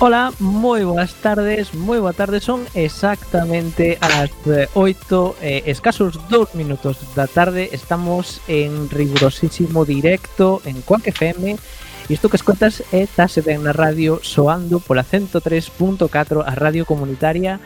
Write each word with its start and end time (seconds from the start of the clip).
Ola, 0.00 0.32
moi 0.40 0.80
boas 0.80 1.12
tardes, 1.20 1.76
moi 1.76 2.00
boa 2.00 2.16
tarde 2.16 2.40
Son 2.40 2.64
exactamente 2.72 4.00
as 4.00 4.32
eh, 4.48 4.64
8 4.72 5.36
eh, 5.44 5.68
escasos 5.68 6.16
2 6.32 6.56
minutos 6.56 7.04
da 7.12 7.28
tarde 7.28 7.68
Estamos 7.68 8.40
en 8.48 8.88
rigurosísimo 8.88 9.84
directo 9.84 10.64
en 10.64 10.80
Quack 10.80 11.12
FM 11.12 11.60
E 12.08 12.16
isto 12.16 12.32
que 12.32 12.40
escoitas 12.40 12.80
é 12.96 13.04
Tase 13.04 13.44
Ben 13.44 13.60
na 13.60 13.76
radio 13.76 14.24
soando 14.24 14.80
pola 14.80 15.04
103.4 15.04 16.08
a 16.48 16.52
radio 16.56 16.88
comunitaria 16.88 17.60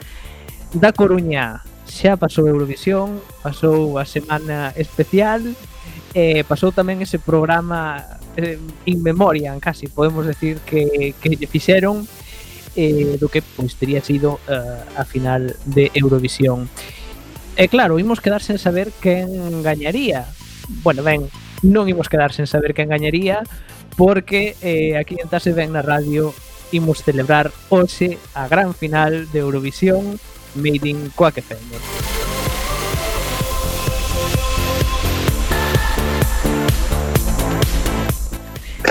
da 0.75 0.91
Coruña. 0.91 1.63
Xa 1.87 2.19
pasou 2.19 2.51
Eurovisión, 2.51 3.23
pasou 3.47 3.95
a 3.95 4.03
semana 4.03 4.75
especial 4.75 5.55
eh, 6.15 6.47
Pasou 6.47 6.71
tamén 6.71 7.03
ese 7.03 7.19
programa 7.19 8.19
eh, 8.39 8.59
in 8.87 9.03
memoria, 9.03 9.55
casi 9.59 9.91
podemos 9.91 10.27
decir 10.27 10.63
que, 10.63 11.15
que 11.19 11.35
lle 11.35 11.51
fixeron 11.51 12.07
eh, 12.77 13.17
do 13.19 13.31
que 13.31 13.43
pois 13.43 13.75
teria 13.79 14.03
sido 14.03 14.39
eh, 14.51 14.99
a 14.99 15.05
final 15.07 15.57
de 15.65 15.91
Eurovisión. 15.95 16.69
E 17.55 17.71
claro, 17.71 18.03
imos 18.03 18.19
quedar 18.19 18.43
sen 18.43 18.59
saber 18.59 18.91
quen 18.99 19.63
gañaría. 19.63 20.27
Bueno, 20.83 21.07
ben, 21.07 21.31
non 21.63 21.87
imos 21.87 22.11
quedar 22.11 22.35
sen 22.35 22.51
saber 22.51 22.75
quen 22.75 22.91
gañaría 22.91 23.47
porque 23.97 24.59
eh, 24.61 24.99
aquí 24.99 25.17
en 25.23 25.31
Tase 25.31 25.55
Ben 25.55 25.71
na 25.71 25.83
Radio 25.83 26.35
imos 26.75 27.07
celebrar 27.07 27.55
hoxe 27.71 28.19
a 28.35 28.51
gran 28.51 28.75
final 28.75 29.31
de 29.31 29.39
Eurovisión 29.47 30.19
Made 30.59 30.89
in 30.91 31.15
Coa 31.15 31.31
que 31.31 31.43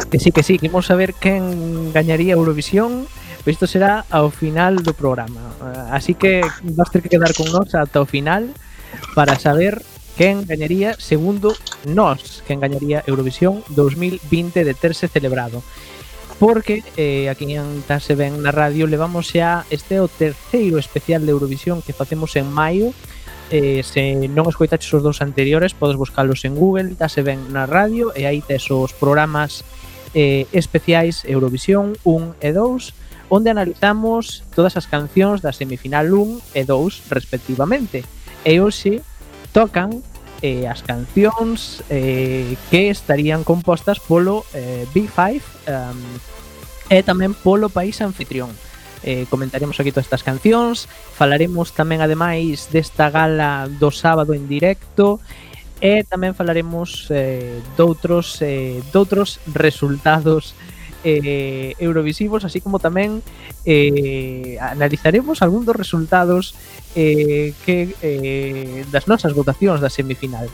que 0.09 0.19
sí, 0.19 0.31
que 0.31 0.43
sí, 0.43 0.59
que 0.59 0.67
imos 0.67 0.85
saber 0.85 1.13
quen 1.13 1.91
gañaría 1.91 2.39
Eurovisión 2.39 3.07
Isto 3.45 3.67
será 3.67 4.05
ao 4.07 4.31
final 4.31 4.79
do 4.79 4.95
programa. 4.95 5.51
Eh, 5.59 5.95
así 5.95 6.15
que 6.15 6.39
vas 6.63 6.89
ter 6.91 7.03
que 7.03 7.11
quedar 7.11 7.35
con 7.35 7.51
nós 7.51 7.75
ata 7.75 7.99
o 7.99 8.07
final 8.07 8.47
para 9.15 9.35
saber 9.35 9.83
quen 10.15 10.47
gañaría 10.47 10.95
segundo 10.95 11.51
nós, 11.83 12.39
quen 12.47 12.63
gañaría 12.63 13.03
Eurovisión 13.03 13.59
2020 13.75 14.63
de 14.63 14.73
terse 14.73 15.11
celebrado. 15.11 15.59
Porque 16.39 16.83
eh, 16.95 17.29
aquí 17.29 17.51
en 17.51 17.83
Tase 17.83 18.15
Ben 18.15 18.39
na 18.39 18.55
radio 18.55 18.87
levamos 18.87 19.27
xa 19.35 19.67
este 19.67 19.99
o 19.99 20.07
terceiro 20.07 20.79
especial 20.79 21.27
de 21.27 21.35
Eurovisión 21.35 21.83
que 21.83 21.91
facemos 21.91 22.35
en 22.39 22.47
maio 22.47 22.95
eh, 23.53 23.83
se 23.83 24.15
non 24.31 24.49
escoitaches 24.49 24.89
os 24.95 25.03
dous 25.03 25.21
anteriores 25.21 25.77
podes 25.77 25.93
buscalos 25.99 26.41
en 26.41 26.57
Google, 26.57 26.97
tase 26.97 27.21
ben 27.21 27.53
na 27.53 27.67
radio 27.69 28.09
e 28.15 28.25
aí 28.25 28.41
tes 28.41 28.65
os 28.73 28.95
programas 28.97 29.61
eh, 30.17 30.49
especiais 30.55 31.21
Eurovisión 31.27 31.93
1 32.01 32.39
e 32.41 32.49
2 32.49 33.03
onde 33.33 33.49
analizamos 33.49 34.45
todas 34.53 34.77
as 34.77 34.85
cancións 34.85 35.41
da 35.41 35.49
semifinal 35.49 36.13
1 36.13 36.53
e 36.53 36.61
2 36.69 37.09
respectivamente. 37.09 38.05
E 38.45 38.61
hoxe 38.61 39.01
tocan 39.49 40.05
eh, 40.45 40.69
as 40.69 40.85
cancións 40.85 41.81
eh, 41.89 42.53
que 42.69 42.93
estarían 42.93 43.41
compostas 43.41 43.97
polo 43.97 44.45
eh, 44.53 44.85
B5 44.93 45.41
um, 45.65 45.97
e 46.93 47.01
tamén 47.01 47.33
polo 47.33 47.73
país 47.73 48.05
anfitrión. 48.05 48.53
Eh, 49.01 49.25
comentaremos 49.33 49.81
aquí 49.81 49.89
todas 49.89 50.05
estas 50.05 50.21
cancións, 50.21 50.85
falaremos 51.17 51.73
tamén 51.73 52.05
ademais 52.05 52.69
desta 52.69 53.09
gala 53.09 53.65
do 53.65 53.89
sábado 53.89 54.37
en 54.37 54.45
directo 54.45 55.17
e 55.81 56.05
tamén 56.05 56.37
falaremos 56.37 57.09
eh, 57.09 57.65
doutros 57.73 58.37
eh, 58.45 58.77
doutros 58.93 59.41
resultados 59.49 60.53
eh, 60.53 60.72
eh, 61.03 61.75
eurovisivos, 61.79 62.43
así 62.43 62.59
como 62.59 62.79
tamén 62.79 63.21
eh, 63.67 64.57
analizaremos 64.59 65.43
algún 65.43 65.67
dos 65.67 65.75
resultados 65.75 66.55
eh, 66.95 67.53
que 67.67 67.93
eh, 68.01 68.85
das 68.91 69.07
nosas 69.07 69.35
votacións 69.35 69.79
da 69.83 69.91
semifinal. 69.91 70.47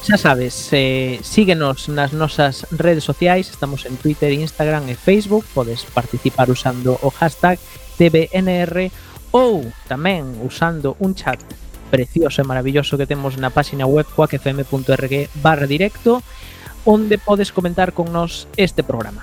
Xa 0.00 0.16
sabes, 0.16 0.72
eh, 0.72 1.20
síguenos 1.20 1.92
nas 1.92 2.16
nosas 2.16 2.64
redes 2.72 3.04
sociais, 3.04 3.52
estamos 3.52 3.84
en 3.84 4.00
Twitter, 4.00 4.32
Instagram 4.32 4.88
e 4.88 4.96
Facebook, 4.96 5.44
podes 5.52 5.84
participar 5.92 6.48
usando 6.48 6.96
o 7.04 7.12
hashtag 7.12 7.60
TBNR 8.00 8.88
ou 9.36 9.62
tamén 9.86 10.40
usando 10.40 10.96
un 11.04 11.12
chat 11.12 11.38
precioso 11.92 12.40
e 12.40 12.48
maravilloso 12.48 12.96
que 12.96 13.04
temos 13.04 13.36
na 13.36 13.52
páxina 13.52 13.84
web 13.84 14.08
coacfm.org 14.08 15.28
barra 15.42 15.66
directo 15.68 16.22
onde 16.84 17.18
podes 17.18 17.52
comentar 17.52 17.92
con 17.92 18.12
nos 18.12 18.48
este 18.56 18.82
programa. 18.82 19.22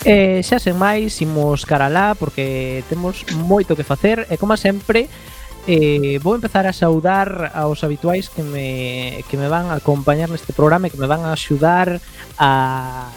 E 0.00 0.40
xa 0.40 0.56
sen 0.56 0.80
máis, 0.80 1.20
imos 1.20 1.68
cara 1.68 1.92
lá 1.92 2.16
porque 2.16 2.82
temos 2.88 3.28
moito 3.46 3.76
que 3.76 3.84
facer 3.84 4.24
e 4.32 4.40
como 4.40 4.56
sempre 4.56 5.12
eh, 5.66 6.18
vou 6.22 6.36
empezar 6.36 6.66
a 6.66 6.72
saudar 6.72 7.52
aos 7.54 7.84
habituais 7.84 8.28
que 8.28 8.42
me, 8.42 9.24
que 9.28 9.36
me 9.36 9.48
van 9.48 9.68
a 9.68 9.80
acompañar 9.80 10.30
neste 10.30 10.52
programa 10.52 10.88
e 10.88 10.92
que 10.92 11.00
me 11.00 11.10
van 11.10 11.26
a 11.26 11.36
axudar 11.36 12.00
a 12.40 13.08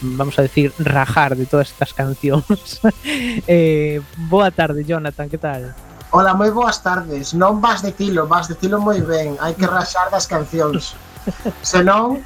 vamos 0.00 0.38
a 0.38 0.42
decir, 0.42 0.72
rajar 0.78 1.36
de 1.36 1.44
todas 1.44 1.70
estas 1.70 1.92
cancións. 1.92 2.80
eh, 3.46 4.00
boa 4.16 4.50
tarde, 4.50 4.84
Jonathan, 4.84 5.28
que 5.28 5.36
tal? 5.36 5.76
Hola, 6.10 6.34
moi 6.34 6.50
boas 6.50 6.82
tardes. 6.82 7.36
Non 7.38 7.62
vas 7.62 7.86
decilo, 7.86 8.26
vas 8.26 8.50
decilo 8.50 8.82
moi 8.82 8.98
ben. 8.98 9.38
Hai 9.38 9.54
que 9.54 9.68
raxar 9.68 10.10
das 10.10 10.26
cancións. 10.26 10.98
Senón, 11.62 12.24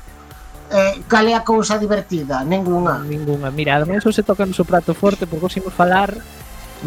eh, 0.72 1.04
cal 1.04 1.28
é 1.28 1.36
a 1.36 1.44
cousa 1.44 1.76
divertida? 1.76 2.40
Ninguna. 2.46 3.04
Ninguna. 3.04 3.52
Mira, 3.52 3.76
ademais, 3.76 4.00
se 4.00 4.24
toca 4.24 4.48
no 4.48 4.56
seu 4.56 4.64
prato 4.64 4.96
forte 4.96 5.28
porque 5.28 5.44
os 5.44 5.56
imos 5.60 5.76
falar 5.76 6.16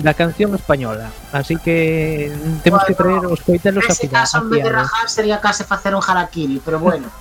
da 0.02 0.14
canción 0.14 0.54
española. 0.56 1.10
Así 1.32 1.56
que 1.58 2.32
temos 2.64 2.82
bueno, 2.82 2.88
que 2.88 2.94
traer 2.96 3.26
os 3.26 3.42
coitelos 3.42 3.84
a 3.90 3.96
final. 3.96 4.22
caso, 4.22 4.38
en 4.40 4.50
vez 4.50 4.64
de 4.64 4.70
rajar, 4.70 5.10
sería 5.10 5.42
case 5.42 5.64
facer 5.64 5.96
un 5.96 6.02
harakiri, 6.06 6.62
pero 6.64 6.80
bueno. 6.80 7.08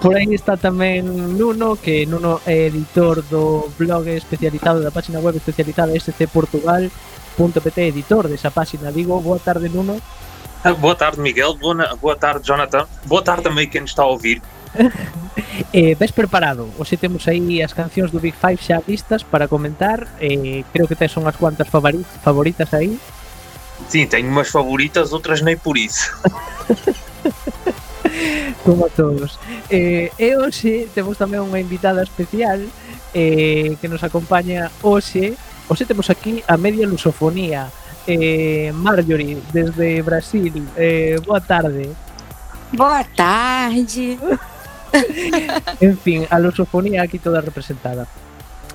Por 0.00 0.14
aí 0.14 0.34
está 0.34 0.54
tamén 0.54 1.02
Nuno, 1.34 1.74
que 1.74 2.06
Nuno 2.06 2.38
é 2.46 2.70
editor 2.70 3.26
do 3.26 3.66
blog 3.74 4.06
especializado 4.06 4.78
da 4.78 4.94
página 4.94 5.18
web 5.18 5.34
especializada 5.34 5.90
scportugal.pt, 5.98 7.78
editor 7.90 8.28
desa 8.30 8.54
página. 8.54 8.94
Digo, 8.94 9.18
boa 9.18 9.40
tarde, 9.42 9.66
Nuno. 9.66 9.98
Boa 10.78 10.94
tarde, 10.94 11.18
Miguel. 11.18 11.58
Boa, 11.58 11.96
boa 11.98 12.14
tarde, 12.14 12.44
Jonathan. 12.44 12.86
Boa 13.04 13.22
tarde 13.22 13.42
também 13.42 13.68
quem 13.68 13.80
nos 13.80 13.90
está 13.90 14.02
a 14.02 14.06
ouvir. 14.06 14.42
eh, 15.72 15.96
ves 15.98 16.12
preparado? 16.12 16.68
Hoxe 16.78 16.96
temos 16.96 17.26
aí 17.28 17.62
as 17.62 17.72
cancións 17.72 18.10
do 18.10 18.20
Big 18.20 18.34
Five 18.34 18.60
xa 18.60 18.82
listas 18.86 19.24
para 19.24 19.48
comentar. 19.48 20.06
Eh, 20.20 20.64
creo 20.72 20.88
que 20.88 20.96
tes 20.96 21.16
unhas 21.16 21.36
cuantas 21.36 21.68
favoritas 21.68 22.74
aí. 22.74 22.98
Sí, 23.88 24.06
teño 24.06 24.32
unhas 24.32 24.48
favoritas, 24.48 25.12
outras 25.12 25.42
nei 25.42 25.56
por 25.56 25.76
iso. 25.76 26.12
Como 28.64 28.88
todos. 28.90 29.38
Eh, 29.70 30.10
e 30.18 30.36
hoxe 30.36 30.88
temos 30.96 31.20
tamén 31.20 31.44
unha 31.44 31.60
invitada 31.60 32.02
especial 32.02 32.64
eh, 33.12 33.76
que 33.78 33.88
nos 33.88 34.02
acompaña 34.02 34.72
hoxe. 34.82 35.36
Hoxe 35.68 35.84
temos 35.84 36.10
aquí 36.10 36.42
a 36.48 36.56
media 36.56 36.88
lusofonía. 36.88 37.68
Eh, 38.06 38.70
Marjorie, 38.74 39.38
desde 39.52 40.02
Brasil. 40.02 40.66
Eh, 40.78 41.18
boa 41.26 41.42
tarde. 41.42 41.90
Boa 42.72 43.04
tarde. 43.04 44.18
en 45.80 45.98
fin, 45.98 46.26
a 46.30 46.38
lusofonía 46.38 47.02
aquí 47.02 47.18
toda 47.18 47.40
representada. 47.40 48.06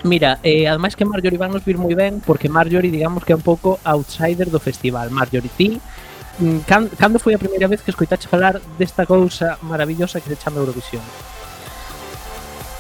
Mira, 0.04 0.40
eh, 0.42 0.68
ademais 0.68 0.96
que 0.96 1.06
Marjorie 1.06 1.38
van 1.38 1.52
nos 1.54 1.64
vir 1.64 1.78
moi 1.78 1.94
ben 1.94 2.26
Porque 2.26 2.50
Marjorie, 2.50 2.90
digamos 2.90 3.22
que 3.22 3.34
é 3.34 3.38
un 3.38 3.46
pouco 3.46 3.78
outsider 3.86 4.50
do 4.50 4.58
festival 4.58 5.14
Marjorie, 5.14 5.54
ti 5.54 5.78
mm, 6.42 6.66
can, 6.66 6.90
Cando 6.98 7.22
foi 7.22 7.38
a 7.38 7.42
primeira 7.42 7.70
vez 7.70 7.86
que 7.86 7.94
escoitaste 7.94 8.26
falar 8.26 8.58
desta 8.82 9.06
cousa 9.06 9.62
maravillosa 9.62 10.18
que 10.18 10.30
se 10.34 10.42
chama 10.42 10.58
Eurovisión? 10.58 11.06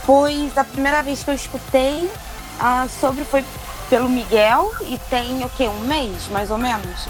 Pois, 0.06 0.57
a 0.57 0.66
primeira 0.66 1.06
vez 1.06 1.22
que 1.22 1.30
eu 1.30 1.38
escutei 1.38 2.10
uh, 2.57 2.89
sobre 2.89 3.22
foi 3.22 3.45
pelo 3.91 4.07
Miguel 4.07 4.71
e 4.83 4.97
tem 5.09 5.43
o 5.43 5.49
que 5.49 5.67
um 5.67 5.81
mês 5.81 6.29
mais 6.29 6.49
ou 6.49 6.57
menos. 6.57 7.09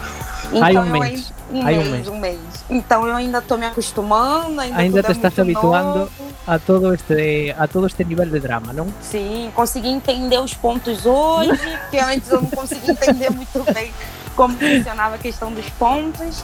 Então 0.51 0.63
Ai, 0.63 0.75
um 0.75 0.85
mês. 0.85 1.31
Um, 1.51 1.63
mês, 1.63 1.77
um 1.77 1.91
mês, 1.91 2.07
um 2.07 2.19
mês. 2.19 2.39
Então 2.71 3.07
eu 3.07 3.15
ainda 3.15 3.37
estou 3.37 3.55
me 3.55 3.67
acostumando, 3.67 4.59
ainda, 4.59 4.77
ainda 4.77 5.03
te 5.03 5.11
estás 5.11 5.37
habituando 5.37 5.99
novo. 5.99 6.11
a 6.47 6.57
todo 6.57 6.91
este 6.91 7.53
a 7.55 7.67
todo 7.67 7.85
este 7.85 8.03
nível 8.03 8.25
de 8.25 8.39
drama, 8.39 8.73
não? 8.73 8.87
Sim, 8.99 9.51
consegui 9.53 9.89
entender 9.89 10.39
os 10.39 10.55
pontos 10.55 11.05
hoje, 11.05 11.61
que 11.91 11.99
antes 11.99 12.31
eu 12.31 12.41
não 12.41 12.49
conseguia 12.49 12.93
entender 12.93 13.29
muito 13.29 13.63
bem 13.71 13.93
como 14.35 14.57
funcionava 14.57 15.15
a 15.15 15.19
questão 15.19 15.51
dos 15.53 15.69
pontos. 15.71 16.43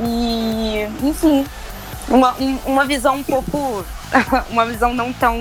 E, 0.00 0.88
enfim, 1.04 1.46
uma, 2.08 2.34
uma 2.66 2.84
visão 2.84 3.14
um 3.14 3.22
pouco 3.22 3.84
uma 4.50 4.66
visão 4.66 4.92
não 4.92 5.12
tão 5.12 5.38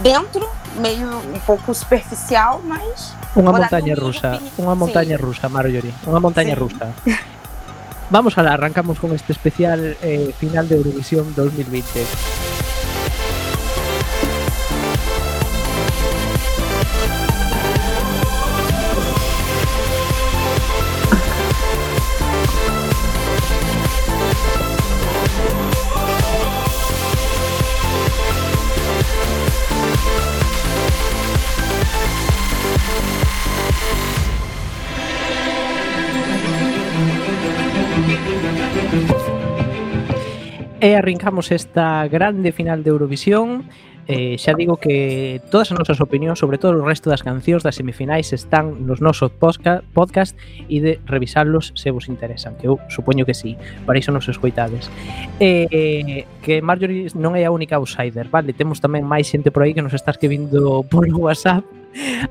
dentro, 0.00 0.48
meio 0.76 1.08
um 1.34 1.40
pouco 1.40 1.74
superficial, 1.74 2.60
mas 2.62 3.14
Unha 3.36 3.52
Hola, 3.52 3.68
montaña 3.68 3.94
rusa, 3.94 4.40
unha 4.56 4.72
montaña 4.72 5.16
sí. 5.16 5.22
rusa, 5.22 5.52
Marjorie, 5.52 5.92
unha 6.08 6.20
montaña 6.22 6.56
sí. 6.56 6.60
rusa. 6.60 6.86
Vamos 8.08 8.40
a 8.40 8.42
la, 8.42 8.56
arrancamos 8.56 8.96
con 8.96 9.12
este 9.12 9.36
especial 9.36 10.00
eh, 10.00 10.32
final 10.32 10.64
de 10.64 10.80
Eurovisión 10.80 11.34
2020. 11.36 12.08
e 40.88 40.96
arrincamos 40.96 41.52
esta 41.52 42.08
grande 42.08 42.50
final 42.50 42.82
de 42.82 42.90
Eurovisión. 42.90 43.68
Eh, 44.08 44.40
xa 44.40 44.56
digo 44.56 44.80
que 44.80 45.36
todas 45.52 45.68
as 45.68 45.76
nosas 45.76 46.00
opinións, 46.00 46.40
sobre 46.40 46.56
todo 46.56 46.80
o 46.80 46.88
resto 46.88 47.12
das 47.12 47.20
cancións 47.20 47.60
das 47.60 47.76
semifinais, 47.76 48.32
están 48.32 48.88
nos 48.88 49.04
nosos 49.04 49.28
podcast, 49.36 49.84
podcast 49.92 50.32
e 50.64 50.80
de 50.80 50.96
revisarlos 51.04 51.76
se 51.76 51.92
vos 51.92 52.08
interesan, 52.08 52.56
que 52.56 52.72
eu 52.72 52.80
supoño 52.88 53.28
que 53.28 53.36
sí, 53.36 53.60
para 53.84 54.00
iso 54.00 54.08
nos 54.08 54.24
escoitades. 54.32 54.88
Eh, 55.44 56.24
que 56.40 56.64
Marjorie 56.64 57.12
non 57.12 57.36
é 57.36 57.44
a 57.44 57.52
única 57.52 57.76
outsider, 57.76 58.32
vale? 58.32 58.56
Temos 58.56 58.80
tamén 58.80 59.04
máis 59.04 59.28
xente 59.28 59.52
por 59.52 59.68
aí 59.68 59.76
que 59.76 59.84
nos 59.84 59.92
está 59.92 60.16
escribindo 60.16 60.88
por 60.88 61.04
WhatsApp 61.12 61.77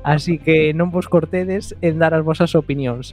Así 0.02 0.38
que 0.38 0.72
non 0.72 0.88
vos 0.88 1.10
cortedes 1.10 1.76
en 1.84 2.00
dar 2.00 2.16
as 2.16 2.24
vosas 2.24 2.54
opinións. 2.56 3.12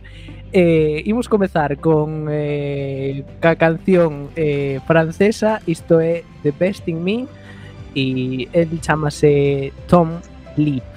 Eh, 0.56 1.03
imos 1.03 1.27
comezar 1.27 1.77
con 1.83 2.31
eh, 2.31 3.27
ca 3.44 3.59
canción 3.59 4.31
eh, 4.39 4.80
francesa, 4.88 5.59
isto 5.68 6.00
é 6.00 6.24
The 6.44 6.53
Best 6.56 6.88
in 6.88 7.03
Me, 7.03 7.27
e 7.95 8.47
el 8.53 8.80
chamase 8.80 9.74
Tom 9.88 10.21
Leap. 10.56 10.94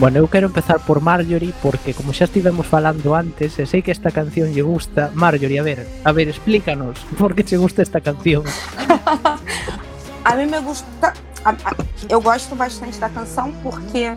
Bueno, 0.00 0.16
eu 0.16 0.28
quero 0.28 0.46
empezar 0.46 0.80
por 0.80 1.02
Marjorie 1.02 1.52
porque 1.60 1.92
como 1.92 2.14
xa 2.16 2.24
estivemos 2.24 2.64
falando 2.64 3.12
antes 3.12 3.58
e 3.60 3.68
sei 3.68 3.84
que 3.84 3.92
esta 3.92 4.08
canción 4.08 4.48
lle 4.48 4.64
gusta 4.64 5.12
Marjorie, 5.12 5.60
a 5.60 5.62
ver, 5.62 5.84
a 6.08 6.10
ver, 6.16 6.32
explícanos 6.32 7.04
por 7.20 7.36
que 7.36 7.44
te 7.44 7.60
gusta 7.60 7.84
esta 7.84 8.00
canción. 8.00 8.40
A 10.24 10.36
mim 10.36 10.46
me 10.46 10.60
gusta 10.60 11.12
a, 11.44 11.50
a, 11.50 11.70
eu 12.08 12.20
gosto 12.20 12.56
bastante 12.56 12.98
da 12.98 13.10
canção 13.10 13.52
porque 13.62 14.08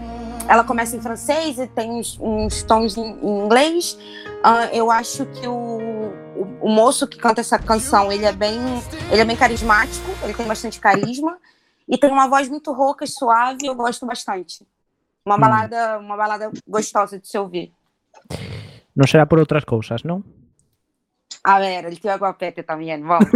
ela 0.47 0.63
começa 0.63 0.95
em 0.95 1.01
francês 1.01 1.59
e 1.59 1.67
tem 1.67 1.91
uns, 1.91 2.17
uns 2.19 2.63
tons 2.63 2.95
em, 2.95 3.19
em 3.19 3.43
inglês. 3.43 3.97
Uh, 4.39 4.71
eu 4.71 4.89
acho 4.89 5.25
que 5.35 5.45
o, 5.47 5.51
o, 5.51 6.43
o 6.61 6.69
moço 6.69 7.07
que 7.07 7.17
canta 7.17 7.41
essa 7.41 7.59
canção 7.59 8.09
ele 8.09 8.23
é 8.23 8.31
bem 8.31 8.55
ele 9.11 9.19
é 9.19 9.25
bem 9.25 9.35
carismático 9.35 10.09
ele 10.23 10.33
tem 10.33 10.47
bastante 10.47 10.79
carisma 10.79 11.37
e 11.87 11.97
tem 11.97 12.09
uma 12.09 12.29
voz 12.29 12.47
muito 12.47 12.71
rouca 12.71 13.03
e 13.03 13.07
suave 13.07 13.65
eu 13.65 13.75
gosto 13.75 14.05
bastante 14.05 14.63
Uma 15.25 15.37
balada, 15.37 15.97
hum. 15.97 16.05
uma 16.05 16.17
balada 16.17 16.51
gostosa 16.67 17.19
de 17.19 17.27
se 17.27 17.37
ouvir. 17.39 17.71
Non 18.93 19.07
será 19.07 19.23
por 19.25 19.39
outras 19.39 19.63
cousas, 19.63 20.03
non? 20.03 20.21
A 21.47 21.59
ver, 21.59 21.87
el 21.87 21.99
tío 21.99 22.11
Aguapete 22.11 22.63
tamén, 22.63 23.07
vamos. 23.07 23.31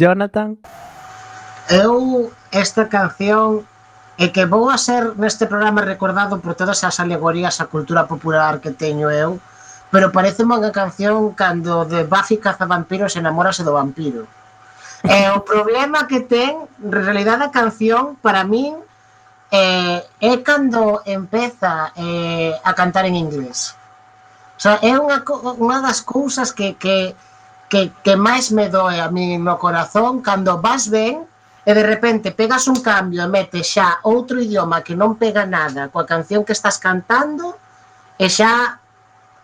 Jonathan? 0.00 0.56
Eu 1.68 2.32
esta 2.52 2.88
canción 2.88 3.68
é 4.16 4.32
que 4.32 4.48
vou 4.48 4.72
a 4.72 4.80
ser 4.80 5.12
neste 5.20 5.44
programa 5.44 5.84
recordado 5.84 6.40
por 6.40 6.56
todas 6.56 6.80
as 6.80 6.96
alegorías 7.00 7.60
á 7.60 7.68
cultura 7.68 8.08
popular 8.08 8.64
que 8.64 8.72
teño 8.72 9.12
eu, 9.12 9.40
pero 9.92 10.08
parece 10.08 10.40
unha 10.40 10.72
canción 10.72 11.36
cando 11.36 11.84
de 11.84 12.08
Buffy 12.08 12.40
Cazavampiros 12.40 13.16
enamórase 13.20 13.60
do 13.60 13.76
vampiro. 13.76 14.24
E 15.04 15.28
o 15.36 15.44
problema 15.44 16.08
que 16.08 16.24
ten, 16.24 16.64
en 16.80 16.92
realidad 16.92 17.44
a 17.44 17.52
canción, 17.52 18.16
para 18.24 18.44
min, 18.48 18.80
eh, 19.54 20.02
é 20.18 20.32
cando 20.42 21.02
empeza 21.06 21.92
eh, 21.94 22.58
a 22.58 22.74
cantar 22.74 23.06
en 23.06 23.14
inglés. 23.14 23.78
O 24.58 24.60
sea, 24.60 24.82
é 24.82 24.98
unha, 24.98 25.22
unha 25.62 25.78
das 25.78 26.02
cousas 26.02 26.50
que, 26.50 26.74
que, 26.74 27.14
que, 27.70 27.94
que 28.02 28.14
máis 28.18 28.50
me 28.50 28.66
doe 28.66 28.98
a 28.98 29.06
mí 29.14 29.38
no 29.38 29.54
corazón 29.58 30.22
cando 30.26 30.58
vas 30.58 30.90
ben 30.90 31.22
e 31.64 31.70
de 31.70 31.84
repente 31.86 32.34
pegas 32.34 32.66
un 32.66 32.82
cambio 32.82 33.22
e 33.22 33.30
metes 33.30 33.70
xa 33.70 34.02
outro 34.02 34.42
idioma 34.42 34.82
que 34.82 34.98
non 34.98 35.14
pega 35.14 35.46
nada 35.46 35.86
coa 35.88 36.04
canción 36.04 36.42
que 36.42 36.54
estás 36.54 36.82
cantando 36.82 37.54
e 38.18 38.26
xa 38.26 38.82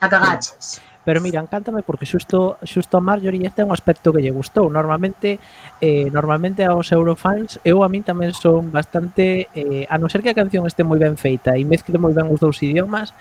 a 0.01 0.07
cagaches. 0.11 0.83
Pero 1.05 1.21
mira, 1.21 1.41
encántame 1.41 1.83
porque 1.83 2.05
xusto, 2.05 2.61
xusto 2.61 2.99
a 2.99 3.01
Marjorie 3.01 3.47
este 3.49 3.63
é 3.63 3.65
un 3.65 3.73
aspecto 3.73 4.13
que 4.13 4.21
lle 4.21 4.31
gustou. 4.31 4.69
Normalmente, 4.69 5.41
eh, 5.81 6.13
normalmente 6.13 6.61
aos 6.65 6.93
Eurofans, 6.93 7.57
eu 7.65 7.81
a 7.81 7.89
min 7.89 8.05
tamén 8.05 8.37
son 8.37 8.69
bastante... 8.69 9.49
Eh, 9.57 9.89
a 9.89 9.97
non 9.97 10.13
ser 10.13 10.21
que 10.21 10.29
a 10.29 10.37
canción 10.37 10.69
este 10.69 10.85
moi 10.85 11.01
ben 11.01 11.17
feita 11.17 11.57
e 11.57 11.65
mezcle 11.65 11.97
moi 11.97 12.13
ben 12.13 12.29
os 12.29 12.37
dous 12.37 12.61
idiomas, 12.61 13.17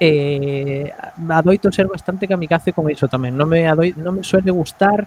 eh, 0.00 0.88
adoito 1.28 1.68
ser 1.68 1.84
bastante 1.84 2.24
kamikaze 2.24 2.72
con 2.72 2.88
iso 2.88 3.12
tamén. 3.12 3.36
Non 3.36 3.44
me, 3.44 3.68
adoi, 3.68 3.92
non 4.00 4.16
me 4.16 4.24
suele 4.24 4.48
gustar 4.48 5.04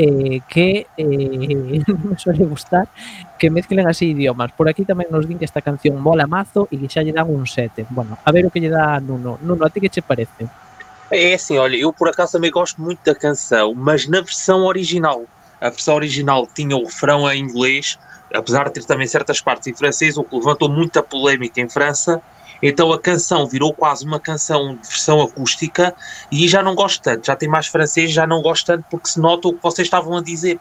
eh, 0.00 0.40
que 0.48 0.88
eh, 0.96 1.84
non 1.84 2.00
me 2.00 2.16
suele 2.16 2.48
gustar 2.48 2.88
que 3.36 3.52
mezclen 3.52 3.84
así 3.84 4.16
idiomas. 4.16 4.56
Por 4.56 4.72
aquí 4.72 4.88
tamén 4.88 5.12
nos 5.12 5.28
din 5.28 5.36
que 5.36 5.44
esta 5.44 5.60
canción 5.60 6.00
mola 6.00 6.24
mazo 6.24 6.64
e 6.72 6.80
que 6.80 6.88
xa 6.88 7.04
lle 7.04 7.12
dan 7.12 7.28
un 7.28 7.44
7. 7.44 7.92
Bueno, 7.92 8.16
a 8.24 8.30
ver 8.32 8.48
o 8.48 8.52
que 8.52 8.56
lle 8.56 8.72
dá 8.72 8.96
Nuno. 9.04 9.36
Nuno, 9.44 9.68
a 9.68 9.70
ti 9.70 9.84
que 9.84 9.92
che 9.92 10.00
parece? 10.00 10.67
É 11.10 11.34
assim, 11.34 11.56
olha, 11.56 11.76
eu 11.76 11.92
por 11.92 12.08
acaso 12.08 12.32
também 12.32 12.50
gosto 12.50 12.80
muito 12.80 13.00
da 13.04 13.14
canção, 13.14 13.74
mas 13.74 14.06
na 14.06 14.20
versão 14.20 14.64
original. 14.64 15.24
A 15.60 15.70
versão 15.70 15.94
original 15.94 16.46
tinha 16.54 16.76
o 16.76 16.84
refrão 16.84 17.30
em 17.30 17.40
inglês, 17.40 17.98
apesar 18.32 18.64
de 18.64 18.74
ter 18.74 18.84
também 18.84 19.06
certas 19.06 19.40
partes 19.40 19.66
em 19.66 19.74
francês, 19.74 20.18
o 20.18 20.24
que 20.24 20.36
levantou 20.36 20.68
muita 20.68 21.02
polémica 21.02 21.60
em 21.60 21.68
França. 21.68 22.20
Então 22.62 22.92
a 22.92 23.00
canção 23.00 23.46
virou 23.46 23.72
quase 23.72 24.04
uma 24.04 24.20
canção 24.20 24.76
de 24.76 24.86
versão 24.86 25.22
acústica 25.22 25.94
e 26.30 26.46
já 26.48 26.62
não 26.62 26.74
gosto 26.74 27.00
tanto, 27.02 27.26
já 27.26 27.36
tem 27.36 27.48
mais 27.48 27.68
francês, 27.68 28.10
já 28.10 28.26
não 28.26 28.42
gosto 28.42 28.66
tanto 28.66 28.84
porque 28.90 29.08
se 29.08 29.20
nota 29.20 29.48
o 29.48 29.54
que 29.54 29.62
vocês 29.62 29.86
estavam 29.86 30.16
a 30.16 30.22
dizer. 30.22 30.58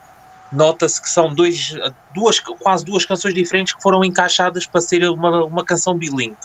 Nota-se 0.50 1.02
que 1.02 1.10
são 1.10 1.34
dois, 1.34 1.76
duas, 2.14 2.40
quase 2.40 2.86
duas 2.86 3.06
canções 3.06 3.34
diferentes 3.34 3.74
que 3.74 3.82
foram 3.82 4.06
encaixadas 4.06 4.66
para 4.66 4.80
ser 4.80 5.04
uma, 5.10 5.44
uma 5.44 5.66
canção 5.66 5.98
bilingue. 5.98 6.38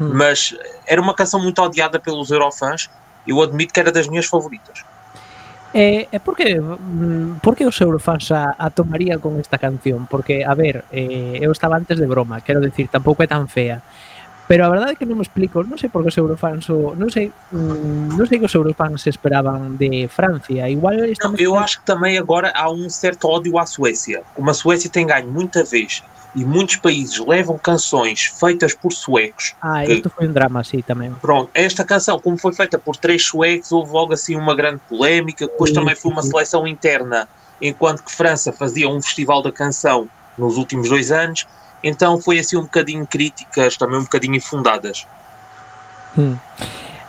Hum. 0.00 0.12
Mas 0.14 0.54
era 0.86 1.00
uma 1.00 1.14
canção 1.14 1.42
muito 1.42 1.60
odiada 1.60 1.98
pelos 1.98 2.30
eurofãs 2.30 2.88
eu 3.26 3.42
admito 3.42 3.72
que 3.72 3.80
era 3.80 3.92
das 3.92 4.08
minhas 4.08 4.26
favoritas. 4.26 4.84
Eh, 5.72 6.08
eh, 6.10 6.18
por 6.18 6.34
que 6.34 6.60
por 7.40 7.54
que 7.54 7.64
os 7.64 7.80
eurofans 7.80 8.32
a, 8.32 8.56
a 8.58 8.70
tomaría 8.70 9.18
con 9.18 9.38
esta 9.38 9.58
canción? 9.58 10.06
Porque, 10.10 10.44
a 10.44 10.54
ver, 10.54 10.84
eh, 10.90 11.38
eu 11.40 11.52
estaba 11.52 11.76
antes 11.76 11.98
de 11.98 12.10
broma, 12.10 12.40
quero 12.40 12.58
decir, 12.60 12.88
tampouco 12.88 13.22
é 13.22 13.28
tan 13.30 13.46
fea. 13.46 13.78
Pero 14.50 14.66
a 14.66 14.68
verdade 14.68 14.92
é 14.92 14.96
que 14.98 15.06
non 15.06 15.14
me 15.14 15.22
explico, 15.22 15.62
non 15.62 15.78
sei 15.78 15.86
por 15.86 16.02
que 16.02 16.10
os 16.10 16.18
eurofans 16.18 16.66
o, 16.74 16.98
non 16.98 17.06
sei, 17.06 17.30
mm, 17.54 18.18
non 18.18 18.26
sei 18.26 18.42
que 18.42 18.50
os 18.50 18.56
eurofans 18.58 19.06
esperaban 19.06 19.78
de 19.78 20.10
Francia. 20.10 20.66
Igual 20.66 21.06
esta 21.06 21.30
non, 21.30 21.38
eu 21.38 21.54
acho 21.54 21.78
que 21.78 21.86
tamén 21.86 22.18
agora 22.18 22.50
há 22.50 22.66
um 22.66 22.90
certo 22.90 23.30
ódio 23.30 23.54
à 23.54 23.62
Suécia. 23.62 24.26
Como 24.34 24.50
a 24.50 24.56
Suécia 24.58 24.90
tem 24.90 25.06
ganho 25.06 25.30
muita 25.30 25.62
vez 25.62 26.02
e 26.34 26.44
muitos 26.44 26.76
países 26.76 27.18
levam 27.18 27.58
canções 27.58 28.26
feitas 28.38 28.74
por 28.74 28.92
suecos. 28.92 29.54
Ah, 29.60 29.82
que- 29.84 29.94
isto 29.94 30.10
foi 30.10 30.28
un 30.28 30.32
drama, 30.32 30.62
sí, 30.62 30.82
tamén. 30.82 31.12
Pronto, 31.20 31.50
esta 31.54 31.84
canção, 31.84 32.20
como 32.20 32.38
foi 32.38 32.52
feita 32.52 32.78
por 32.78 32.96
três 32.96 33.26
suecos, 33.26 33.72
houve 33.72 33.90
logo 33.92 34.12
assim 34.12 34.36
uma 34.36 34.54
grande 34.54 34.80
polémica. 34.88 35.46
Depois 35.46 35.70
Sim, 35.70 35.76
também 35.76 35.96
foi 35.96 36.12
uma 36.12 36.22
sim. 36.22 36.30
seleção 36.30 36.66
interna, 36.66 37.28
enquanto 37.60 38.02
que 38.04 38.12
França 38.14 38.52
fazia 38.52 38.88
um 38.88 39.02
festival 39.02 39.42
da 39.42 39.50
canção 39.50 40.08
nos 40.38 40.56
últimos 40.56 40.88
dois 40.88 41.10
anos. 41.10 41.46
Então 41.82 42.20
foi 42.20 42.38
assim 42.38 42.56
um 42.56 42.62
bocadinho 42.62 43.06
críticas, 43.06 43.76
também 43.76 43.98
um 43.98 44.04
bocadinho 44.04 44.36
infundadas. 44.36 45.06
Hmm. 46.16 46.36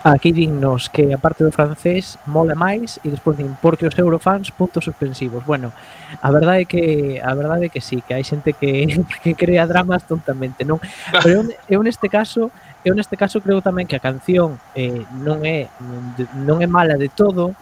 Aquí 0.04 0.32
dinnos 0.32 0.90
que 0.90 1.14
a 1.14 1.20
parte 1.22 1.44
do 1.46 1.54
francés 1.54 2.18
mola 2.26 2.58
máis 2.58 2.98
e 3.06 3.14
despois 3.14 3.38
din 3.38 3.54
porque 3.62 3.86
os 3.86 3.94
eurofans 3.94 4.50
puntos 4.50 4.90
suspensivos. 4.90 5.46
Bueno, 5.46 5.70
a 6.18 6.30
verdade 6.34 6.66
é 6.66 6.66
que 6.66 6.84
a 7.22 7.30
verdade 7.38 7.70
é 7.70 7.70
que 7.70 7.86
sí, 7.86 8.02
que 8.02 8.18
hai 8.18 8.26
xente 8.26 8.58
que 8.58 8.90
que 9.22 9.38
crea 9.38 9.70
dramas 9.70 10.02
tontamente, 10.10 10.66
non? 10.66 10.82
Pero 11.22 11.46
eu, 11.46 11.78
eu 11.78 11.80
neste 11.86 12.10
caso, 12.10 12.50
eu 12.82 12.98
neste 12.98 13.14
caso 13.14 13.46
creo 13.46 13.62
tamén 13.62 13.86
que 13.86 13.94
a 13.94 14.02
canción 14.02 14.58
eh, 14.74 15.06
non 15.22 15.46
é 15.46 15.70
non 16.34 16.66
é 16.66 16.68
mala 16.68 16.98
de 16.98 17.14
todo, 17.14 17.54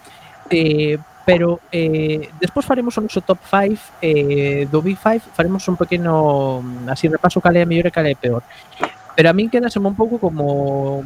eh, 0.48 0.96
pero 1.28 1.60
eh, 1.76 2.32
despois 2.40 2.64
faremos 2.64 2.96
o 2.96 3.04
noso 3.04 3.20
top 3.20 3.44
5 3.52 4.00
eh, 4.00 4.64
do 4.72 4.80
Big 4.80 4.96
5, 4.96 5.36
faremos 5.36 5.68
un 5.68 5.76
pequeno 5.76 6.64
así 6.88 7.12
repaso 7.12 7.44
cal 7.44 7.60
é 7.60 7.62
a 7.62 7.70
mellor 7.70 7.86
e 7.86 7.94
cal 7.94 8.08
é 8.08 8.16
a 8.16 8.18
peor 8.18 8.42
pero 9.14 9.28
a 9.30 9.36
min 9.36 9.52
quedase 9.52 9.78
un 9.78 9.94
pouco 9.94 10.18
como 10.18 11.04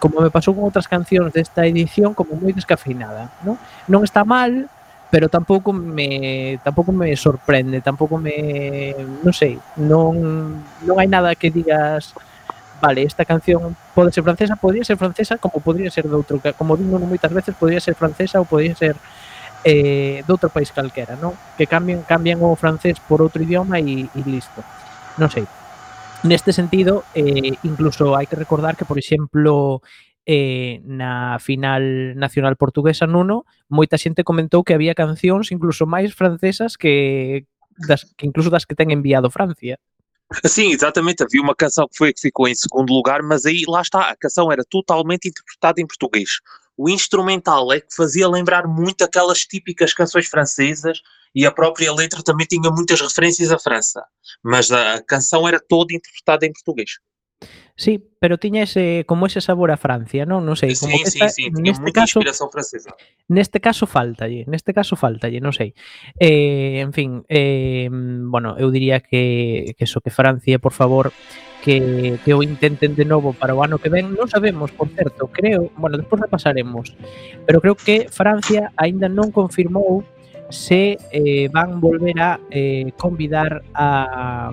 como 0.00 0.24
me 0.24 0.32
pasou 0.32 0.56
con 0.56 0.64
outras 0.64 0.88
cancións 0.88 1.30
desta 1.30 1.68
edición, 1.68 2.16
como 2.16 2.34
moi 2.34 2.56
descafeinada, 2.56 3.28
non? 3.44 3.60
Non 3.86 4.00
está 4.02 4.24
mal, 4.24 4.66
pero 5.12 5.28
tampouco 5.28 5.76
me 5.76 6.58
tampouco 6.64 6.90
me 6.90 7.12
sorprende, 7.14 7.84
tampouco 7.84 8.16
me 8.16 8.96
non 9.20 9.34
sei, 9.36 9.60
non 9.76 10.16
non 10.82 10.94
hai 10.96 11.06
nada 11.06 11.36
que 11.36 11.52
digas 11.52 12.16
vale, 12.80 13.04
esta 13.04 13.28
canción 13.28 13.76
pode 13.94 14.10
ser 14.10 14.24
francesa, 14.24 14.56
podría 14.56 14.84
ser 14.84 14.96
francesa 14.96 15.36
como 15.36 15.60
podría 15.60 15.90
ser 15.92 16.08
de 16.08 16.16
outro, 16.16 16.40
como 16.56 16.80
digo 16.80 16.96
moitas 16.96 17.28
veces, 17.28 17.52
podría 17.52 17.78
ser 17.78 17.92
francesa 17.92 18.40
ou 18.40 18.48
podría 18.48 18.72
ser 18.72 18.96
eh, 19.64 20.24
de 20.24 20.30
outro 20.32 20.48
país 20.48 20.72
calquera, 20.72 21.12
non? 21.20 21.36
Que 21.60 21.68
cambian, 21.68 22.00
cambian 22.08 22.40
o 22.40 22.56
francés 22.56 22.96
por 22.96 23.20
outro 23.20 23.44
idioma 23.44 23.76
e, 23.76 24.08
e 24.08 24.20
listo. 24.24 24.64
Non 25.20 25.28
sei, 25.28 25.44
Neste 26.22 26.52
sentido, 26.52 27.04
eh, 27.14 27.56
incluso 27.64 28.12
hai 28.12 28.28
que 28.28 28.36
recordar 28.36 28.76
que, 28.76 28.84
por 28.84 29.00
exemplo, 29.00 29.80
eh, 30.26 30.80
na 30.84 31.40
final 31.40 32.14
nacional 32.14 32.56
portuguesa 32.60 33.08
Nuno, 33.08 33.48
moita 33.72 33.96
xente 33.96 34.22
comentou 34.22 34.60
que 34.60 34.76
había 34.76 34.92
cancións 34.94 35.48
incluso 35.48 35.88
máis 35.88 36.12
francesas 36.12 36.76
que 36.76 37.48
das 37.88 38.04
que 38.16 38.28
incluso 38.28 38.52
das 38.52 38.68
que 38.68 38.76
ten 38.76 38.92
enviado 38.92 39.32
Francia. 39.32 39.80
Sim, 40.44 40.70
exatamente. 40.70 41.24
Havia 41.24 41.42
uma 41.42 41.56
canção 41.56 41.88
que 41.88 41.96
foi 41.96 42.12
que 42.12 42.20
ficou 42.20 42.46
em 42.46 42.54
segundo 42.54 42.92
lugar, 42.92 43.22
mas 43.22 43.44
aí 43.46 43.64
lá 43.66 43.80
está, 43.80 44.10
a 44.10 44.16
canção 44.16 44.52
era 44.52 44.62
totalmente 44.62 45.26
interpretada 45.28 45.80
em 45.80 45.86
português. 45.86 46.38
O 46.82 46.88
instrumental 46.88 47.70
é 47.74 47.78
que 47.78 47.94
fazia 47.94 48.26
lembrar 48.26 48.66
muito 48.66 49.04
aquelas 49.04 49.40
típicas 49.40 49.92
canções 49.92 50.28
francesas 50.28 51.02
e 51.34 51.44
a 51.44 51.52
própria 51.52 51.92
letra 51.92 52.22
também 52.22 52.46
tinha 52.46 52.70
muitas 52.70 53.02
referências 53.02 53.52
à 53.52 53.58
França. 53.58 54.02
Mas 54.42 54.72
a 54.72 55.02
canção 55.02 55.46
era 55.46 55.60
toda 55.60 55.92
interpretada 55.94 56.46
em 56.46 56.52
português. 56.54 56.92
Sí, 57.76 58.00
pero 58.18 58.38
tiña 58.38 58.62
ese 58.62 59.04
como 59.04 59.26
ese 59.26 59.42
sabor 59.44 59.70
a 59.70 59.76
Francia, 59.76 60.24
non? 60.24 60.40
Non 60.40 60.56
sei, 60.56 60.72
como 60.72 60.96
sim, 60.96 61.04
que 61.04 61.12
sim, 61.12 61.20
esta, 61.20 61.28
sim, 61.36 61.52
tinha 61.52 61.68
neste 61.68 61.84
muita 61.84 62.00
caso 62.00 62.16
inspiração 62.16 62.48
francesa. 62.48 62.96
Neste 63.28 63.60
caso 63.60 63.84
faltalle, 63.84 64.48
neste 64.48 64.72
caso 64.72 64.96
faltalle, 64.96 65.36
non 65.36 65.52
sei. 65.52 65.76
Eh, 66.16 66.80
en 66.80 66.96
fin, 66.96 67.24
eh, 67.28 67.92
bueno, 67.92 68.56
eu 68.56 68.72
diría 68.72 69.04
que, 69.04 69.76
que 69.76 69.84
eso, 69.84 70.00
que 70.00 70.08
Francia, 70.08 70.56
por 70.56 70.72
favor, 70.72 71.12
que, 71.62 72.18
que 72.24 72.34
o 72.34 72.42
intenten 72.42 72.94
de 72.96 73.04
novo 73.04 73.32
para 73.32 73.54
o 73.54 73.62
ano 73.62 73.78
que 73.78 73.88
ven. 73.88 74.12
Non 74.16 74.26
sabemos, 74.26 74.72
por 74.72 74.88
certo, 74.92 75.28
creo, 75.28 75.70
bueno, 75.76 76.00
despois 76.00 76.20
repasaremos, 76.20 76.96
pero 77.46 77.60
creo 77.60 77.76
que 77.76 78.08
Francia 78.10 78.72
aínda 78.76 79.08
non 79.08 79.30
confirmou 79.30 80.02
se 80.50 80.98
eh, 81.14 81.46
van 81.54 81.78
volver 81.78 82.18
a 82.18 82.40
eh, 82.50 82.90
convidar 82.98 83.62
a, 83.72 84.50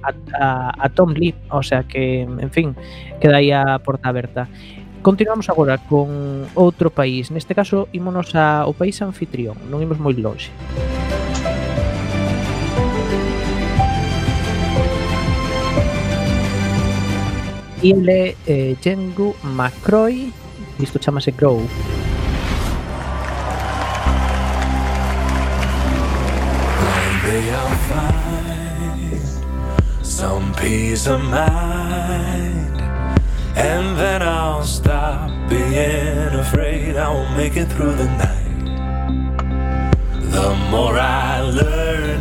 a, 0.00 0.10
a, 0.40 0.48
a 0.72 0.86
Tom 0.88 1.12
Lee, 1.12 1.36
o 1.52 1.62
sea 1.62 1.84
que, 1.84 2.24
en 2.24 2.50
fin, 2.50 2.72
queda 3.20 3.42
aí 3.42 3.52
a 3.52 3.78
porta 3.84 4.08
aberta. 4.08 4.48
Continuamos 5.02 5.46
agora 5.46 5.78
con 5.78 6.48
outro 6.58 6.90
país, 6.90 7.30
neste 7.30 7.54
caso 7.54 7.86
ímonos 7.94 8.34
ao 8.34 8.74
país 8.74 8.98
anfitrión, 9.04 9.54
non 9.70 9.84
imos 9.84 10.00
moi 10.00 10.16
longe. 10.16 10.50
Música 10.50 11.27
ele 17.82 18.12
é 18.12 18.34
eh, 18.46 18.76
Jengu 18.82 19.34
McCroy. 19.42 20.32
Isto 20.80 20.98
chamase 20.98 21.30
Grow. 21.32 21.68
Maybe 27.24 27.68
some 30.02 30.52
peace 30.54 31.06
of 31.06 31.22
mind. 31.22 32.80
And 33.54 33.96
then 33.98 34.22
I'll 34.22 34.64
stop 34.64 35.30
being 35.48 36.34
afraid 36.34 36.96
I 36.96 37.08
will 37.12 37.28
make 37.36 37.56
it 37.56 37.66
through 37.66 37.94
the 37.94 38.06
night. 38.06 38.38
The 40.32 40.54
more 40.70 40.96
I 40.98 41.40
learn, 41.40 42.20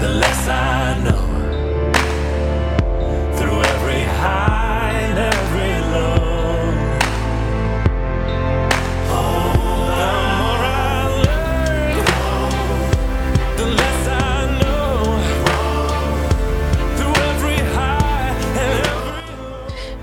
the 0.00 0.08
less 0.08 0.48
I 0.48 1.02
know. 1.04 1.27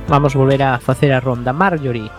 Vamos 0.08 0.34
volver 0.34 0.62
a 0.62 0.80
facer 0.80 1.12
a 1.12 1.20
ronda. 1.20 1.52
Marjorie. 1.52 2.12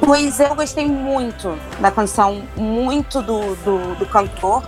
Pois 0.00 0.38
eu 0.38 0.54
gostei 0.54 0.86
muito 0.86 1.58
da 1.80 1.90
canção, 1.90 2.42
muito 2.56 3.22
do, 3.22 3.54
do, 3.56 3.94
do 3.96 4.06
cantor. 4.06 4.62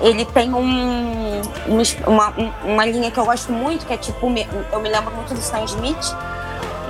Ele 0.00 0.24
tem 0.26 0.52
um, 0.52 1.40
uma, 2.06 2.34
uma, 2.64 2.84
linha 2.84 3.10
que 3.10 3.18
eu 3.18 3.24
gosto 3.24 3.52
muito, 3.52 3.86
que 3.86 3.92
é 3.92 3.96
tipo, 3.96 4.26
eu 4.26 4.80
me 4.80 4.88
lembro 4.88 5.14
muito 5.14 5.32
do 5.32 5.40
Stan 5.40 5.64
Smith. 5.64 6.14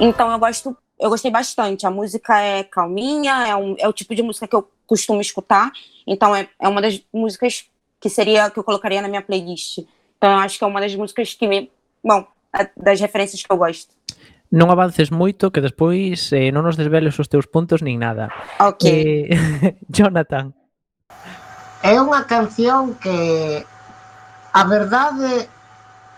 Então 0.00 0.30
eu 0.30 0.38
gosto 0.38 0.76
eu 0.98 1.10
gostei 1.10 1.30
bastante. 1.30 1.86
A 1.86 1.90
música 1.90 2.40
é 2.40 2.64
calminha, 2.64 3.46
é, 3.48 3.56
um, 3.56 3.76
é 3.78 3.88
o 3.88 3.92
tipo 3.92 4.14
de 4.14 4.22
música 4.22 4.48
que 4.48 4.56
eu 4.56 4.68
costumo 4.86 5.20
escutar. 5.20 5.70
Então 6.06 6.34
é, 6.34 6.48
é 6.60 6.68
uma 6.68 6.80
das 6.80 7.00
músicas 7.12 7.66
que 8.00 8.08
seria 8.08 8.50
que 8.50 8.58
eu 8.58 8.64
colocaria 8.64 9.02
na 9.02 9.08
minha 9.08 9.22
playlist. 9.22 9.78
Então 10.16 10.32
eu 10.32 10.38
acho 10.38 10.58
que 10.58 10.64
é 10.64 10.66
uma 10.66 10.80
das 10.80 10.94
músicas 10.94 11.34
que 11.34 11.46
me. 11.46 11.70
Bom, 12.02 12.26
é 12.54 12.68
das 12.76 13.00
referências 13.00 13.42
que 13.42 13.52
eu 13.52 13.56
gosto. 13.56 13.94
Non 14.46 14.70
avances 14.70 15.10
moito 15.10 15.50
que 15.50 15.58
despois 15.58 16.30
eh, 16.30 16.54
non 16.54 16.62
nos 16.62 16.78
desveles 16.78 17.18
os 17.18 17.26
teus 17.26 17.50
puntos 17.50 17.82
nin 17.82 17.98
nada. 17.98 18.30
Ok. 18.62 18.86
Eh, 18.86 19.34
Jonathan, 19.90 20.54
é 21.82 22.00
unha 22.00 22.24
canción 22.24 22.96
que 22.96 23.64
a 24.52 24.62
verdade 24.64 25.48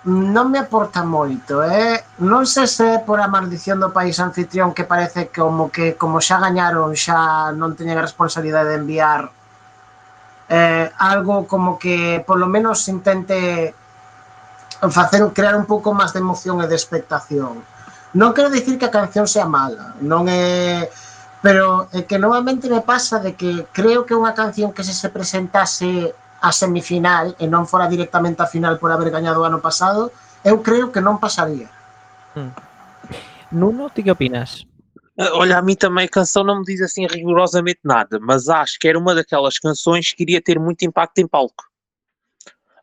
non 0.07 0.49
me 0.55 0.63
aporta 0.63 1.03
moito, 1.03 1.61
eh? 1.61 2.07
Non 2.23 2.47
sei 2.47 2.71
se 2.71 2.87
é 2.97 2.99
por 3.03 3.19
a 3.19 3.27
maldición 3.27 3.83
do 3.83 3.91
país 3.91 4.17
anfitrión 4.23 4.71
que 4.71 4.87
parece 4.87 5.29
como 5.35 5.75
que 5.75 5.99
como 5.99 6.23
xa 6.23 6.39
gañaron 6.39 6.95
xa 6.95 7.51
non 7.51 7.75
teñen 7.75 7.99
a 7.99 8.07
responsabilidade 8.07 8.73
de 8.73 8.81
enviar 8.81 9.29
eh, 10.49 10.87
algo 10.97 11.45
como 11.51 11.77
que 11.77 12.23
polo 12.25 12.47
menos 12.47 12.87
intente 12.89 13.75
facer 14.87 15.21
crear 15.35 15.59
un 15.59 15.67
pouco 15.67 15.91
máis 15.91 16.15
de 16.15 16.23
emoción 16.23 16.63
e 16.63 16.71
de 16.71 16.79
expectación. 16.79 17.61
Non 18.15 18.33
quero 18.33 18.49
dicir 18.49 18.79
que 18.79 18.89
a 18.89 18.95
canción 18.95 19.27
sea 19.29 19.45
mala, 19.45 19.99
non 20.01 20.31
é 20.31 20.89
pero 21.43 21.89
é 21.93 22.03
que 22.03 22.19
normalmente 22.19 22.69
me 22.69 22.83
pasa 22.83 23.19
de 23.23 23.35
que 23.39 23.67
creo 23.73 24.03
que 24.03 24.15
unha 24.15 24.35
canción 24.35 24.75
que 24.75 24.83
se 24.83 24.95
se 24.95 25.09
presentase 25.11 26.15
a 26.43 26.51
semifinal 26.51 27.35
e 27.39 27.47
non 27.47 27.67
fora 27.67 27.91
directamente 27.91 28.43
a 28.43 28.51
final 28.51 28.79
por 28.79 28.91
haber 28.91 29.11
gañado 29.11 29.43
o 29.43 29.49
ano 29.49 29.63
pasado, 29.63 30.11
eu 30.43 30.63
creo 30.63 30.91
que 30.91 31.03
non 31.03 31.19
pasaría. 31.19 31.71
Nuno, 33.51 33.91
ti 33.91 34.03
que 34.03 34.11
opinas? 34.11 34.67
Ah, 35.19 35.35
Olha, 35.35 35.59
a 35.59 35.63
mim 35.63 35.75
também 35.75 36.07
a 36.07 36.09
canção 36.09 36.45
não 36.45 36.61
me 36.61 36.65
diz 36.65 36.81
assim 36.81 37.07
rigorosamente 37.07 37.81
nada, 37.83 38.19
mas 38.21 38.49
acho 38.49 38.79
que 38.79 38.87
era 38.87 38.99
uma 38.99 39.15
daquelas 39.15 39.59
canções 39.59 40.13
que 40.13 40.23
iria 40.23 40.41
ter 40.41 40.59
muito 40.59 40.85
impacto 40.85 41.19
em 41.19 41.27
palco. 41.27 41.65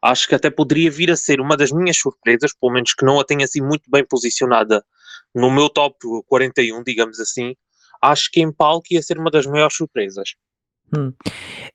Acho 0.01 0.27
que 0.27 0.35
até 0.35 0.49
poderia 0.49 0.91
vir 0.91 1.09
a 1.09 1.15
ser 1.15 1.39
uma 1.39 1.55
das 1.57 1.71
minhas 1.71 1.97
surpresas, 1.97 2.53
pelo 2.53 2.73
menos 2.73 2.93
que 2.93 3.05
não 3.05 3.19
a 3.19 3.23
tenha 3.23 3.45
assim 3.45 3.61
muito 3.61 3.89
bem 3.89 4.05
posicionada 4.05 4.83
no 5.33 5.49
meu 5.49 5.69
top 5.69 5.97
41, 6.27 6.83
digamos 6.83 7.19
assim. 7.19 7.55
acho 8.01 8.29
que 8.31 8.41
em 8.41 8.51
palco 8.51 8.87
ia 8.91 9.01
ser 9.01 9.19
uma 9.19 9.31
das 9.31 9.45
maiores 9.45 9.75
surpresas. 9.75 10.35
Hmm. 10.93 11.17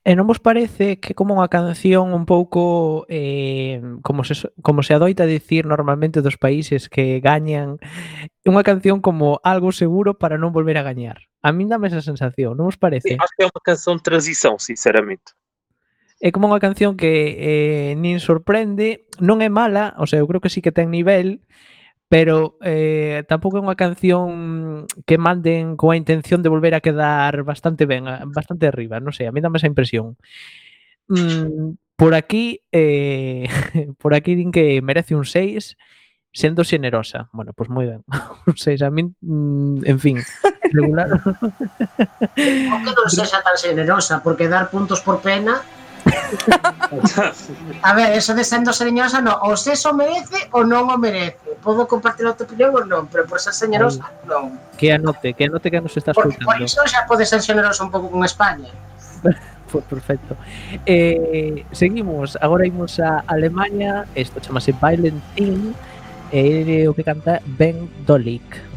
E 0.06 0.14
non 0.14 0.24
vos 0.24 0.38
parece 0.38 1.02
que 1.02 1.18
como 1.18 1.34
unha 1.34 1.50
canción 1.50 2.14
un 2.14 2.24
pouco 2.24 3.04
eh, 3.10 3.82
como, 4.06 4.22
se, 4.22 4.38
como 4.62 4.86
se 4.86 4.94
adoita 4.94 5.26
dicir 5.26 5.66
normalmente 5.66 6.22
dos 6.22 6.38
países 6.38 6.86
que 6.86 7.18
gañan 7.18 7.82
unha 8.46 8.62
canción 8.62 9.02
como 9.02 9.42
algo 9.42 9.74
seguro 9.74 10.14
para 10.14 10.38
non 10.38 10.54
volver 10.54 10.78
a 10.78 10.86
gañar 10.86 11.26
a 11.42 11.50
min 11.50 11.66
dame 11.66 11.90
esa 11.90 12.06
sensación, 12.06 12.54
non 12.54 12.70
vos 12.70 12.78
parece? 12.78 13.12
Sí, 13.12 13.18
acho 13.18 13.34
que 13.34 13.44
é 13.44 13.50
unha 13.50 13.64
canción 13.66 13.98
de 13.98 14.06
transición, 14.06 14.54
sinceramente 14.62 15.34
é 16.20 16.28
como 16.30 16.46
unha 16.52 16.60
canción 16.60 17.00
que 17.00 17.34
eh, 17.40 17.92
nin 17.96 18.20
sorprende 18.20 19.08
non 19.18 19.40
é 19.40 19.48
mala, 19.48 19.96
o 19.96 20.04
sea, 20.04 20.20
eu 20.20 20.28
creo 20.28 20.44
que 20.44 20.52
sí 20.52 20.60
que 20.60 20.70
ten 20.70 20.92
nivel 20.92 21.40
pero 22.10 22.58
eh, 22.60 23.22
tampouco 23.30 23.62
é 23.62 23.62
unha 23.62 23.78
canción 23.78 24.82
que 25.06 25.14
manden 25.14 25.78
coa 25.78 25.94
intención 25.94 26.42
de 26.42 26.50
volver 26.50 26.74
a 26.74 26.82
quedar 26.82 27.46
bastante 27.46 27.86
ben, 27.86 28.02
bastante 28.34 28.66
arriba, 28.66 28.98
non 28.98 29.14
sei, 29.14 29.30
a 29.30 29.32
mí 29.32 29.38
dame 29.38 29.62
esa 29.62 29.70
impresión. 29.70 30.18
Mm, 31.06 31.78
por 31.94 32.18
aquí 32.18 32.66
eh, 32.74 33.46
por 34.02 34.18
aquí 34.18 34.34
din 34.34 34.50
que 34.50 34.82
merece 34.82 35.14
un 35.14 35.22
6 35.22 35.78
sendo 36.34 36.66
xenerosa. 36.66 37.30
Bueno, 37.30 37.54
pois 37.54 37.70
pues 37.70 37.74
moi 37.78 37.86
ben. 37.86 38.02
Un 38.50 38.58
6 38.58 38.82
a 38.82 38.90
min, 38.90 39.14
mm, 39.22 39.86
en 39.86 39.98
fin, 40.02 40.18
regular. 40.74 41.14
o 41.14 42.76
que 42.82 42.90
non 42.90 43.06
sexa 43.06 43.38
tan 43.38 43.54
xenerosa, 43.54 44.18
porque 44.18 44.50
dar 44.50 44.66
puntos 44.66 44.98
por 44.98 45.22
pena 45.22 45.62
a 47.82 47.94
ver, 47.94 48.12
eso 48.16 48.34
de 48.34 48.44
sendo 48.44 48.72
señorosa, 48.72 49.20
non, 49.20 49.36
ou 49.44 49.56
se 49.56 49.72
eso 49.76 49.92
merece 49.92 50.48
ou 50.52 50.64
non 50.64 50.88
o 50.88 50.96
merece. 50.96 51.38
Podo 51.60 51.84
compartir 51.84 52.24
a 52.26 52.32
tua 52.32 52.48
opinión 52.48 52.72
ou 52.72 52.84
non 52.84 53.06
pero 53.08 53.28
por 53.28 53.38
ser 53.38 53.52
señorosa 53.52 54.08
non 54.24 54.56
que 54.80 54.92
anote, 54.92 55.36
que 55.36 55.44
anote 55.46 55.68
que 55.68 55.80
nos 55.80 55.96
estás 55.96 56.16
porque 56.16 56.40
escutando. 56.40 56.56
por 56.56 56.64
iso 56.64 56.80
xa 56.88 57.04
pode 57.04 57.24
ser 57.28 57.44
xeneroso 57.44 57.84
un 57.84 57.90
pouco 57.92 58.08
con 58.08 58.24
España. 58.24 58.72
Perfecto. 59.70 60.34
Eh, 60.82 61.64
seguimos, 61.70 62.34
agora 62.40 62.66
imos 62.66 62.98
a 62.98 63.22
Alemania, 63.30 64.02
isto 64.18 64.42
chamase 64.42 64.74
Violent 64.74 65.22
Team, 65.38 65.74
e 66.32 66.82
eh, 66.82 66.88
o 66.88 66.94
que 66.94 67.04
canta 67.06 67.38
Ben 67.58 67.86
Dolik. 68.06 68.69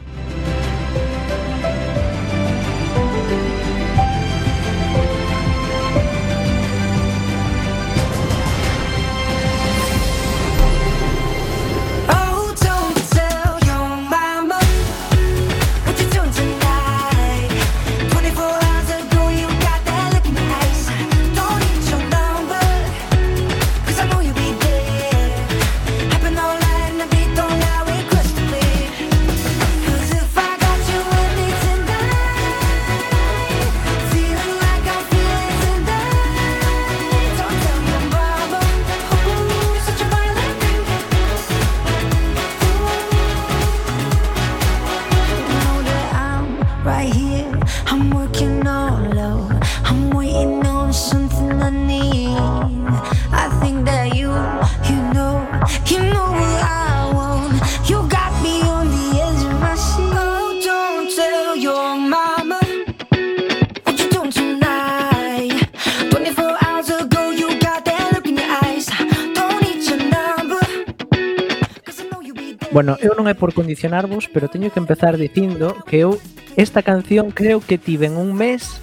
Condicionarvos, 73.73 74.29
pero 74.29 74.47
teño 74.47 74.69
que 74.71 74.79
empezar 74.79 75.17
dicindo 75.17 75.73
que 75.85 75.97
eu 76.05 76.21
esta 76.55 76.83
canción 76.83 77.31
creo 77.31 77.59
que 77.59 77.81
tiven 77.81 78.17
un 78.17 78.37
mes 78.37 78.77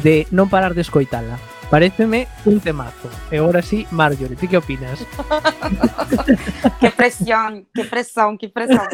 de 0.00 0.24
non 0.32 0.48
parar 0.48 0.72
de 0.72 0.80
escoitala. 0.80 1.36
Pareceme 1.68 2.24
un 2.48 2.56
temazo. 2.60 3.12
E 3.28 3.36
agora 3.36 3.60
sí, 3.60 3.84
Marjorie, 3.92 4.36
ti 4.36 4.48
que 4.48 4.56
opinas? 4.56 5.04
Que 6.80 6.88
pressão, 6.90 7.66
que 7.74 7.84
pressão, 7.84 8.36
que 8.36 8.48
pressão. 8.48 8.88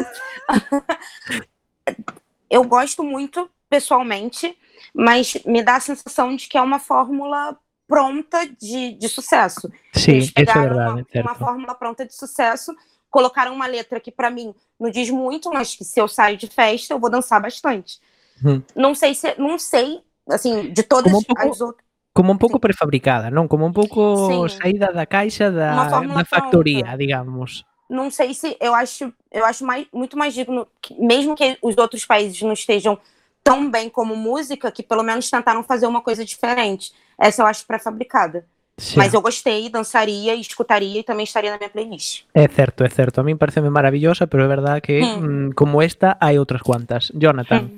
eu 2.49 2.63
gosto 2.63 3.03
muito, 3.03 3.49
pessoalmente, 3.69 4.57
mas 4.93 5.39
me 5.45 5.63
dá 5.63 5.77
a 5.77 5.79
sensação 5.79 6.35
de 6.35 6.47
que 6.47 6.57
é 6.57 6.61
uma 6.61 6.79
fórmula 6.79 7.55
pronta 7.87 8.47
de, 8.59 8.93
de 8.99 9.07
sucesso. 9.07 9.71
Eles 9.95 10.31
eso 10.31 10.33
é 10.35 10.43
verdade, 10.43 10.91
uma, 10.91 11.05
é 11.13 11.21
uma 11.21 11.35
fórmula 11.35 11.75
pronta 11.75 12.05
de 12.05 12.15
sucesso, 12.15 12.75
colocaram 13.11 13.53
uma 13.53 13.67
letra 13.67 13.99
que 13.99 14.09
pra 14.09 14.31
mim 14.31 14.55
não 14.79 14.89
diz 14.89 15.09
muito, 15.11 15.51
mas 15.51 15.75
que 15.75 15.83
se 15.83 15.99
eu 15.99 16.07
saio 16.07 16.37
de 16.37 16.47
festa 16.47 16.93
eu 16.93 16.99
vou 16.99 17.09
dançar 17.11 17.39
bastante. 17.41 17.99
Hum. 18.43 18.61
Não 18.75 18.95
sei 18.95 19.13
se, 19.13 19.35
não 19.37 19.59
sei, 19.59 19.99
assim, 20.27 20.71
de 20.71 20.81
todas 20.81 21.11
Como 21.11 21.19
um 21.19 21.23
pouco- 21.23 21.51
as 21.51 21.61
outras. 21.61 21.85
Como 22.13 22.31
un 22.33 22.37
pouco 22.37 22.59
prefabricada, 22.59 23.29
non? 23.31 23.47
Como 23.47 23.65
un 23.65 23.71
pouco 23.71 24.47
Sí. 24.49 24.57
saída 24.57 24.91
da 24.91 25.05
caixa 25.05 25.49
da, 25.51 25.87
da 26.01 26.25
factoría, 26.25 26.83
pronta. 26.83 26.97
digamos. 26.97 27.63
Não 27.89 28.09
sei 28.11 28.33
se 28.33 28.57
eu 28.59 28.73
acho, 28.73 29.13
eu 29.31 29.45
acho 29.45 29.63
mais, 29.65 29.87
muito 29.93 30.17
mais 30.17 30.33
digno, 30.33 30.67
que, 30.81 30.93
mesmo 30.99 31.35
que 31.35 31.57
os 31.61 31.77
outros 31.77 32.05
países 32.05 32.41
não 32.41 32.51
estejam 32.53 32.97
tão 33.43 33.69
bem 33.71 33.89
como 33.89 34.15
música, 34.15 34.71
que 34.71 34.83
pelo 34.83 35.03
menos 35.03 35.29
tentaram 35.29 35.63
fazer 35.63 35.87
uma 35.87 36.01
coisa 36.01 36.23
diferente. 36.25 36.91
Essa 37.17 37.43
eu 37.43 37.45
acho 37.47 37.65
pré-fabricada. 37.65 38.45
Sí. 38.81 38.97
Mas 38.97 39.13
eu 39.13 39.21
gostei, 39.21 39.69
dançaria, 39.69 40.33
escutaria 40.33 40.97
e 40.97 41.05
tamén 41.05 41.29
estaría 41.29 41.53
na 41.53 41.61
minha 41.61 41.69
playlist. 41.69 42.25
É 42.33 42.49
certo, 42.49 42.81
é 42.81 42.89
certo. 42.89 43.21
A 43.21 43.23
min 43.23 43.37
pareceme 43.37 43.69
maravillosa, 43.69 44.25
pero 44.25 44.41
é 44.41 44.49
verdade 44.49 44.81
que 44.81 44.97
hmm. 45.05 45.21
mm 45.21 45.47
como 45.53 45.85
esta 45.85 46.17
hai 46.17 46.41
outras 46.41 46.65
cuantas. 46.65 47.13
Jonathan. 47.13 47.69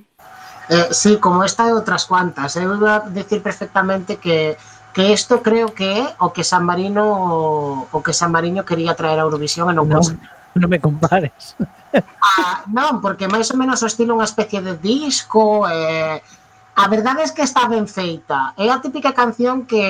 Eh, 0.71 0.95
sí, 0.95 1.19
como 1.19 1.43
esta 1.43 1.67
hai 1.67 1.75
outras 1.75 2.07
cuantas. 2.07 2.55
Eu 2.55 2.79
iba 2.79 3.03
a 3.03 3.11
decir 3.11 3.43
perfectamente 3.43 4.15
que 4.15 4.55
que 4.95 5.11
isto 5.11 5.43
creo 5.43 5.75
que 5.75 5.83
é 5.83 6.15
o 6.23 6.31
que 6.31 6.47
San 6.47 6.63
Marino 6.63 7.83
o 7.91 7.99
que 7.99 8.15
San 8.15 8.31
Marino 8.31 8.63
quería 8.63 8.95
traer 8.95 9.19
a 9.19 9.27
Eurovisión 9.27 9.67
e 9.67 9.75
non 9.75 9.91
no, 9.91 9.99
conseguiu. 9.99 10.23
Non 10.55 10.71
me 10.71 10.79
compares. 10.79 11.59
Ah, 12.23 12.63
non, 12.71 13.03
porque 13.03 13.27
máis 13.27 13.51
ou 13.51 13.57
menos 13.59 13.83
o 13.83 13.89
estilo 13.91 14.15
unha 14.15 14.29
especie 14.29 14.63
de 14.63 14.79
disco. 14.79 15.67
Eh, 15.67 16.23
a 16.73 16.85
verdade 16.87 17.21
é 17.21 17.29
que 17.29 17.43
está 17.43 17.67
ben 17.67 17.91
feita. 17.91 18.55
É 18.55 18.71
a 18.71 18.79
típica 18.79 19.11
canción 19.11 19.67
que 19.67 19.83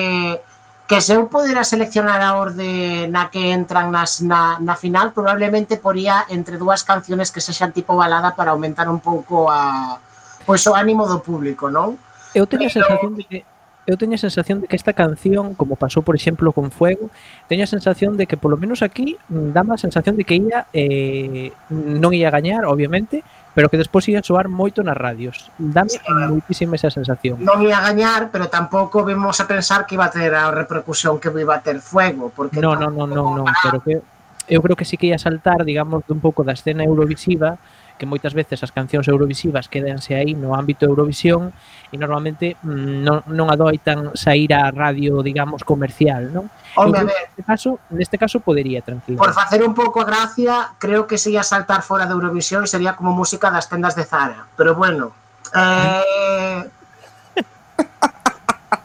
que 0.86 1.00
se 1.00 1.16
eu 1.16 1.28
pudera 1.32 1.64
seleccionar 1.64 2.20
a 2.20 2.36
orde 2.36 3.08
na 3.08 3.32
que 3.32 3.56
entran 3.56 3.88
nas, 3.88 4.20
na, 4.20 4.60
na 4.60 4.76
final, 4.76 5.16
probablemente 5.16 5.80
poría 5.80 6.28
entre 6.28 6.60
dúas 6.60 6.84
canciones 6.84 7.32
que 7.32 7.40
sexan 7.40 7.72
tipo 7.72 7.96
balada 7.96 8.36
para 8.36 8.52
aumentar 8.52 8.92
un 8.92 9.00
pouco 9.00 9.48
a 9.48 9.96
pois 10.44 10.60
o 10.68 10.76
ánimo 10.76 11.08
do 11.08 11.24
público, 11.24 11.72
non? 11.72 11.96
Eu 12.36 12.44
teño 12.44 12.68
Pero... 12.68 12.84
a 12.84 12.84
sensación 12.84 13.12
de 13.16 13.24
que 13.24 13.38
eu 13.84 13.96
teño 14.00 14.16
a 14.16 14.20
sensación 14.20 14.60
de 14.60 14.66
que 14.68 14.76
esta 14.76 14.96
canción, 14.96 15.52
como 15.56 15.76
pasou, 15.76 16.00
por 16.00 16.16
exemplo, 16.16 16.52
con 16.52 16.72
Fuego, 16.72 17.12
teño 17.48 17.64
a 17.64 17.68
sensación 17.68 18.16
de 18.16 18.24
que, 18.24 18.40
polo 18.40 18.56
menos 18.56 18.80
aquí, 18.80 19.16
dá 19.28 19.60
a 19.60 19.76
sensación 19.76 20.16
de 20.16 20.24
que 20.24 20.36
ía 20.40 20.68
eh, 20.72 21.52
non 21.68 22.12
ia 22.16 22.32
gañar, 22.32 22.64
obviamente, 22.64 23.20
pero 23.54 23.70
que 23.70 23.78
despois 23.78 24.02
ia 24.10 24.20
soar 24.20 24.50
moito 24.50 24.82
nas 24.82 24.98
radios. 24.98 25.48
Dame 25.56 25.94
sí. 25.94 26.02
moitísima 26.04 26.74
esa 26.74 26.90
sensación. 26.90 27.38
Non 27.38 27.62
ia 27.62 27.78
gañar, 27.78 28.34
pero 28.34 28.50
tampouco 28.50 29.06
vimos 29.06 29.38
a 29.38 29.46
pensar 29.46 29.86
que 29.86 29.94
iba 29.94 30.10
a 30.10 30.12
ter 30.12 30.34
a 30.34 30.50
repercusión 30.50 31.22
que 31.22 31.30
iba 31.30 31.54
a 31.54 31.62
ter 31.62 31.78
fuego, 31.78 32.34
porque 32.34 32.58
No, 32.58 32.74
non, 32.74 32.90
non, 32.92 33.08
non, 33.08 33.46
non, 33.46 33.48
pero 33.62 33.78
que 33.78 34.02
eu 34.50 34.60
creo 34.60 34.76
que 34.76 34.84
sí 34.84 34.98
que 34.98 35.08
ia 35.08 35.22
saltar, 35.22 35.64
digamos, 35.64 36.02
dun 36.04 36.18
pouco 36.18 36.42
da 36.42 36.52
escena 36.52 36.84
eurovisiva 36.84 37.56
que 37.98 38.06
moitas 38.06 38.34
veces 38.34 38.62
as 38.62 38.74
cancións 38.74 39.06
eurovisivas 39.06 39.70
quédense 39.70 40.14
aí 40.14 40.34
no 40.34 40.54
ámbito 40.54 40.86
Eurovisión 40.86 41.54
e 41.90 41.96
normalmente 41.96 42.58
mm, 42.62 43.02
non, 43.06 43.22
non 43.30 43.46
adoitan 43.50 44.14
sair 44.18 44.50
á 44.50 44.70
radio, 44.74 45.22
digamos, 45.22 45.62
comercial, 45.62 46.30
non? 46.34 46.50
Home, 46.74 46.90
entón, 46.90 47.06
Eu, 47.06 47.14
neste 47.14 47.42
caso, 47.46 47.70
neste 47.94 48.16
caso 48.18 48.36
podería 48.42 48.82
tranquilo. 48.82 49.18
Por 49.18 49.32
facer 49.32 49.62
un 49.62 49.74
pouco 49.74 50.02
a 50.02 50.08
gracia, 50.08 50.74
creo 50.82 51.06
que 51.06 51.18
se 51.18 51.30
ia 51.30 51.46
saltar 51.46 51.82
fora 51.86 52.06
de 52.06 52.14
Eurovisión 52.14 52.66
sería 52.66 52.98
como 52.98 53.14
música 53.14 53.50
das 53.50 53.70
tendas 53.70 53.94
de 53.94 54.04
Zara, 54.04 54.50
pero 54.58 54.74
bueno, 54.74 55.14
eh 55.54 56.66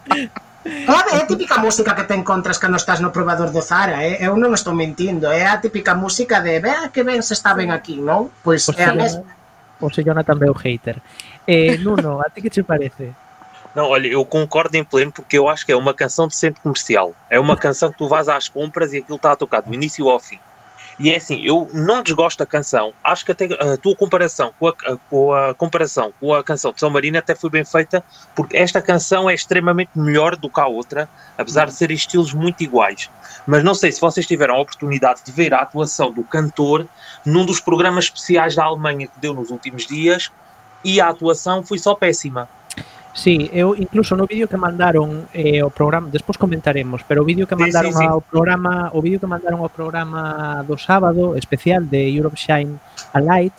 É 0.69 0.91
a, 0.91 1.17
é 1.17 1.21
a 1.23 1.27
típica 1.27 1.57
música 1.57 1.95
que 1.95 2.05
te 2.05 2.15
encontras 2.15 2.57
cando 2.57 2.77
estás 2.77 2.99
no 3.01 3.11
probador 3.11 3.49
do 3.49 3.61
Zara, 3.61 4.05
eh? 4.05 4.21
eu 4.21 4.37
non 4.37 4.53
estou 4.53 4.73
mentindo, 4.77 5.27
é 5.27 5.49
a 5.49 5.57
típica 5.57 5.97
música 5.97 6.39
de 6.39 6.61
vea 6.61 6.93
que 6.93 7.01
ben 7.03 7.21
se 7.25 7.33
está 7.33 7.57
ben 7.57 7.73
aquí, 7.73 7.97
non? 7.97 8.29
Pois 8.45 8.69
O 8.69 8.73
é 8.77 8.85
a 8.85 8.93
mesma. 8.93 9.25
o 9.81 9.89
sea, 9.89 10.03
Jonathan 10.03 10.37
veo 10.37 10.53
hater. 10.53 11.01
Eh, 11.47 11.77
Nuno, 11.81 12.21
a 12.21 12.29
ti 12.29 12.41
que 12.41 12.49
te 12.49 12.61
parece? 12.63 13.15
Não, 13.73 13.85
olha, 13.85 14.07
eu 14.07 14.25
concordo 14.25 14.75
em 14.75 14.83
pleno 14.83 15.11
porque 15.11 15.37
eu 15.37 15.47
acho 15.47 15.65
que 15.65 15.71
é 15.71 15.77
uma 15.77 15.93
canção 15.93 16.27
de 16.27 16.35
centro 16.35 16.61
comercial. 16.61 17.13
É 17.29 17.39
uma 17.39 17.55
canção 17.55 17.91
que 17.91 17.97
tu 17.97 18.07
vais 18.07 18.27
às 18.27 18.49
compras 18.49 18.93
e 18.93 18.97
aquilo 18.97 19.15
está 19.15 19.31
a 19.31 19.35
tocar 19.35 19.61
do 19.61 19.73
início 19.73 20.09
ao 20.09 20.19
fim. 20.19 20.39
E 20.99 21.09
é 21.09 21.15
assim, 21.15 21.41
eu 21.41 21.69
não 21.73 22.03
desgosto 22.03 22.39
da 22.39 22.45
canção. 22.45 22.93
Acho 23.01 23.23
que 23.23 23.31
até 23.31 23.45
a 23.45 23.77
tua 23.77 23.95
comparação 23.95 24.53
com 24.59 24.67
a, 24.67 24.73
com 25.09 25.33
a 25.33 25.53
comparação 25.53 26.13
com 26.19 26.33
a 26.33 26.43
canção 26.43 26.73
de 26.73 26.79
São 26.81 26.89
Marino 26.89 27.17
até 27.17 27.33
foi 27.33 27.49
bem 27.49 27.63
feita, 27.63 28.03
porque 28.35 28.57
esta 28.57 28.81
canção 28.81 29.29
é 29.29 29.33
extremamente 29.33 29.91
melhor 29.95 30.35
do 30.35 30.49
que 30.49 30.59
a 30.59 30.67
outra, 30.67 31.09
apesar 31.37 31.67
de 31.67 31.73
serem 31.73 31.95
estilos 31.95 32.33
muito 32.33 32.61
iguais. 32.61 33.09
Mas 33.47 33.63
não 33.63 33.73
sei 33.73 33.93
se 33.93 34.01
vocês 34.01 34.27
tiveram 34.27 34.55
a 34.55 34.59
oportunidade 34.59 35.21
de 35.25 35.31
ver 35.31 35.53
a 35.53 35.59
atuação 35.59 36.11
do 36.11 36.23
cantor 36.23 36.85
num 37.25 37.45
dos 37.45 37.61
programas 37.61 38.05
especiais 38.05 38.53
da 38.53 38.65
Alemanha 38.65 39.07
que 39.07 39.19
deu 39.19 39.33
nos 39.33 39.51
últimos 39.51 39.87
dias, 39.87 40.29
e 40.83 40.99
a 40.99 41.09
atuação 41.09 41.63
foi 41.63 41.77
só 41.79 41.95
péssima. 41.95 42.49
Sí, 43.13 43.49
eu 43.51 43.75
incluso 43.75 44.15
no 44.15 44.29
vídeo 44.29 44.47
que 44.47 44.55
mandaron 44.55 45.25
eh, 45.33 45.63
o 45.65 45.73
programa, 45.73 46.07
despois 46.13 46.37
comentaremos, 46.37 47.01
pero 47.03 47.23
o 47.23 47.25
vídeo 47.25 47.49
que 47.49 47.57
Sí, 47.57 47.61
mandaron 47.61 47.91
sí, 47.91 47.99
sí. 47.99 48.05
ao 48.05 48.21
programa, 48.21 48.93
o 48.93 49.01
vídeo 49.01 49.19
que 49.19 49.25
mandaron 49.25 49.65
ao 49.65 49.69
programa 49.73 50.61
do 50.63 50.77
sábado 50.77 51.35
especial 51.35 51.83
de 51.89 52.05
Europe 52.15 52.37
Shine 52.37 52.77
a 53.11 53.19
Light, 53.19 53.53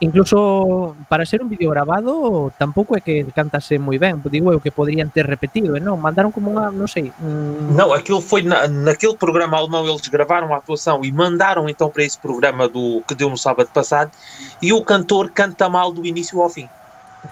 incluso 0.00 0.96
para 1.08 1.24
ser 1.24 1.42
un 1.42 1.48
vídeo 1.48 1.70
grabado 1.70 2.50
tampouco 2.58 2.96
é 2.96 3.00
que 3.00 3.24
cantase 3.30 3.78
moi 3.78 4.00
ben, 4.00 4.18
digo 4.26 4.50
eu 4.50 4.58
que 4.58 4.72
poderían 4.74 5.12
ter 5.12 5.28
repetido, 5.28 5.76
e 5.76 5.80
non, 5.84 6.00
mandaron 6.00 6.32
como 6.32 6.50
unha, 6.50 6.72
non 6.72 6.88
sei, 6.88 7.12
mm, 7.12 7.76
Não, 7.76 7.92
aquilo 7.92 8.24
foi 8.24 8.42
na, 8.42 8.66
naquele 8.66 9.14
programa 9.20 9.60
alemão, 9.60 9.86
eles 9.86 10.08
gravaram 10.08 10.52
a 10.52 10.58
atuação 10.58 11.04
e 11.04 11.12
mandaram 11.12 11.68
então 11.68 11.92
para 11.92 12.02
esse 12.02 12.18
programa 12.18 12.66
do 12.68 13.04
que 13.06 13.14
deu 13.14 13.28
no 13.30 13.38
sábado 13.38 13.68
passado 13.68 14.10
e 14.64 14.72
o 14.72 14.82
cantor 14.82 15.30
canta 15.30 15.68
mal 15.68 15.92
do 15.92 16.04
início 16.04 16.40
ao 16.40 16.48
fim. 16.48 16.68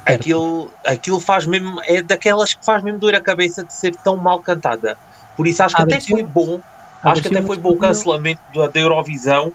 Certo. 0.05 0.20
Aquilo, 0.20 0.70
aquilo 0.85 1.20
faz 1.20 1.46
mesmo, 1.46 1.81
é 1.85 2.02
daquelas 2.02 2.55
que 2.55 2.64
faz 2.64 2.83
mesmo 2.83 2.98
doer 2.98 3.14
a 3.16 3.20
cabeça 3.20 3.64
de 3.64 3.72
ser 3.72 3.94
tão 3.96 4.16
mal 4.16 4.40
cantada. 4.40 4.96
Por 5.37 5.46
isso 5.46 5.62
acho 5.62 5.74
que 5.76 5.83
A 5.83 5.85
até 5.85 5.94
versão- 5.96 6.16
foi 6.16 6.22
bom, 6.24 6.61
acho 7.02 7.22
que 7.22 7.28
versão 7.28 7.38
até 7.38 7.46
foi 7.46 7.57
bom 7.59 7.68
o 7.70 7.72
estúdio- 7.72 7.88
cancelamento 7.88 8.40
da, 8.55 8.68
da 8.68 8.81
Eurovisão 8.81 9.52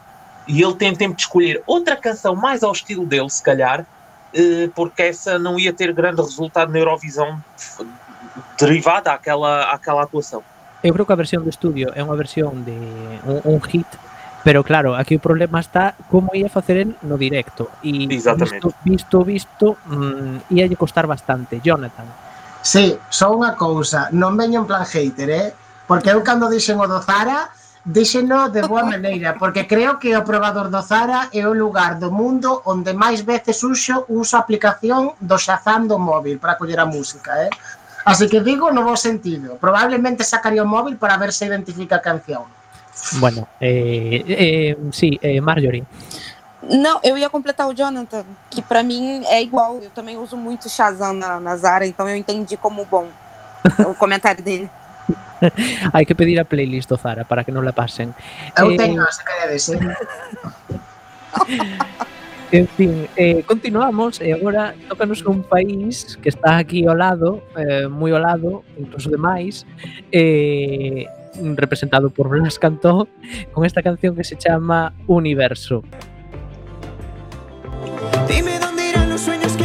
e 0.47 0.61
ele 0.61 0.73
tem 0.75 0.95
tempo 0.95 1.15
de 1.15 1.21
escolher 1.23 1.61
outra 1.67 1.95
canção 1.95 2.35
mais 2.35 2.63
ao 2.63 2.71
estilo 2.71 3.05
dele, 3.05 3.29
se 3.29 3.43
calhar, 3.43 3.85
eh, 4.33 4.69
porque 4.75 5.01
essa 5.03 5.37
não 5.37 5.59
ia 5.59 5.73
ter 5.73 5.91
grande 5.93 6.21
resultado 6.21 6.71
na 6.71 6.79
Eurovisão 6.79 7.41
derivada 8.59 9.11
àquela, 9.11 9.71
àquela 9.71 10.03
atuação. 10.03 10.43
Eu 10.83 10.93
creo 10.93 11.05
que 11.05 11.13
a 11.13 11.15
versión 11.15 11.43
do 11.43 11.49
estudio 11.49 11.89
é 11.95 12.03
unha 12.05 12.15
versión 12.15 12.63
de 12.63 12.71
un, 13.25 13.41
un 13.43 13.59
hit, 13.65 13.87
Pero 14.47 14.63
claro, 14.63 14.95
aquí 14.95 15.19
o 15.19 15.19
problema 15.19 15.59
está 15.59 15.91
como 16.07 16.31
ia 16.31 16.47
facer 16.47 16.79
en 16.79 16.95
no 17.03 17.19
directo. 17.19 17.67
E 17.83 18.07
visto, 18.07 18.71
visto, 18.87 19.17
visto, 19.27 19.75
mm, 19.91 20.47
ia 20.55 20.63
lle 20.63 20.79
costar 20.79 21.03
bastante. 21.03 21.59
Jonathan. 21.59 22.07
Sí, 22.63 22.95
só 23.11 23.35
unha 23.35 23.59
cousa, 23.59 24.07
non 24.15 24.39
veño 24.39 24.63
en 24.63 24.67
plan 24.71 24.87
hater, 24.87 25.29
eh? 25.35 25.47
Porque 25.83 26.15
eu 26.15 26.23
cando 26.23 26.47
dixen 26.47 26.79
o 26.79 26.87
do 26.87 27.03
Zara, 27.03 27.51
díxeno 27.83 28.47
de 28.47 28.63
boa 28.63 28.87
maneira, 28.95 29.35
porque 29.35 29.67
creo 29.67 29.99
que 29.99 30.15
o 30.15 30.23
probador 30.23 30.71
do 30.71 30.79
Zara 30.79 31.27
é 31.35 31.43
o 31.43 31.51
lugar 31.51 31.99
do 31.99 32.07
mundo 32.07 32.63
onde 32.63 32.95
máis 32.95 33.27
veces 33.27 33.59
uso, 33.67 34.07
uso 34.07 34.39
a 34.39 34.47
aplicación 34.47 35.11
do 35.19 35.35
Shazam 35.35 35.91
do 35.91 35.99
móvil 35.99 36.39
para 36.39 36.55
coller 36.55 36.79
a 36.79 36.87
música, 36.87 37.35
eh? 37.43 37.51
Así 38.07 38.31
que 38.31 38.39
digo 38.39 38.71
no 38.71 38.87
bo 38.87 38.95
sentido. 38.95 39.59
Probablemente 39.59 40.23
sacaría 40.23 40.63
o 40.63 40.71
móvil 40.71 40.95
para 40.95 41.19
ver 41.19 41.35
se 41.35 41.51
identifica 41.51 41.99
a 41.99 42.05
canción. 42.07 42.47
Bueno, 43.19 43.47
eh, 43.59 44.23
eh, 44.27 44.77
sí, 44.91 45.19
eh, 45.21 45.41
Marjorie. 45.41 45.83
Não, 46.63 46.99
eu 47.03 47.17
ia 47.17 47.29
completar 47.29 47.67
o 47.67 47.73
Jonathan, 47.73 48.25
que 48.49 48.61
pra 48.61 48.83
mim 48.83 49.23
é 49.25 49.41
igual. 49.41 49.79
Eu 49.81 49.89
também 49.91 50.17
uso 50.17 50.35
muito 50.35 50.69
Shazam 50.69 51.13
na, 51.13 51.39
na 51.39 51.55
Zara, 51.55 51.85
então 51.85 52.09
eu 52.09 52.15
entendi 52.15 52.57
como 52.57 52.83
bom 52.85 53.07
o 53.87 53.93
comentário 53.95 54.43
dele. 54.43 54.69
Hai 55.93 56.05
que 56.05 56.15
pedir 56.15 56.39
a 56.39 56.45
playlist 56.45 56.89
do 56.89 56.97
Zara 56.97 57.23
para 57.23 57.43
que 57.43 57.51
non 57.51 57.63
la 57.63 57.71
pasen. 57.71 58.13
Eu 58.57 58.73
Eh, 58.73 58.77
teño, 58.77 59.05
se 59.11 59.23
queredes, 59.23 59.69
eh? 59.69 59.77
En 62.51 62.67
fin, 62.67 63.07
eh, 63.15 63.43
continuamos 63.43 64.19
e 64.23 64.31
agora 64.31 64.73
tócanos 64.87 65.21
un 65.27 65.43
país 65.43 66.15
que 66.15 66.29
está 66.29 66.57
aquí 66.57 66.87
ao 66.87 66.95
lado, 66.95 67.43
eh, 67.59 67.91
moi 67.91 68.15
ao 68.15 68.23
lado, 68.23 68.63
incluso 68.79 69.11
demais, 69.11 69.67
eh, 70.15 71.05
representado 71.55 72.09
por 72.09 72.29
Blas 72.29 72.59
Cantó 72.59 73.07
con 73.51 73.65
esta 73.65 73.81
canción 73.81 74.15
que 74.15 74.23
se 74.23 74.37
chama 74.37 74.93
Universo. 75.07 75.83
Dime 78.27 78.59
dónde 78.59 78.89
irán 78.89 79.09
los 79.09 79.21
sueños 79.21 79.56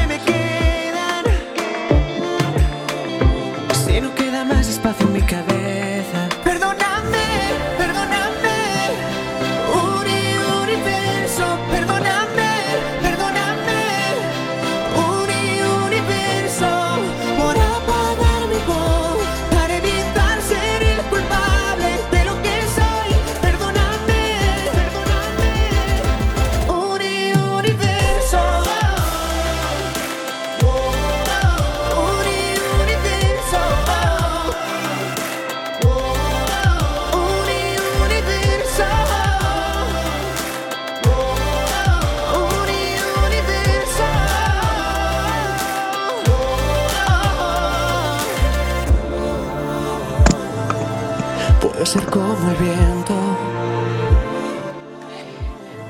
Puedo 51.83 51.95
ser 51.95 52.11
como 52.11 52.49
el 52.49 52.57
viento. 52.59 53.13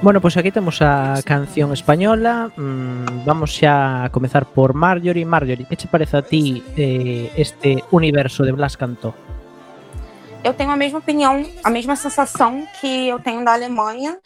Bueno, 0.01 0.23
pois 0.23 0.39
aquí 0.39 0.51
temos 0.51 0.81
a 0.81 1.21
canción 1.23 1.71
española 1.75 2.51
mm, 2.57 3.27
Vamos 3.27 3.53
xa 3.53 4.05
a 4.05 4.09
comezar 4.09 4.47
por 4.47 4.73
Marjorie 4.73 5.27
Marjorie, 5.27 5.69
que 5.69 5.77
che 5.77 5.89
parece 5.93 6.17
a 6.17 6.23
ti 6.23 6.65
eh, 6.79 7.29
este 7.37 7.85
universo 7.91 8.43
de 8.43 8.53
Blas 8.53 8.75
Cantó? 8.75 9.13
Eu 10.43 10.55
tenho 10.55 10.71
a 10.71 10.77
mesma 10.77 11.01
opinião, 11.01 11.45
a 11.63 11.69
mesma 11.69 11.95
sensação 11.95 12.67
que 12.81 13.09
eu 13.13 13.21
tenho 13.21 13.45
da 13.45 13.53
Alemanha. 13.53 14.17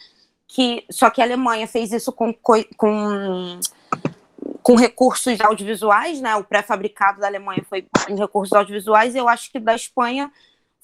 que 0.47 0.85
só 0.89 1.09
que 1.09 1.19
a 1.19 1.25
Alemanha 1.25 1.67
fez 1.67 1.91
isso 1.91 2.13
com, 2.13 2.33
com, 2.33 3.59
com 4.63 4.75
recursos 4.75 5.41
audiovisuais, 5.41 6.21
né? 6.21 6.33
O 6.37 6.45
pré-fabricado 6.45 7.19
da 7.19 7.27
Alemanha 7.27 7.61
foi 7.69 7.85
em 8.07 8.15
recursos 8.15 8.53
audiovisuais, 8.53 9.15
eu 9.15 9.27
acho 9.27 9.51
que 9.51 9.59
da 9.59 9.75
Espanha 9.75 10.31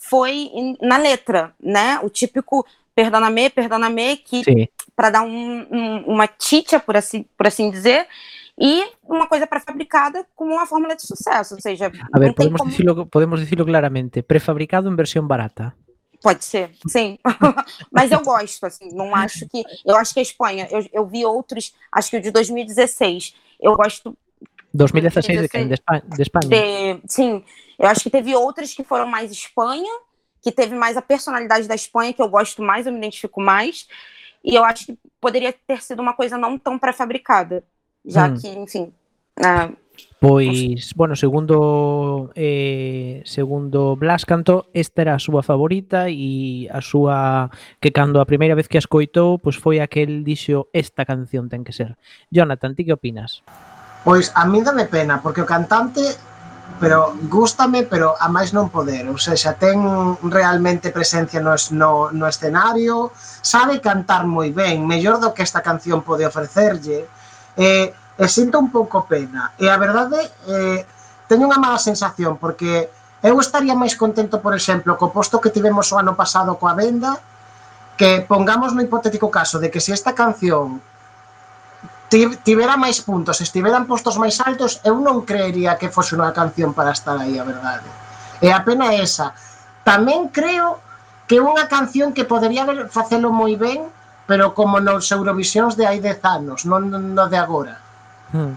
foi 0.10 0.32
em- 0.54 0.78
na 0.82 0.98
letra, 0.98 1.54
né? 1.62 2.00
O 2.04 2.10
típico 2.10 2.66
perdona-me, 2.96 3.50
perdona-me, 3.50 4.18
que 4.18 4.44
para 4.96 5.10
dar 5.10 5.22
um, 5.24 5.66
um- 5.72 6.04
uma 6.14 6.28
titia, 6.28 6.80
por 6.80 6.96
assim, 6.98 7.26
por 7.38 7.48
assim 7.48 7.72
dizer, 7.72 8.06
e 8.60 8.84
uma 9.04 9.28
coisa 9.28 9.48
pré-fabricada 9.48 10.26
como 10.36 10.54
uma 10.54 10.66
fórmula 10.66 10.96
de 10.96 11.02
sucesso, 11.02 11.56
ou 11.56 11.62
seja, 11.62 11.92
A 12.14 12.20
ver, 12.20 12.34
podemos 12.36 12.60
como... 12.60 12.70
dicilo, 12.70 13.06
podemos 13.08 13.40
dicilo 13.40 13.66
claramente. 13.66 14.22
Prefabricado 14.22 14.90
en 14.90 14.96
versión 14.96 15.28
barata. 15.28 15.74
Pode 16.22 16.46
ser, 16.46 16.72
sim. 16.88 17.18
Mas 17.92 18.12
eu 18.12 18.22
gosto, 18.22 18.66
assim, 18.66 18.90
não 18.94 19.14
acho 19.16 19.48
que. 19.50 19.64
Eu 19.86 19.96
acho 19.98 20.14
que 20.14 20.20
a 20.20 20.24
Espanha, 20.24 20.68
eu, 20.72 20.86
eu 20.94 21.06
vi 21.06 21.26
outros, 21.26 21.74
acho 21.92 22.10
que 22.12 22.18
o 22.18 22.22
de 22.22 22.32
2016. 22.32 23.34
Eu 23.60 23.76
gosto 23.76 24.16
2016 24.74 25.42
de 25.42 25.50
quen? 25.50 25.68
De, 25.68 25.74
Espa 25.74 26.00
de 26.00 26.22
España. 26.22 26.48
de. 26.50 27.02
Sim, 27.08 27.44
eu 27.78 27.88
acho 27.88 28.02
que 28.02 28.10
teve 28.10 28.36
outras 28.36 28.74
que 28.74 28.84
foram 28.84 29.08
mais 29.08 29.32
Espanha, 29.32 29.92
que 30.42 30.52
teve 30.52 30.76
mais 30.76 30.98
a 30.98 31.02
personalidade 31.02 31.68
da 31.68 31.76
Espanha, 31.76 32.14
que 32.14 32.22
eu 32.22 32.28
gosto 32.28 32.62
mais, 32.62 32.86
eu 32.86 32.92
me 32.92 33.00
identifico 33.00 33.42
mais. 33.42 33.88
E 34.44 34.54
eu 34.56 34.64
acho 34.64 34.88
que 34.88 34.98
poderia 35.22 35.54
ter 35.54 35.82
sido 35.82 36.02
uma 36.02 36.14
coisa 36.14 36.38
não 36.38 36.58
tão 36.58 36.78
pré-fabricada, 36.78 37.64
já 38.06 38.28
Hum. 38.28 38.36
que, 38.36 38.48
enfim. 38.50 38.94
ah, 39.42 39.70
Pois, 40.20 40.94
bueno, 40.96 41.16
segundo 41.16 42.32
eh, 42.36 43.22
segundo 43.26 43.96
Blas 43.98 44.24
Cantó, 44.24 44.72
esta 44.74 45.04
era 45.04 45.16
a 45.16 45.20
súa 45.20 45.44
favorita 45.44 46.08
e 46.08 46.64
a 46.72 46.80
súa 46.80 47.52
que 47.84 47.92
cando 47.92 48.24
a 48.24 48.26
primeira 48.26 48.56
vez 48.56 48.72
que 48.72 48.80
a 48.80 48.84
escoitou, 48.84 49.38
pois 49.38 49.60
foi 49.60 49.84
aquel 49.84 50.24
dixo 50.24 50.72
esta 50.72 51.04
canción 51.04 51.52
ten 51.52 51.68
que 51.68 51.76
ser. 51.76 52.00
Jonathan, 52.32 52.72
ti 52.72 52.88
que 52.88 52.96
opinas? 52.96 53.44
Pois 54.08 54.32
a 54.32 54.48
mí 54.48 54.64
dame 54.64 54.88
pena, 54.88 55.20
porque 55.20 55.44
o 55.44 55.48
cantante 55.48 56.00
pero 56.80 57.14
gústame, 57.30 57.84
pero 57.84 58.16
a 58.20 58.28
máis 58.30 58.52
non 58.52 58.70
poder, 58.70 59.06
ou 59.10 59.18
seja, 59.18 59.54
ten 59.58 59.80
realmente 60.28 60.90
presencia 60.90 61.40
no, 61.40 61.54
no, 61.74 62.10
no 62.12 62.26
escenario, 62.26 63.12
sabe 63.42 63.80
cantar 63.80 64.26
moi 64.26 64.50
ben, 64.52 64.86
mellor 64.86 65.22
do 65.22 65.34
que 65.34 65.46
esta 65.46 65.62
canción 65.62 66.02
pode 66.02 66.26
ofrecerlle, 66.26 67.06
e, 67.56 67.94
e 67.94 68.26
sinto 68.28 68.58
un 68.58 68.70
pouco 68.74 69.06
pena, 69.06 69.54
e 69.58 69.70
a 69.70 69.78
verdade, 69.78 70.20
eh, 70.50 70.82
teño 71.30 71.50
unha 71.50 71.62
mala 71.62 71.80
sensación, 71.82 72.38
porque 72.42 72.90
eu 73.24 73.36
estaría 73.40 73.74
máis 73.74 73.96
contento, 73.96 74.44
por 74.44 74.52
exemplo, 74.52 75.00
co 75.00 75.14
posto 75.14 75.40
que 75.40 75.54
tivemos 75.54 75.88
o 75.94 76.00
ano 76.00 76.14
pasado 76.14 76.60
coa 76.60 76.76
venda, 76.76 77.16
que 77.96 78.26
pongamos 78.26 78.74
no 78.74 78.82
hipotético 78.82 79.30
caso 79.30 79.62
de 79.62 79.70
que 79.70 79.80
se 79.80 79.94
esta 79.94 80.18
canción 80.18 80.82
tivera 82.44 82.78
máis 82.78 83.02
puntos, 83.02 83.42
estiveran 83.42 83.90
postos 83.90 84.22
máis 84.22 84.38
altos, 84.42 84.80
eu 84.86 85.02
non 85.02 85.26
creería 85.26 85.78
que 85.82 85.90
fose 85.90 86.14
unha 86.14 86.30
canción 86.30 86.72
para 86.78 86.94
estar 86.94 87.18
aí, 87.18 87.42
a 87.42 87.46
verdade. 87.46 87.90
É 88.44 88.54
a 88.54 88.62
pena 88.62 88.94
esa. 88.94 89.34
Tamén 89.82 90.30
creo 90.30 90.80
que 91.26 91.40
é 91.40 91.44
unha 91.44 91.66
canción 91.66 92.14
que 92.14 92.28
podería 92.28 92.64
haber 92.64 92.92
facelo 92.94 93.34
moi 93.34 93.58
ben, 93.58 93.90
pero 94.30 94.54
como 94.54 94.80
nos 94.80 95.10
Eurovisións 95.10 95.74
de 95.76 95.90
hai 95.90 96.00
10 96.00 96.22
anos, 96.24 96.60
non 96.70 96.88
no 96.92 97.26
de 97.28 97.40
agora. 97.40 97.82
Hmm. 98.32 98.56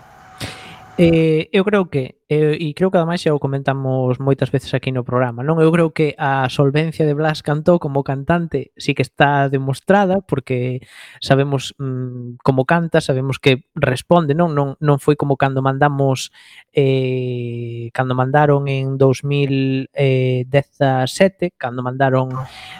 Eh, 0.99 1.51
eu 1.53 1.63
creo 1.63 1.91
que, 1.91 2.17
eh, 2.29 2.57
e 2.57 2.73
creo 2.73 2.89
que 2.89 2.97
ademais 2.97 3.21
xa 3.21 3.37
o 3.37 3.43
comentamos 3.43 4.17
moitas 4.17 4.49
veces 4.49 4.73
aquí 4.73 4.89
no 4.97 5.05
programa, 5.05 5.45
non? 5.45 5.61
Eu 5.61 5.69
creo 5.69 5.93
que 5.93 6.17
a 6.17 6.49
solvencia 6.49 7.05
de 7.05 7.13
Blas 7.13 7.45
Cantó 7.45 7.77
como 7.77 8.01
cantante 8.01 8.73
sí 8.81 8.97
que 8.97 9.05
está 9.05 9.53
demostrada 9.53 10.25
porque 10.25 10.81
sabemos 11.21 11.77
mm, 11.77 12.41
como 12.41 12.65
canta, 12.65 13.05
sabemos 13.05 13.37
que 13.37 13.69
responde, 13.77 14.33
non? 14.33 14.57
Non, 14.57 14.81
non 14.81 14.97
foi 14.97 15.21
como 15.21 15.37
cando 15.37 15.61
mandamos 15.61 16.33
eh, 16.73 17.93
cando 17.93 18.17
mandaron 18.17 18.65
en 18.65 18.97
2017 18.97 19.93
eh, 20.01 21.53
cando 21.61 21.85
mandaron 21.85 22.33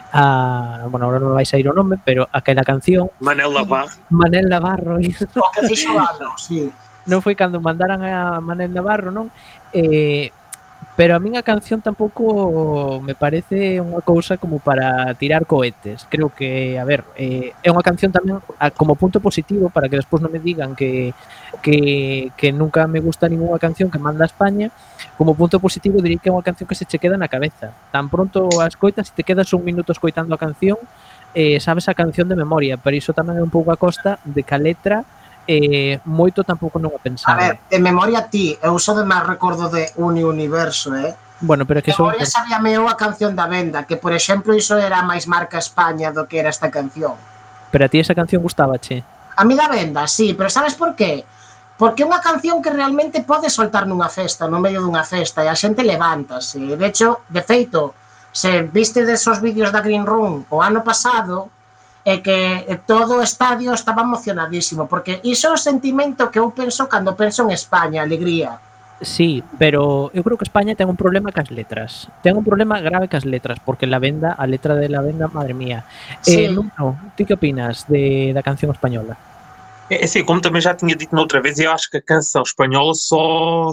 a, 0.09 0.89
bueno, 0.89 1.05
agora 1.05 1.21
non 1.21 1.37
vais 1.37 1.53
a 1.53 1.61
ir 1.61 1.69
o 1.69 1.77
nome, 1.77 2.01
pero 2.01 2.25
aquela 2.33 2.65
canción 2.65 3.13
Manel 3.21 3.53
Navarro 3.53 3.93
Manel 4.09 4.49
Navarro 4.49 4.97
O 4.97 5.53
que 5.53 5.61
fixo 5.69 5.93
sí 6.41 6.73
non 7.07 7.23
foi 7.23 7.33
cando 7.33 7.63
mandaran 7.63 8.03
a 8.03 8.43
Manel 8.43 8.69
Navarro, 8.75 9.09
non? 9.09 9.31
Eh, 9.71 10.29
pero 10.97 11.15
a 11.15 11.19
min 11.21 11.37
a 11.37 11.45
canción 11.45 11.77
tampouco 11.77 12.97
me 13.05 13.13
parece 13.13 13.77
unha 13.77 14.01
cousa 14.01 14.41
como 14.41 14.57
para 14.57 15.13
tirar 15.13 15.45
cohetes. 15.45 16.09
Creo 16.09 16.33
que, 16.33 16.81
a 16.81 16.85
ver, 16.89 17.05
eh, 17.13 17.53
é 17.61 17.69
unha 17.69 17.85
canción 17.85 18.09
tamén 18.09 18.41
a, 18.41 18.41
ah, 18.57 18.71
como 18.73 18.97
punto 18.97 19.21
positivo 19.21 19.69
para 19.69 19.85
que 19.93 20.01
despois 20.01 20.25
non 20.25 20.33
me 20.33 20.41
digan 20.41 20.73
que, 20.73 21.13
que, 21.61 22.33
que 22.33 22.49
nunca 22.49 22.89
me 22.89 22.97
gusta 22.97 23.29
ninguna 23.29 23.61
canción 23.61 23.93
que 23.93 24.01
manda 24.01 24.25
a 24.25 24.31
España. 24.31 24.73
Como 25.21 25.37
punto 25.37 25.61
positivo 25.61 26.01
diría 26.01 26.17
que 26.17 26.29
é 26.29 26.35
unha 26.35 26.41
canción 26.41 26.65
que 26.65 26.73
se 26.73 26.89
che 26.89 26.97
queda 26.97 27.13
na 27.13 27.29
cabeza. 27.29 27.77
Tan 27.93 28.09
pronto 28.09 28.49
a 28.57 28.65
escoitas, 28.65 29.13
se 29.13 29.13
te 29.13 29.21
quedas 29.21 29.53
un 29.53 29.61
minuto 29.61 29.93
escoitando 29.93 30.33
a 30.33 30.41
canción, 30.41 30.81
eh, 31.37 31.61
sabes 31.61 31.85
a 31.89 31.93
canción 31.93 32.25
de 32.25 32.33
memoria, 32.33 32.81
pero 32.81 32.97
iso 32.97 33.13
tamén 33.13 33.37
é 33.37 33.43
un 33.45 33.53
pouco 33.53 33.69
a 33.69 33.77
costa 33.77 34.17
de 34.25 34.41
que 34.41 34.53
a 34.57 34.57
letra 34.57 35.05
eh, 35.47 36.03
moito 36.03 36.43
tampouco 36.43 36.77
non 36.77 36.91
o 36.91 36.99
pensaba. 36.99 37.33
A 37.33 37.39
ver, 37.39 37.55
de 37.71 37.79
memoria 37.79 38.27
ti, 38.27 38.59
eu 38.59 38.75
só 38.77 38.93
de 38.93 39.07
máis 39.07 39.23
recordo 39.23 39.71
de 39.71 39.89
Uni 39.95 40.21
Universo, 40.21 40.93
eh? 40.93 41.15
Bueno, 41.39 41.65
pero 41.65 41.81
que 41.81 41.95
son... 41.95 42.11
Memoria 42.11 42.27
sabíame 42.27 42.75
eu 42.75 42.85
a 42.85 42.99
canción 42.99 43.33
da 43.33 43.47
venda, 43.47 43.87
que 43.87 43.95
por 43.95 44.11
exemplo 44.11 44.51
iso 44.53 44.75
era 44.75 45.01
máis 45.07 45.25
marca 45.25 45.57
España 45.57 46.11
do 46.11 46.27
que 46.27 46.43
era 46.43 46.51
esta 46.51 46.67
canción. 46.67 47.15
Pero 47.71 47.85
a 47.85 47.89
ti 47.89 48.03
esa 48.03 48.13
canción 48.13 48.43
gustábache? 48.43 49.01
A 49.37 49.45
mí 49.45 49.55
da 49.55 49.71
venda, 49.71 50.03
sí, 50.05 50.35
pero 50.35 50.49
sabes 50.49 50.75
por 50.75 50.93
qué? 50.93 51.23
Porque 51.77 52.01
é 52.01 52.09
unha 52.09 52.19
canción 52.19 52.57
que 52.57 52.73
realmente 52.73 53.21
pode 53.21 53.53
soltar 53.53 53.85
nunha 53.85 54.09
festa, 54.09 54.49
no 54.49 54.57
medio 54.57 54.81
dunha 54.81 55.05
festa, 55.05 55.45
e 55.45 55.47
a 55.47 55.53
xente 55.53 55.85
levántase. 55.85 56.57
De 56.57 56.81
hecho, 56.81 57.21
de 57.29 57.45
feito, 57.45 57.93
se 58.33 58.65
viste 58.65 59.05
desos 59.05 59.37
vídeos 59.41 59.69
da 59.69 59.85
Green 59.85 60.09
Room 60.09 60.49
o 60.49 60.57
ano 60.61 60.81
pasado, 60.81 61.53
e 62.07 62.23
que 62.23 62.63
todo 62.87 63.19
o 63.19 63.21
estadio 63.21 63.75
estaba 63.75 64.07
emocionadísimo, 64.07 64.87
porque 64.87 65.19
iso 65.27 65.51
é 65.51 65.51
o 65.51 65.59
sentimento 65.59 66.31
que 66.31 66.39
eu 66.39 66.55
penso 66.55 66.87
cando 66.87 67.19
penso 67.19 67.43
en 67.43 67.51
España, 67.51 67.99
alegría. 67.99 68.63
Sí, 69.03 69.43
pero 69.59 70.09
eu 70.15 70.23
creo 70.23 70.39
que 70.39 70.47
España 70.47 70.71
ten 70.71 70.87
un 70.87 70.95
problema 70.95 71.35
cas 71.35 71.51
letras. 71.51 72.07
Ten 72.23 72.39
un 72.39 72.47
problema 72.47 72.79
grave 72.79 73.11
cas 73.11 73.27
letras, 73.27 73.59
porque 73.59 73.91
la 73.91 73.99
venda, 73.99 74.31
a 74.39 74.47
letra 74.47 74.79
de 74.79 74.87
la 74.87 75.03
venda, 75.03 75.27
madre 75.27 75.51
mía. 75.51 75.83
Eh, 75.83 76.17
sí. 76.23 76.43
Eh, 76.45 76.49
Nuno, 76.49 77.11
ti 77.19 77.27
que 77.27 77.35
opinas 77.35 77.83
de 77.91 78.31
da 78.31 78.39
canción 78.39 78.71
española? 78.71 79.19
É 79.89 80.03
assim, 80.03 80.23
como 80.23 80.41
também 80.41 80.61
já 80.61 80.75
tinha 80.75 80.95
dito 80.95 81.15
noutra 81.15 81.41
vez, 81.41 81.59
eu 81.59 81.71
acho 81.71 81.89
que 81.89 81.97
a 81.97 82.01
canção 82.01 82.41
espanhola 82.41 82.93
só. 82.93 83.71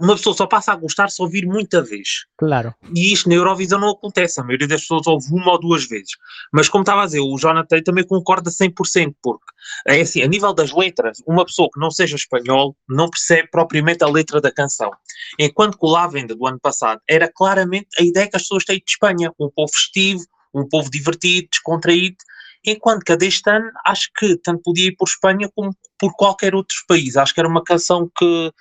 Uma 0.00 0.16
pessoa 0.16 0.34
só 0.34 0.46
passa 0.46 0.72
a 0.72 0.76
gostar 0.76 1.08
se 1.08 1.22
ouvir 1.22 1.46
muita 1.46 1.82
vez. 1.82 2.26
Claro. 2.36 2.74
E 2.94 3.12
isto 3.12 3.28
na 3.28 3.36
Eurovisão 3.36 3.78
não 3.78 3.90
acontece, 3.90 4.40
a 4.40 4.44
maioria 4.44 4.66
das 4.66 4.80
pessoas 4.80 5.06
ouve 5.06 5.32
uma 5.32 5.52
ou 5.52 5.60
duas 5.60 5.86
vezes. 5.86 6.10
Mas 6.52 6.68
como 6.68 6.82
estava 6.82 7.02
a 7.02 7.06
dizer, 7.06 7.20
o 7.20 7.36
Jonathan 7.38 7.80
também 7.82 8.04
concorda 8.04 8.50
100%, 8.50 9.14
porque 9.22 9.44
é 9.86 10.00
assim, 10.00 10.22
a 10.22 10.26
nível 10.26 10.52
das 10.52 10.72
letras, 10.72 11.22
uma 11.26 11.44
pessoa 11.44 11.68
que 11.72 11.78
não 11.78 11.92
seja 11.92 12.16
espanhol 12.16 12.76
não 12.88 13.08
percebe 13.08 13.48
propriamente 13.50 14.02
a 14.02 14.08
letra 14.08 14.40
da 14.40 14.50
canção. 14.50 14.90
Enquanto 15.38 15.78
que 15.78 15.86
o 15.86 15.90
La 15.90 16.08
Venda 16.08 16.34
do 16.34 16.46
ano 16.46 16.58
passado 16.60 17.00
era 17.08 17.30
claramente 17.32 17.88
a 17.98 18.02
ideia 18.02 18.28
que 18.28 18.36
as 18.36 18.42
pessoas 18.42 18.64
têm 18.64 18.78
de 18.78 18.90
Espanha, 18.90 19.32
um 19.38 19.48
povo 19.48 19.70
festivo, 19.72 20.24
um 20.52 20.68
povo 20.68 20.90
divertido, 20.90 21.48
descontraído, 21.52 22.16
enquanto 22.64 23.04
que 23.04 23.12
a 23.12 23.16
deste 23.16 23.48
ano 23.50 23.70
acho 23.86 24.08
que 24.16 24.36
tanto 24.36 24.62
podia 24.62 24.88
ir 24.88 24.96
por 24.96 25.08
Espanha 25.08 25.48
como 25.54 25.74
por 25.98 26.12
qualquer 26.14 26.54
outro 26.54 26.76
país. 26.86 27.16
Acho 27.16 27.34
que 27.34 27.40
era 27.40 27.48
uma 27.48 27.64
canção 27.64 28.10
que 28.18 28.52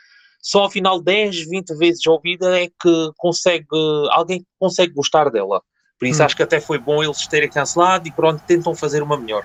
só 0.42 0.62
ao 0.64 0.72
final 0.72 1.02
10, 1.02 1.50
20 1.50 1.76
vezes 1.78 2.06
ouvida 2.08 2.60
é 2.60 2.68
que 2.68 3.12
consegue, 3.18 3.68
alguém 4.12 4.46
consegue 4.58 4.94
gostar 4.94 5.30
dela. 5.30 5.62
Por 6.00 6.08
isso 6.08 6.22
Hum. 6.22 6.26
acho 6.26 6.36
que 6.36 6.44
até 6.44 6.62
foi 6.62 6.78
bom 6.78 7.04
eles 7.04 7.28
terem 7.28 7.50
cancelado 7.50 8.08
e 8.08 8.12
pronto, 8.12 8.42
tentam 8.48 8.74
fazer 8.74 9.04
uma 9.04 9.18
melhor. 9.18 9.44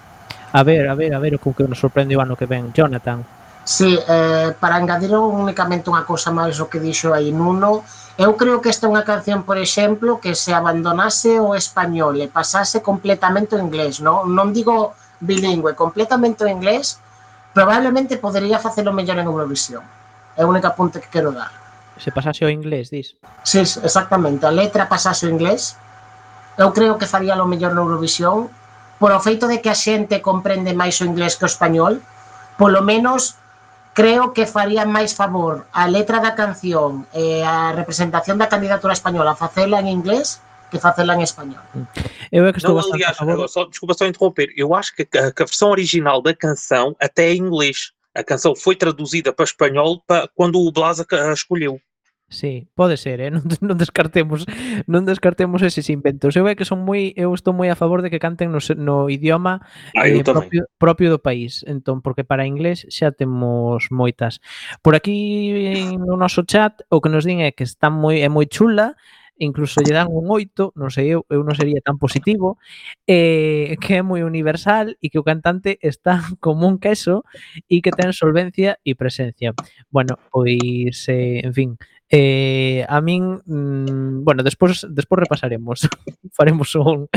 A 0.52 0.62
ver, 0.62 0.88
a 0.88 0.94
ver, 0.94 1.12
a 1.12 1.18
ver 1.18 1.34
o 1.34 1.52
que 1.52 1.64
nos 1.64 1.78
sorprende 1.78 2.16
o 2.16 2.20
ano 2.20 2.36
que 2.36 2.46
ven. 2.46 2.70
Jonathan, 2.72 3.24
Sí, 3.64 3.96
eh, 3.96 4.52
para 4.60 4.76
engadir 4.76 5.16
únicamente 5.16 5.88
unha 5.88 6.04
cousa 6.04 6.28
máis 6.28 6.60
o 6.60 6.68
que 6.68 6.76
dixo 6.76 7.16
aí 7.16 7.32
Nuno, 7.32 7.80
eu 8.20 8.36
creo 8.36 8.60
que 8.60 8.68
esta 8.68 8.84
é 8.86 8.92
unha 8.92 9.08
canción, 9.08 9.42
por 9.42 9.56
exemplo, 9.56 10.20
que 10.20 10.36
se 10.36 10.52
abandonase 10.52 11.40
o 11.40 11.56
español 11.56 12.20
e 12.20 12.28
pasase 12.28 12.84
completamente 12.84 13.56
o 13.56 13.62
inglés, 13.64 14.04
non, 14.04 14.28
non 14.36 14.52
digo 14.52 14.92
bilingüe, 15.16 15.72
completamente 15.72 16.44
o 16.44 16.48
inglés, 16.52 17.00
probablemente 17.56 18.20
podería 18.20 18.60
facelo 18.60 18.92
mellor 18.92 19.16
en 19.16 19.32
Eurovisión. 19.32 19.80
É 20.36 20.44
a 20.44 20.50
única 20.50 20.76
punta 20.76 21.00
que 21.00 21.08
quero 21.08 21.32
dar. 21.32 21.48
Se 21.96 22.12
pasase 22.12 22.44
o 22.44 22.52
inglés, 22.52 22.92
dis? 22.92 23.16
Sí, 23.48 23.64
exactamente, 23.64 24.44
a 24.44 24.52
letra 24.52 24.92
pasase 24.92 25.24
o 25.24 25.32
inglés, 25.32 25.80
eu 26.60 26.68
creo 26.76 27.00
que 27.00 27.08
faría 27.08 27.32
lo 27.32 27.48
mellor 27.48 27.72
na 27.72 27.80
Eurovisión, 27.80 28.52
por 29.00 29.10
o 29.10 29.24
feito 29.24 29.48
de 29.48 29.64
que 29.64 29.72
a 29.72 29.78
xente 29.78 30.20
comprende 30.20 30.76
máis 30.76 31.00
o 31.00 31.08
inglés 31.08 31.40
que 31.40 31.48
o 31.48 31.50
español, 31.50 32.04
polo 32.60 32.84
menos 32.84 33.40
creo 33.94 34.34
que 34.34 34.44
faría 34.44 34.84
máis 34.84 35.14
favor 35.14 35.64
a 35.72 35.86
letra 35.86 36.18
da 36.18 36.34
canción 36.34 37.06
e 37.14 37.40
a 37.46 37.72
representación 37.72 38.36
da 38.36 38.50
candidatura 38.50 38.92
española 38.92 39.38
facela 39.38 39.78
en 39.78 39.86
inglés 39.88 40.42
que 40.70 40.82
facela 40.82 41.14
en 41.14 41.22
español. 41.22 41.62
Eu 42.34 42.44
é 42.44 42.52
que 42.52 42.58
estou 42.58 42.74
Não, 42.74 42.82
bastante 42.82 43.06
aliás, 43.06 43.14
a 43.14 43.24
favor. 43.24 43.48
só, 43.48 43.64
desculpa 43.64 43.94
só 43.94 44.04
interromper. 44.06 44.50
Eu 44.58 44.74
acho 44.74 44.90
que 44.94 45.06
a, 45.16 45.30
que 45.30 45.42
a 45.42 45.46
versão 45.46 45.70
original 45.70 46.20
da 46.20 46.34
canção 46.34 46.96
até 46.98 47.30
é 47.30 47.34
em 47.34 47.38
inglês. 47.38 47.94
A 48.12 48.22
canção 48.22 48.54
foi 48.54 48.74
traduzida 48.74 49.32
para 49.32 49.44
espanhol 49.44 50.02
para, 50.06 50.28
quando 50.34 50.58
o 50.58 50.72
Blasa 50.72 51.06
a 51.10 51.32
escolheu. 51.32 51.80
Sí, 52.34 52.66
pode 52.74 52.96
ser, 52.96 53.20
eh? 53.20 53.30
non, 53.34 53.46
non 53.62 53.78
descartemos 53.78 54.42
non 54.90 55.06
descartemos 55.06 55.62
eses 55.62 55.86
inventos. 55.86 56.34
Eu 56.34 56.50
é 56.50 56.58
que 56.58 56.66
son 56.66 56.82
moi 56.82 57.14
eu 57.14 57.30
estou 57.30 57.54
moi 57.54 57.70
a 57.70 57.78
favor 57.78 58.02
de 58.02 58.10
que 58.10 58.18
canten 58.18 58.50
no, 58.50 58.58
no 58.74 59.06
idioma 59.06 59.62
ah, 59.94 60.02
Ay, 60.02 60.18
eh, 60.18 60.26
propio, 60.26 60.66
propio 60.74 61.08
do 61.14 61.22
país. 61.22 61.62
Entón, 61.70 62.02
porque 62.02 62.26
para 62.26 62.42
inglés 62.42 62.90
xa 62.90 63.14
temos 63.14 63.86
moitas. 63.94 64.42
Por 64.82 64.98
aquí 64.98 65.94
no 65.94 66.18
noso 66.18 66.42
chat 66.42 66.82
o 66.90 66.98
que 66.98 67.06
nos 67.06 67.22
din 67.22 67.38
é 67.38 67.54
que 67.54 67.62
está 67.62 67.86
moi 67.86 68.18
é 68.18 68.26
moi 68.26 68.50
chula, 68.50 68.98
incluso 69.38 69.80
lle 69.80 69.94
dan 69.94 70.08
un 70.10 70.26
8, 70.30 70.72
non 70.74 70.90
sei 70.90 71.10
eu, 71.14 71.26
eu 71.30 71.42
non 71.42 71.54
sería 71.58 71.82
tan 71.82 71.98
positivo, 71.98 72.58
eh, 73.06 73.74
que 73.82 73.98
é 73.98 74.02
moi 74.02 74.22
universal 74.22 74.94
e 75.02 75.10
que 75.10 75.18
o 75.18 75.26
cantante 75.26 75.78
está 75.82 76.22
como 76.44 76.66
un 76.70 76.78
queso 76.78 77.26
e 77.66 77.82
que 77.82 77.94
ten 77.94 78.14
solvencia 78.14 78.78
e 78.86 78.94
presencia. 78.94 79.54
Bueno, 79.90 80.18
pois, 80.30 81.06
eh, 81.10 81.42
en 81.42 81.54
fin, 81.54 81.70
Eh, 82.16 82.86
a 82.88 83.00
min, 83.00 83.42
mm, 83.44 84.22
bueno, 84.22 84.44
despois 84.44 84.86
despois 84.88 85.18
repasaremos. 85.18 85.90
faremos 86.30 86.72
un 86.76 87.08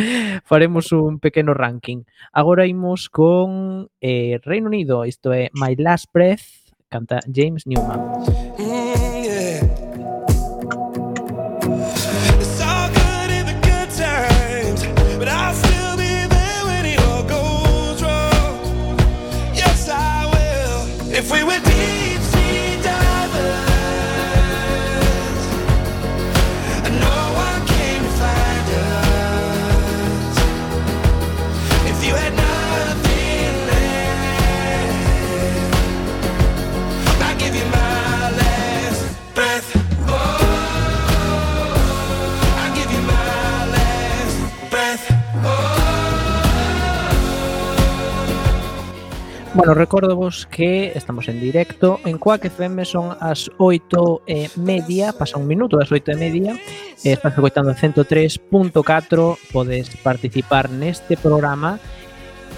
faremos 0.44 0.92
un 0.92 1.20
pequeno 1.20 1.54
ranking. 1.54 2.02
Agora 2.34 2.66
imos 2.66 3.08
con 3.08 3.92
eh, 4.02 4.40
Reino 4.42 4.66
Unido, 4.66 5.06
isto 5.06 5.32
é 5.32 5.52
My 5.54 5.76
Last 5.78 6.10
Breath, 6.12 6.42
canta 6.90 7.20
James 7.32 7.68
Newman. 7.68 8.57
Bueno, 49.58 49.74
recordo 49.74 50.16
vos 50.16 50.46
que 50.46 50.92
estamos 50.94 51.28
en 51.28 51.40
directo. 51.40 52.00
En 52.06 52.20
Quack 52.20 52.46
FM 52.46 52.86
son 52.86 53.18
as 53.20 53.50
8 53.58 54.22
e 54.30 54.54
media 54.54 55.18
Pasa 55.18 55.42
un 55.42 55.50
minuto 55.50 55.82
das 55.82 55.90
8 55.90 56.14
e 56.14 56.16
media. 56.16 56.54
Eh, 57.02 57.18
Estás 57.18 57.34
escoitando 57.34 57.74
en 57.74 57.78
103.4 57.78 58.78
Podes 59.50 59.90
participar 60.06 60.70
neste 60.70 61.18
programa. 61.18 61.82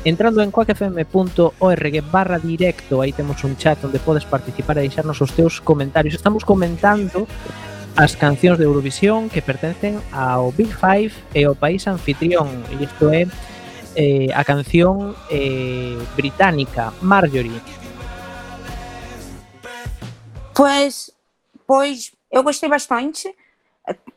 Entrando 0.03 0.43
en 0.43 0.51
quackfm.org 0.51 1.95
barra 2.11 2.35
directo 2.37 2.99
Aí 2.99 3.15
temos 3.15 3.47
un 3.47 3.55
chat 3.55 3.79
onde 3.79 4.03
podes 4.03 4.27
participar 4.27 4.75
e 4.75 4.83
deixarnos 4.83 5.23
os 5.23 5.31
teus 5.31 5.63
comentarios. 5.63 6.19
Estamos 6.19 6.43
comentando 6.43 7.31
as 7.95 8.19
cancións 8.19 8.59
de 8.59 8.67
Eurovisión 8.67 9.31
que 9.31 9.39
pertencen 9.39 10.03
ao 10.11 10.51
Big 10.51 10.75
Five 10.75 11.15
e 11.31 11.47
ao 11.47 11.55
país 11.55 11.87
anfitrión. 11.87 12.51
E 12.75 12.83
isto 12.83 13.07
é 13.07 13.23
eh, 13.95 14.27
a 14.33 14.43
canción 14.43 15.15
eh, 15.29 15.97
británica 16.15 16.93
Marjorie. 17.01 17.61
Pois, 20.53 21.11
pois 21.65 22.11
eu 22.31 22.43
gostei 22.43 22.69
bastante. 22.69 23.27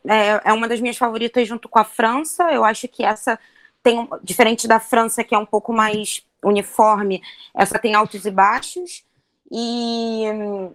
É, 0.06 0.40
é 0.44 0.52
uma 0.52 0.68
das 0.68 0.80
minhas 0.80 0.96
favoritas 0.96 1.46
junto 1.46 1.68
com 1.68 1.78
a 1.78 1.84
França. 1.84 2.52
Eu 2.52 2.64
acho 2.64 2.88
que 2.88 3.04
essa 3.04 3.38
tem, 3.82 4.08
diferente 4.22 4.68
da 4.68 4.78
França, 4.78 5.24
que 5.24 5.34
é 5.34 5.38
um 5.38 5.46
pouco 5.46 5.72
mais 5.72 6.24
uniforme, 6.44 7.22
essa 7.54 7.78
tem 7.78 7.94
altos 7.94 8.24
e 8.24 8.30
baixos. 8.30 9.04
E 9.50 10.24
hum, 10.32 10.72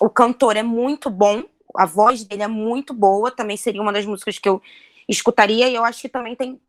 o 0.00 0.10
cantor 0.10 0.56
é 0.56 0.62
muito 0.62 1.08
bom, 1.08 1.44
a 1.74 1.86
voz 1.86 2.24
dele 2.24 2.42
é 2.42 2.48
muito 2.48 2.92
boa. 2.92 3.30
Também 3.30 3.56
seria 3.56 3.82
uma 3.82 3.92
das 3.92 4.04
músicas 4.04 4.38
que 4.38 4.48
eu 4.48 4.60
escutaria. 5.08 5.68
E 5.68 5.74
eu 5.74 5.84
acho 5.84 6.00
que 6.00 6.08
também 6.08 6.34
tem. 6.34 6.60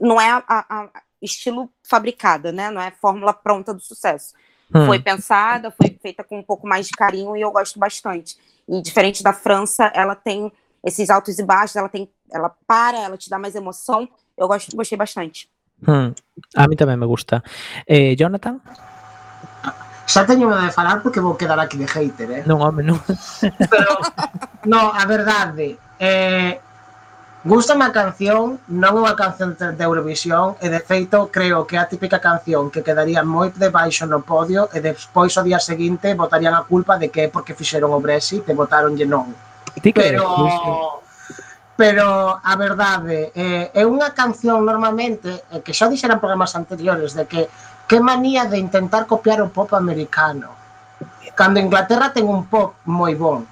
Não 0.00 0.20
é 0.20 0.30
a, 0.30 0.42
a- 0.48 0.90
estilo 1.22 1.70
fabricada, 1.82 2.52
né? 2.52 2.70
Não 2.70 2.80
é 2.82 2.90
fórmula 2.90 3.32
pronta 3.32 3.72
do 3.72 3.80
sucesso 3.80 4.34
Hum. 4.74 4.86
foi 4.86 4.98
pensada, 4.98 5.70
foi 5.70 5.96
feita 6.02 6.24
com 6.24 6.38
um 6.38 6.42
pouco 6.42 6.66
mais 6.66 6.86
de 6.86 6.92
carinho 6.92 7.36
e 7.36 7.40
eu 7.42 7.52
gosto 7.52 7.78
bastante. 7.78 8.34
E 8.66 8.80
diferente 8.82 9.22
da 9.22 9.32
França, 9.32 9.92
ela 9.94 10.16
tem 10.16 10.50
esses 10.82 11.10
altos 11.10 11.38
e 11.38 11.44
baixos, 11.44 11.76
ela 11.76 11.88
tem, 11.88 12.10
ela 12.32 12.50
para, 12.66 12.98
ela 12.98 13.16
te 13.16 13.28
dá 13.30 13.38
mais 13.38 13.54
emoção. 13.54 14.08
Eu 14.36 14.48
gosto, 14.48 14.74
gostei 14.74 14.96
bastante. 14.98 15.48
Hmm. 15.86 16.10
A 16.56 16.66
mí 16.66 16.74
tamén 16.74 16.96
me 16.98 17.06
gusta. 17.06 17.44
Eh, 17.86 18.16
Jonathan? 18.16 18.58
Xa 20.08 20.24
teño 20.24 20.48
de 20.50 20.72
falar 20.72 21.00
porque 21.04 21.20
vou 21.20 21.36
quedar 21.36 21.60
aquí 21.60 21.76
de 21.78 21.86
hater, 21.86 22.28
eh? 22.30 22.42
Non, 22.48 22.58
home, 22.60 22.82
non. 22.82 22.98
Pero, 23.68 24.00
no, 24.64 24.90
a 24.92 25.04
verdade, 25.06 25.76
eh, 26.00 26.58
Gústame 27.44 27.84
a 27.84 27.92
canción, 27.92 28.56
non 28.72 28.96
unha 28.96 29.12
canción 29.12 29.52
de 29.52 29.84
Eurovisión 29.84 30.56
e 30.64 30.72
de 30.72 30.80
feito 30.80 31.28
creo 31.28 31.68
que 31.68 31.76
é 31.76 31.80
a 31.84 31.84
típica 31.84 32.16
canción 32.16 32.72
que 32.72 32.80
quedaría 32.80 33.20
moi 33.20 33.52
debaixo 33.52 34.08
no 34.08 34.24
podio 34.24 34.72
e 34.72 34.80
despois 34.80 35.36
o 35.36 35.44
día 35.44 35.60
seguinte 35.60 36.16
votarían 36.16 36.56
a 36.56 36.64
culpa 36.64 36.96
de 36.96 37.12
que 37.12 37.28
é 37.28 37.28
porque 37.28 37.52
fixeron 37.52 37.92
o 37.92 38.00
Brexit 38.00 38.48
e 38.48 38.56
votaronlle 38.56 39.04
non. 39.04 39.28
Ti 39.76 39.92
pero 39.92 40.24
pero 41.76 42.40
a 42.40 42.54
verdade 42.56 43.28
eh, 43.36 43.68
é 43.76 43.84
unha 43.84 44.16
canción 44.16 44.64
normalmente 44.64 45.44
eh, 45.52 45.60
que 45.60 45.76
xa 45.76 45.92
dixeran 45.92 46.24
programas 46.24 46.56
anteriores 46.56 47.12
de 47.12 47.28
que 47.28 47.52
que 47.84 48.00
manía 48.00 48.48
de 48.48 48.56
intentar 48.56 49.04
copiar 49.04 49.44
o 49.44 49.52
pop 49.52 49.76
americano. 49.76 50.56
Cando 51.36 51.60
Inglaterra 51.60 52.08
ten 52.08 52.24
un 52.24 52.48
pop 52.48 52.80
moi 52.88 53.12
bon, 53.12 53.44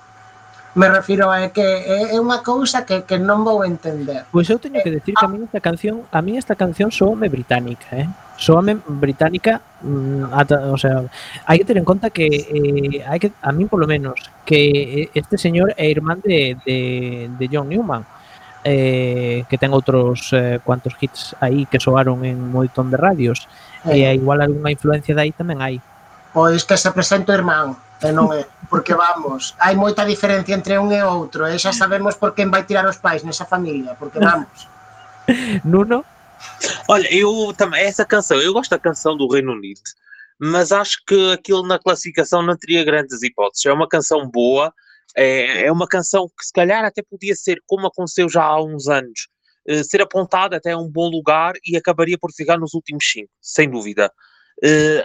Me 0.75 0.89
refiro 0.89 1.31
a 1.31 1.53
que 1.53 1.61
é 1.61 2.17
é 2.17 2.19
unha 2.21 2.41
cousa 2.41 2.89
que, 2.89 3.05
que 3.05 3.21
non 3.21 3.45
vou 3.45 3.61
entender. 3.61 4.25
Pois 4.33 4.49
eu 4.49 4.57
teño 4.57 4.81
que 4.81 4.89
eh, 4.89 4.97
decir 4.97 5.13
que 5.13 5.21
a 5.21 5.29
ah. 5.29 5.33
mí 5.33 5.45
esta 5.45 5.61
canción, 5.61 6.09
a 6.09 6.21
mí 6.25 6.41
esta 6.41 6.57
canción 6.57 6.89
soame 6.89 7.29
británica, 7.29 7.93
eh? 7.93 8.09
Soame 8.41 8.81
británica, 8.81 9.61
mm, 9.85 10.33
ata, 10.33 10.73
o 10.73 10.79
sea, 10.81 11.05
hai 11.45 11.61
que 11.61 11.69
ter 11.69 11.77
en 11.77 11.85
conta 11.85 12.09
que 12.09 12.25
eh, 12.25 13.05
hai 13.05 13.21
que 13.21 13.37
a 13.37 13.53
mí 13.53 13.69
polo 13.69 13.85
menos 13.85 14.17
que 14.49 15.13
eh, 15.13 15.13
este 15.13 15.37
señor 15.37 15.77
é 15.77 15.93
irmán 15.93 16.25
de, 16.25 16.57
de, 16.65 17.29
de 17.37 17.45
John 17.53 17.69
Newman. 17.69 18.09
Eh, 18.65 19.43
que 19.51 19.59
ten 19.59 19.75
outros 19.77 20.31
eh, 20.33 20.63
cuantos 20.63 20.95
hits 20.97 21.35
aí 21.43 21.67
que 21.67 21.83
soaron 21.83 22.25
en 22.25 22.39
moitón 22.49 22.89
de 22.89 22.97
radios. 22.97 23.45
Eh. 23.85 24.09
E 24.09 24.09
eh, 24.09 24.17
igual 24.17 24.41
algunha 24.41 24.73
influencia 24.73 25.13
de 25.13 25.21
aí 25.21 25.33
tamén 25.37 25.61
hai. 25.61 25.77
Pois 26.33 26.65
que 26.65 26.81
se 26.81 26.89
presento 26.97 27.29
irmán. 27.37 27.77
E 28.03 28.11
non 28.11 28.35
é, 28.35 28.45
porque 28.68 28.95
vamos 28.95 29.55
hai 29.62 29.79
moita 29.79 30.03
diferencia 30.05 30.59
entre 30.59 30.76
un 30.79 30.91
e 30.91 31.03
outro 31.03 31.47
e 31.47 31.55
xa 31.59 31.70
sabemos 31.70 32.18
por 32.18 32.35
quen 32.35 32.51
vai 32.51 32.66
tirar 32.66 32.87
os 32.87 32.99
pais 32.99 33.22
nesa 33.22 33.47
familia, 33.47 33.95
porque 33.95 34.18
vamos 34.18 34.68
Nuno? 35.64 36.05
Olha, 36.89 37.12
eu 37.14 37.53
também, 37.57 37.85
essa 37.85 38.05
canção, 38.05 38.41
eu 38.41 38.53
gosto 38.53 38.70
da 38.70 38.79
canção 38.79 39.16
do 39.16 39.29
Reino 39.29 39.53
Unido, 39.53 39.81
mas 40.39 40.72
acho 40.72 40.99
que 41.07 41.33
aquilo 41.33 41.66
na 41.66 41.79
classificação 41.79 42.43
não 42.43 42.57
teria 42.57 42.85
grandes 42.85 43.22
hipóteses. 43.22 43.64
É 43.66 43.72
uma 43.72 43.89
canção 43.89 44.29
boa, 44.29 44.72
é, 45.16 45.66
é 45.66 45.72
uma 45.72 45.87
canção 45.87 46.26
que 46.26 46.45
se 46.45 46.53
calhar 46.53 46.85
até 46.85 47.03
podia 47.03 47.35
ser, 47.35 47.59
como 47.66 47.87
aconteceu 47.87 48.29
já 48.29 48.43
há 48.43 48.62
uns 48.62 48.89
anos, 48.89 49.29
eh, 49.68 49.85
ser 49.85 50.03
apontada 50.03 50.57
até 50.57 50.72
a 50.72 50.79
um 50.79 50.89
bom 50.89 51.09
lugar 51.09 51.55
e 51.64 51.76
acabaria 51.76 52.18
por 52.18 52.33
ficar 52.33 52.59
nos 52.59 52.74
últimos 52.74 53.05
cinco, 53.09 53.31
sem 53.41 53.70
dúvida. 53.70 54.11
Eh, 54.62 55.05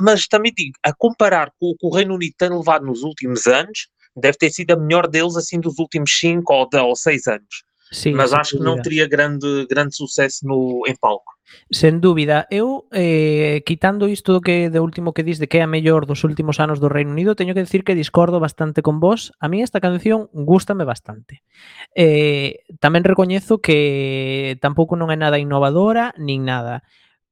mas- 0.00 0.26
também 0.28 0.52
digo, 0.56 0.72
a 0.82 0.92
comparar 0.94 1.50
com 1.58 1.70
o 1.70 1.76
que 1.76 1.86
o 1.86 1.90
Reino 1.94 2.14
Unido 2.14 2.34
tem 2.38 2.48
levado 2.50 2.86
nos 2.86 3.02
últimos 3.02 3.46
anos, 3.46 3.88
deve 4.16 4.38
ter 4.38 4.50
sido 4.50 4.72
a 4.72 4.76
melhor 4.76 5.06
deles 5.08 5.36
assim 5.36 5.60
dos 5.60 5.78
últimos 5.78 6.10
cinco 6.18 6.54
ou, 6.54 6.68
de- 6.68 6.78
ou 6.78 6.96
seis 6.96 7.26
anos. 7.26 7.64
Sí, 7.92 8.12
mas 8.12 8.32
acho 8.32 8.58
que 8.58 8.62
não 8.64 8.82
teria 8.82 9.06
grande, 9.06 9.66
grande 9.70 9.94
sucesso 9.94 10.40
no, 10.46 10.82
em 10.86 10.96
palco. 10.96 11.36
Sen 11.70 12.00
dúbida, 12.02 12.42
eu 12.50 12.90
eh, 12.90 13.62
quitando 13.64 14.08
isto 14.10 14.32
do 14.34 14.40
que 14.40 14.66
do 14.68 14.82
último 14.82 15.14
que 15.14 15.22
dis 15.22 15.38
de 15.38 15.46
que 15.46 15.58
é 15.58 15.62
a 15.62 15.70
mellor 15.70 16.02
dos 16.04 16.24
últimos 16.26 16.58
anos 16.58 16.80
do 16.82 16.88
Reino 16.90 17.12
Unido, 17.14 17.38
teño 17.38 17.54
que 17.54 17.62
decir 17.62 17.84
que 17.86 17.94
discordo 17.94 18.40
bastante 18.42 18.82
con 18.82 18.98
vos. 18.98 19.30
A 19.38 19.46
mí 19.46 19.62
esta 19.62 19.78
canción 19.78 20.26
gústame 20.34 20.82
bastante. 20.82 21.46
Eh, 21.94 22.66
tamén 22.82 23.06
recoñezo 23.06 23.62
que 23.62 24.58
tampouco 24.58 24.98
non 24.98 25.14
é 25.14 25.16
nada 25.16 25.38
innovadora 25.38 26.10
nin 26.18 26.42
nada. 26.42 26.82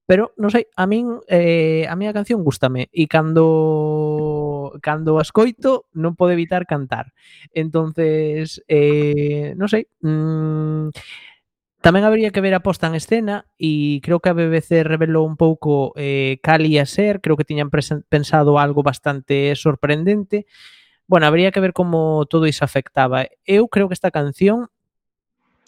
pero 0.07 0.37
non 0.37 0.53
sei, 0.53 0.69
a 0.77 0.85
min 0.85 1.21
eh, 1.29 1.89
a 1.89 1.97
miña 1.97 2.13
canción 2.13 2.45
gustame 2.45 2.93
e 2.93 3.09
cando 3.09 4.77
cando 4.85 5.17
a 5.17 5.25
escoito 5.25 5.89
non 5.97 6.13
pode 6.19 6.37
evitar 6.37 6.69
cantar. 6.69 7.17
Entonces, 7.57 8.61
eh, 8.69 9.57
non 9.57 9.69
sei, 9.73 9.89
mmm, 10.05 10.93
Tamén 11.85 12.09
habría 12.09 12.33
que 12.33 12.41
ver 12.41 12.57
a 12.57 12.65
posta 12.65 12.89
en 12.89 12.97
escena 12.97 13.45
e 13.61 14.01
creo 14.01 14.17
que 14.17 14.33
a 14.33 14.37
BBC 14.37 14.89
revelou 14.89 15.29
un 15.29 15.37
pouco 15.37 15.93
eh, 16.01 16.41
cal 16.41 16.65
ia 16.65 16.89
ser, 16.89 17.21
creo 17.21 17.37
que 17.37 17.45
tiñan 17.45 17.69
pensado 17.69 18.57
algo 18.57 18.81
bastante 18.81 19.53
sorprendente. 19.53 20.49
Bueno, 21.05 21.29
habría 21.29 21.53
que 21.53 21.61
ver 21.61 21.77
como 21.77 22.25
todo 22.25 22.49
iso 22.49 22.65
afectaba. 22.65 23.29
Eu 23.45 23.69
creo 23.69 23.93
que 23.93 23.97
esta 24.01 24.09
canción 24.09 24.73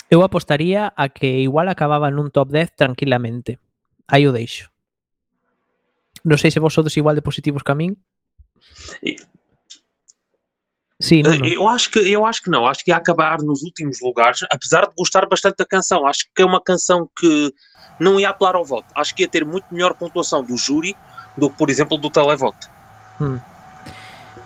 eu 0.08 0.24
apostaría 0.24 0.88
a 0.96 1.12
que 1.12 1.44
igual 1.44 1.68
acababa 1.68 2.08
nun 2.08 2.32
top 2.32 2.48
10 2.48 2.72
tranquilamente. 2.72 3.60
Aí 4.08 4.26
o 4.26 4.32
deixo. 4.32 4.70
Non 6.26 6.38
sei 6.38 6.50
se 6.50 6.58
vos 6.62 6.74
sodes 6.74 6.96
igual 6.98 7.14
de 7.14 7.22
positivos 7.22 7.62
que 7.62 7.72
a 7.72 7.76
min. 7.78 7.94
E- 9.02 9.16
Sí, 10.98 11.20
non, 11.22 11.36
non. 11.36 11.44
Eh, 11.44 11.54
Eu 11.60 11.68
acho 11.68 11.90
que 11.92 12.00
eu 12.00 12.24
acho 12.24 12.40
que 12.42 12.48
não, 12.50 12.64
acho 12.66 12.80
que 12.82 12.90
ia 12.90 12.96
acabar 12.96 13.36
nos 13.42 13.62
últimos 13.62 14.00
lugares, 14.00 14.40
apesar 14.50 14.88
de 14.88 14.94
gostar 14.96 15.28
bastante 15.28 15.56
da 15.60 15.66
canção. 15.66 16.06
Acho 16.06 16.24
que 16.34 16.40
é 16.40 16.44
uma 16.46 16.60
canção 16.62 17.04
que 17.18 17.52
não 18.00 18.18
ia 18.18 18.30
apelar 18.30 18.56
ao 18.56 18.64
voto. 18.64 18.88
Acho 18.96 19.14
que 19.14 19.22
ia 19.22 19.28
ter 19.28 19.44
muito 19.44 19.66
melhor 19.70 19.92
pontuação 19.94 20.42
do 20.42 20.56
júri 20.56 20.96
do 21.36 21.50
que, 21.50 21.56
por 21.58 21.68
exemplo, 21.68 21.98
do 21.98 22.08
televoto. 22.08 22.66
Hmm. 23.20 23.36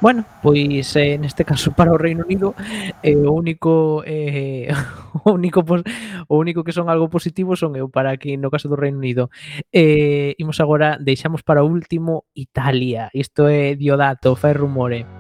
Bueno, 0.00 0.24
pois 0.42 0.96
eh, 0.96 1.18
neste 1.18 1.44
caso 1.44 1.72
para 1.72 1.92
o 1.92 1.98
Reino 2.00 2.24
Unido 2.24 2.54
eh, 3.02 3.16
o 3.16 3.32
único 3.36 4.02
eh, 4.06 4.72
o 5.24 5.32
único 5.32 5.62
pos, 5.62 5.82
o 6.26 6.38
único 6.40 6.64
que 6.64 6.72
son 6.72 6.88
algo 6.88 7.12
positivo 7.12 7.52
son 7.52 7.76
eu 7.76 7.92
para 7.92 8.08
aquí 8.08 8.40
no 8.40 8.48
caso 8.48 8.72
do 8.72 8.80
Reino 8.80 8.96
Unido. 8.96 9.28
Eh, 9.72 10.32
imos 10.40 10.56
agora 10.64 10.96
deixamos 10.96 11.44
para 11.44 11.60
o 11.60 11.68
último 11.68 12.24
Italia. 12.32 13.12
Isto 13.12 13.44
é 13.44 13.76
Diodato, 13.76 14.36
fai 14.40 14.56
rumore. 14.56 15.19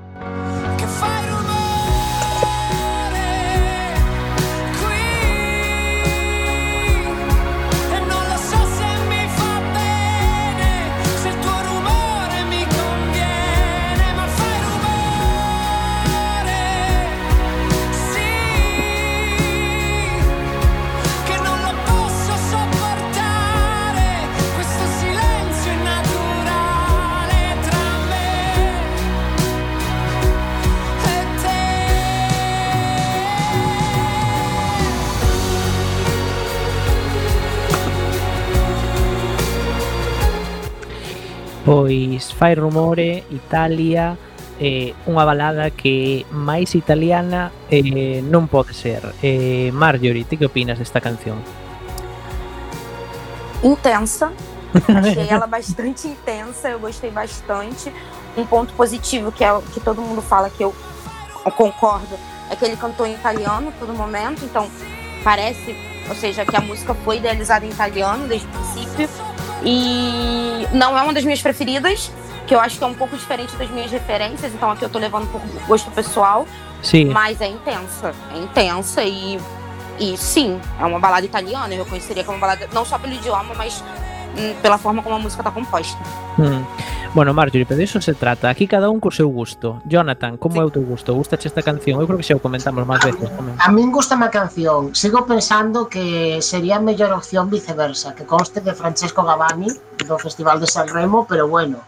Pois 41.70 42.34
fai 42.34 42.58
rumore 42.58 43.22
Italia 43.30 44.18
eh, 44.58 44.90
unha 45.06 45.22
balada 45.22 45.70
que 45.70 46.26
máis 46.34 46.74
italiana 46.74 47.54
eh, 47.70 48.18
non 48.26 48.50
pode 48.50 48.74
ser. 48.74 49.14
Eh, 49.22 49.70
Marjorie, 49.70 50.26
ti 50.26 50.34
que 50.34 50.50
opinas 50.50 50.82
desta 50.82 50.98
canción? 50.98 51.38
intensa. 53.62 54.32
Achei 54.88 55.28
ela 55.28 55.46
bastante 55.46 56.08
intensa, 56.08 56.68
eu 56.70 56.78
gostei 56.78 57.10
bastante. 57.10 57.92
Um 58.36 58.46
ponto 58.46 58.72
positivo 58.74 59.32
que 59.32 59.44
é 59.44 59.52
o 59.52 59.62
que 59.62 59.80
todo 59.80 60.00
mundo 60.00 60.22
fala 60.22 60.48
que 60.48 60.62
eu 60.62 60.74
concordo 61.56 62.18
é 62.50 62.56
que 62.56 62.64
ele 62.64 62.76
cantou 62.76 63.06
em 63.06 63.14
italiano 63.14 63.72
todo 63.78 63.92
momento, 63.92 64.44
então 64.44 64.68
parece, 65.22 65.76
ou 66.08 66.14
seja, 66.14 66.44
que 66.44 66.56
a 66.56 66.60
música 66.60 66.94
foi 66.94 67.18
idealizada 67.18 67.64
em 67.66 67.70
italiano 67.70 68.26
desde 68.26 68.46
o 68.46 68.50
princípio. 68.50 69.08
E 69.64 70.66
não 70.72 70.98
é 70.98 71.02
uma 71.02 71.12
das 71.12 71.24
minhas 71.24 71.42
preferidas, 71.42 72.10
que 72.46 72.54
eu 72.54 72.60
acho 72.60 72.78
que 72.78 72.84
é 72.84 72.86
um 72.86 72.94
pouco 72.94 73.16
diferente 73.16 73.54
das 73.56 73.70
minhas 73.70 73.90
referências, 73.90 74.52
então 74.54 74.70
aqui 74.70 74.84
eu 74.84 74.88
tô 74.88 74.98
levando 74.98 75.30
por 75.30 75.40
gosto 75.66 75.90
pessoal, 75.90 76.46
Sí, 76.82 77.04
mas 77.04 77.40
é 77.40 77.48
intensa, 77.48 78.14
é 78.34 78.38
intensa 78.38 79.04
e 79.04 79.38
e 79.98 80.16
sim, 80.16 80.58
é 80.80 80.84
uma 80.86 80.98
balada 80.98 81.26
italiana, 81.26 81.74
eu 81.74 81.84
reconheceria 81.84 82.24
que 82.24 82.30
é 82.30 82.32
uma 82.32 82.38
balada 82.38 82.66
não 82.72 82.86
só 82.86 82.98
pelo 82.98 83.12
idioma, 83.12 83.54
mas 83.54 83.84
hum, 84.36 84.54
pela 84.62 84.78
forma 84.78 85.02
como 85.02 85.16
a 85.16 85.18
música 85.18 85.42
tá 85.42 85.50
composta. 85.50 85.98
Mm. 86.38 86.64
Bueno, 87.12 87.34
Marjorie, 87.34 87.66
pero 87.66 87.82
iso 87.82 88.00
se 88.00 88.14
trata. 88.14 88.48
Aquí 88.48 88.68
cada 88.68 88.88
un 88.88 89.00
co 89.00 89.10
seu 89.10 89.26
gusto. 89.28 89.82
Jonathan, 89.84 90.38
como 90.38 90.54
sí. 90.54 90.60
é 90.60 90.64
o 90.64 90.70
teu 90.70 90.86
gusto? 90.86 91.10
Gustache 91.10 91.50
esta 91.50 91.58
canción? 91.58 91.98
Eu 91.98 92.06
creo 92.06 92.14
que 92.14 92.22
xa 92.22 92.38
o 92.38 92.42
comentamos 92.42 92.86
máis 92.86 93.02
veces. 93.02 93.26
Ah, 93.26 93.34
tamén. 93.34 93.54
A 93.58 93.66
min 93.74 93.90
gusta 93.90 94.14
má 94.14 94.30
canción. 94.30 94.94
Sigo 94.94 95.26
pensando 95.26 95.90
que 95.90 96.38
sería 96.38 96.78
a 96.78 96.82
mellor 96.82 97.10
opción 97.10 97.50
viceversa, 97.50 98.14
que 98.14 98.22
conste 98.22 98.62
de 98.62 98.78
Francesco 98.78 99.26
Gavani, 99.26 99.74
do 100.06 100.16
Festival 100.22 100.62
de 100.62 100.70
San 100.70 100.86
Remo, 100.86 101.26
pero 101.26 101.50
bueno, 101.50 101.82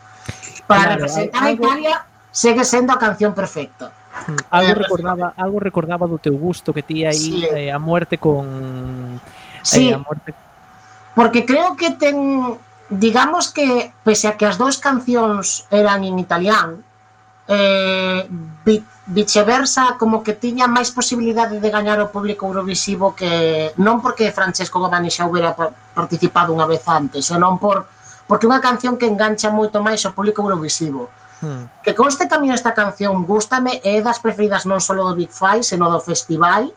para 0.66 0.98
claro, 0.98 1.06
representar 1.06 1.42
algo... 1.46 1.70
Italia 1.70 2.02
segue 2.34 2.66
sendo 2.66 2.90
a 2.90 2.98
canción 2.98 3.30
perfecta. 3.30 3.94
Hmm, 4.26 4.42
algo 4.50 4.74
eh, 4.74 4.74
recordaba, 4.74 5.26
algo 5.38 5.58
recordaba 5.62 6.04
do 6.10 6.18
teu 6.18 6.34
gusto 6.34 6.74
que 6.74 6.82
ti 6.82 7.06
aí 7.06 7.14
sí. 7.14 7.46
eh, 7.46 7.70
a 7.70 7.78
muerte 7.78 8.18
con 8.18 9.22
eh, 9.22 9.62
sí. 9.62 9.88
eh, 9.88 9.94
a 9.94 10.02
muerte. 10.02 10.34
Porque 11.14 11.46
creo 11.46 11.76
que 11.78 11.94
ten 11.94 12.58
digamos 12.98 13.52
que, 13.52 13.92
pese 14.04 14.28
a 14.28 14.36
que 14.36 14.44
as 14.44 14.60
dúas 14.60 14.76
cancións 14.76 15.64
eran 15.72 16.04
en 16.04 16.20
italián, 16.20 16.84
eh, 17.48 18.28
viceversa, 19.06 19.96
como 19.98 20.22
que 20.22 20.36
tiña 20.36 20.70
máis 20.70 20.94
posibilidade 20.94 21.58
de 21.58 21.70
gañar 21.72 21.98
o 21.98 22.12
público 22.12 22.46
eurovisivo 22.46 23.16
que 23.18 23.74
non 23.80 23.98
porque 23.98 24.30
Francesco 24.30 24.78
Godani 24.78 25.10
xa 25.10 25.26
hubiera 25.26 25.56
participado 25.96 26.54
unha 26.54 26.68
vez 26.68 26.86
antes, 26.86 27.26
senón 27.26 27.58
por 27.58 27.90
porque 28.30 28.46
unha 28.46 28.62
canción 28.62 28.94
que 28.94 29.10
engancha 29.10 29.50
moito 29.50 29.82
máis 29.82 30.06
ao 30.06 30.14
público 30.14 30.46
eurovisivo. 30.46 31.10
Hmm. 31.42 31.66
Que 31.82 31.92
conste 31.98 32.30
que 32.30 32.34
a 32.36 32.40
mí 32.40 32.54
esta 32.54 32.70
canción 32.70 33.26
gústame 33.26 33.82
é 33.82 33.98
das 33.98 34.22
preferidas 34.22 34.62
non 34.62 34.78
só 34.78 34.94
do 34.94 35.10
Big 35.18 35.34
Five, 35.34 35.66
senón 35.66 35.90
do 35.90 35.98
festival, 35.98 36.70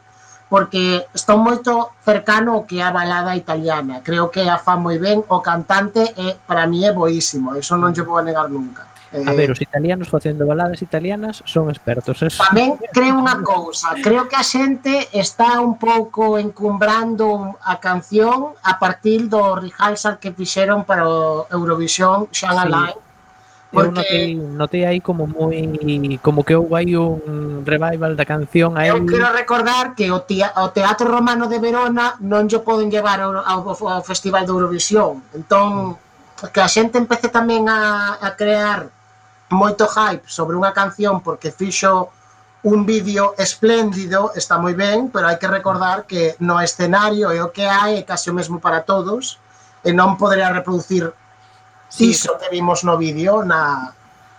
porque 0.49 1.05
estou 1.13 1.37
moito 1.41 1.97
cercano 2.05 2.53
ao 2.53 2.65
que 2.65 2.77
é 2.79 2.85
a 2.85 2.93
balada 2.93 3.35
italiana. 3.35 4.01
Creo 4.05 4.29
que 4.29 4.45
a 4.45 4.57
fa 4.61 4.77
moi 4.77 4.97
ben, 5.01 5.25
o 5.25 5.39
cantante 5.41 6.01
é 6.15 6.37
para 6.45 6.69
mí 6.69 6.85
é 6.85 6.93
boísimo, 6.93 7.57
eso 7.57 7.73
non 7.77 7.93
lle 7.93 8.05
vou 8.05 8.21
a 8.21 8.25
negar 8.25 8.47
nunca. 8.49 8.85
Eh, 9.15 9.23
a 9.25 9.33
ver, 9.33 9.49
os 9.51 9.61
italianos 9.61 10.09
facendo 10.09 10.45
baladas 10.45 10.81
italianas 10.81 11.41
son 11.45 11.69
expertos. 11.69 12.21
Eso. 12.21 12.43
Tamén 12.43 12.75
creo 12.91 13.15
unha 13.15 13.39
cousa, 13.41 13.95
creo 14.03 14.27
que 14.27 14.35
a 14.35 14.45
xente 14.45 15.07
está 15.15 15.61
un 15.61 15.79
pouco 15.79 16.35
encumbrando 16.35 17.55
a 17.63 17.79
canción 17.79 18.53
a 18.59 18.75
partir 18.75 19.31
do 19.31 19.55
rehearsal 19.55 20.19
que 20.19 20.35
fixeron 20.35 20.83
para 20.83 21.07
o 21.07 21.47
Eurovisión 21.47 22.27
xa 22.29 22.51
sí. 22.53 23.04
Porque... 23.75 23.91
Eu 23.91 23.91
notei, 23.91 24.25
notei 24.35 24.83
aí 24.87 24.99
como 25.03 25.27
moi 25.27 25.67
como 26.23 26.47
que 26.47 26.55
houve 26.55 26.79
aí 26.79 26.95
un 26.95 27.67
revival 27.67 28.15
da 28.15 28.23
canción 28.23 28.79
aí. 28.79 28.87
Eu 28.87 29.03
quero 29.03 29.27
recordar 29.35 29.91
que 29.99 30.07
o, 30.07 30.23
tia, 30.23 30.55
o 30.55 30.71
Teatro 30.71 31.11
Romano 31.11 31.51
de 31.51 31.59
Verona 31.59 32.15
non 32.23 32.47
lle 32.47 32.63
poden 32.63 32.87
llevar 32.87 33.19
ao, 33.19 33.35
ao, 33.43 33.67
ao 33.67 34.01
Festival 34.07 34.47
de 34.47 34.55
Eurovisión. 34.55 35.19
Entón, 35.35 35.99
que 36.55 36.61
a 36.63 36.71
xente 36.71 36.95
empece 36.95 37.27
tamén 37.27 37.67
a, 37.67 38.15
a 38.23 38.31
crear 38.39 38.87
moito 39.51 39.85
hype 39.91 40.23
sobre 40.23 40.55
unha 40.55 40.71
canción 40.71 41.19
porque 41.19 41.51
fixo 41.51 42.15
un 42.65 42.81
vídeo 42.87 43.37
espléndido, 43.37 44.33
está 44.33 44.57
moi 44.57 44.73
ben, 44.73 45.13
pero 45.13 45.29
hai 45.29 45.37
que 45.37 45.45
recordar 45.45 46.09
que 46.09 46.33
no 46.41 46.57
escenario 46.57 47.29
e 47.29 47.37
o 47.37 47.53
que 47.53 47.67
hai 47.67 48.01
é 48.01 48.07
case 48.07 48.31
o 48.31 48.37
mesmo 48.39 48.57
para 48.57 48.81
todos 48.81 49.37
e 49.85 49.93
non 49.93 50.17
poderá 50.17 50.49
reproducir 50.49 51.13
Iso 51.99 52.37
que 52.37 52.49
vimos 52.51 52.83
no 52.83 52.97
vídeo 52.97 53.43
na, 53.43 53.95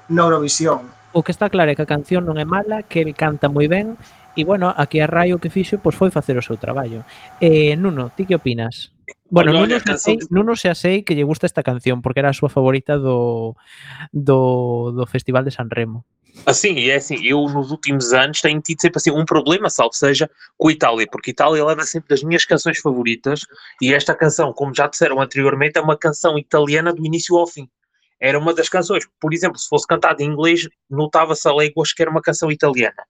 na 0.09 0.23
Eurovisión. 0.23 0.93
O 1.17 1.23
que 1.25 1.33
está 1.33 1.49
claro 1.49 1.73
é 1.73 1.75
que 1.75 1.85
a 1.85 1.89
canción 1.89 2.29
non 2.29 2.37
é 2.37 2.45
mala, 2.45 2.85
que 2.85 3.01
el 3.01 3.17
canta 3.17 3.49
moi 3.49 3.65
ben, 3.67 3.97
e 4.37 4.45
bueno, 4.45 4.69
aquí 4.77 5.01
a 5.01 5.09
Raio 5.09 5.41
que 5.41 5.49
fixo 5.49 5.81
pois 5.81 5.97
foi 5.97 6.13
facer 6.13 6.37
o 6.37 6.45
seu 6.45 6.61
traballo. 6.61 7.09
Eh, 7.41 7.73
Nuno, 7.81 8.13
ti 8.13 8.29
que 8.29 8.37
opinas? 8.37 8.93
Bueno, 9.33 9.57
Ollo, 9.57 9.65
Nuno, 9.65 9.81
se 9.81 9.97
sei, 9.97 10.19
Nuno 10.29 10.53
se 10.55 10.69
asei 10.69 11.03
que 11.03 11.17
lle 11.17 11.25
gusta 11.25 11.49
esta 11.49 11.65
canción 11.65 12.05
porque 12.05 12.21
era 12.21 12.29
a 12.29 12.37
súa 12.37 12.53
favorita 12.53 13.01
do, 13.01 13.57
do, 14.13 14.93
do 14.93 15.05
Festival 15.09 15.49
de 15.49 15.57
San 15.57 15.73
Remo. 15.73 16.05
Assim, 16.45 16.89
é 16.89 16.97
assim, 16.97 17.25
eu 17.25 17.43
nos 17.43 17.71
últimos 17.71 18.13
anos 18.13 18.41
tenho 18.41 18.61
tido 18.61 18.81
sempre 18.81 18.99
assim 18.99 19.11
um 19.11 19.25
problema, 19.25 19.71
salvo 19.71 19.95
seja, 19.95 20.31
com 20.57 20.69
a 20.69 20.73
Itália, 20.73 21.07
porque 21.11 21.31
a 21.31 21.33
Itália 21.33 21.65
leva 21.65 21.83
sempre 21.85 22.09
das 22.09 22.23
minhas 22.23 22.45
canções 22.45 22.79
favoritas 22.79 23.41
e 23.81 23.93
esta 23.93 24.15
canção, 24.15 24.53
como 24.53 24.75
já 24.75 24.87
disseram 24.87 25.21
anteriormente, 25.21 25.79
é 25.79 25.81
uma 25.81 25.97
canção 25.97 26.39
italiana 26.39 26.93
do 26.93 27.05
início 27.05 27.37
ao 27.37 27.47
fim. 27.47 27.69
Era 28.21 28.39
uma 28.39 28.55
das 28.55 28.69
canções, 28.69 29.05
por 29.21 29.35
exemplo, 29.35 29.59
se 29.59 29.69
fosse 29.69 29.87
cantada 29.87 30.23
em 30.23 30.27
inglês, 30.27 30.69
notava-se 30.89 31.47
a 31.49 31.55
léguas 31.55 31.93
que 31.93 32.03
era 32.03 32.11
uma 32.11 32.23
canção 32.23 32.51
italiana. 32.51 33.05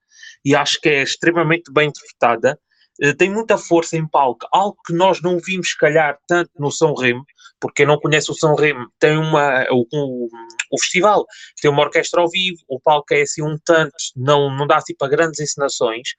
E 0.45 0.55
acho 0.55 0.81
que 0.81 0.89
é 0.89 1.03
extremamente 1.03 1.72
bem 1.72 1.89
interpretada, 1.89 2.59
eh, 3.01 3.12
tem 3.12 3.31
muita 3.31 3.59
força 3.59 3.97
em 3.97 4.07
palco, 4.07 4.47
algo 4.51 4.77
que 4.85 4.93
nós 4.93 5.20
não 5.20 5.39
vimos, 5.39 5.70
se 5.70 5.79
calhar, 5.79 6.18
tanto 6.27 6.51
no 6.59 6.70
São 6.70 6.95
Remo, 6.95 7.24
porque 7.61 7.87
não 7.87 7.99
conhece 7.99 8.31
o 8.31 8.35
São 8.35 8.55
Remo 8.55 8.87
tem 8.99 9.17
uma, 9.17 9.65
o, 9.71 9.87
o, 9.93 10.29
o 10.73 10.81
festival 10.81 11.25
tem 11.61 11.71
uma 11.71 11.83
orquestra 11.83 12.21
ao 12.21 12.29
vivo, 12.29 12.59
o 12.69 12.81
palco 12.81 13.15
é 13.15 13.23
assim 13.23 13.43
um 13.43 13.59
tanto, 13.65 13.95
não, 14.15 14.55
não 14.55 14.67
dá 14.67 14.77
assim 14.77 14.95
para 14.97 15.09
grandes 15.09 15.41
encenações, 15.41 16.11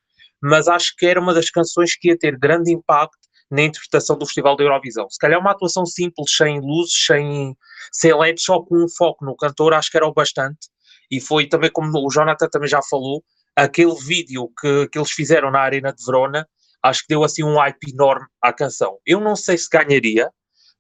mas 0.42 0.68
acho 0.68 0.94
que 0.98 1.06
era 1.06 1.20
uma 1.20 1.34
das 1.34 1.50
canções 1.50 1.96
que 1.96 2.10
ia 2.10 2.18
ter 2.18 2.38
grande 2.38 2.72
impacto 2.72 3.18
na 3.50 3.64
interpretação 3.64 4.18
do 4.18 4.26
Festival 4.26 4.56
da 4.56 4.64
Eurovisão. 4.64 5.10
Se 5.10 5.18
calhar 5.18 5.40
uma 5.40 5.52
atuação 5.52 5.86
simples, 5.86 6.36
sem 6.36 6.60
luzes, 6.60 7.06
sem, 7.06 7.56
sem 7.92 8.14
LEDs, 8.14 8.44
só 8.44 8.62
com 8.62 8.84
um 8.84 8.90
foco 8.90 9.26
no 9.26 9.36
cantor, 9.36 9.74
acho 9.74 9.90
que 9.90 9.98
era 9.98 10.06
o 10.06 10.14
bastante. 10.14 10.68
E 11.10 11.22
foi 11.22 11.48
também, 11.48 11.72
como 11.72 11.90
o 11.98 12.12
Jonathan 12.12 12.50
também 12.50 12.68
já 12.68 12.82
falou, 12.90 13.24
aquele 13.56 13.96
vídeo 13.96 14.52
que, 14.60 14.88
que 14.90 15.00
eles 15.00 15.12
fizeram 15.12 15.50
na 15.50 15.60
Arena 15.62 15.94
de 15.94 16.04
Verona, 16.06 16.48
acho 16.84 17.02
que 17.02 17.08
deu 17.10 17.24
assim 17.24 17.44
um 17.44 17.58
hype 17.58 17.92
enorme 17.92 18.28
à 18.42 18.52
canção. 18.52 19.00
Eu 19.06 19.20
não 19.20 19.36
sei 19.36 19.58
se 19.58 19.70
ganharia, 19.70 20.30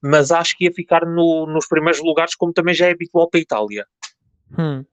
mas 0.02 0.32
acho 0.32 0.56
que 0.58 0.66
ia 0.66 0.74
ficar 0.74 1.06
no, 1.06 1.45
nos 1.45 1.68
primeiros 1.68 2.02
lugares, 2.02 2.36
como 2.36 2.54
também 2.54 2.76
já 2.76 2.88
é 2.88 2.91
habitual 2.91 3.30
para 3.30 3.39
a 3.39 3.43
Itália. 3.43 3.86
Hmm. 4.52 4.86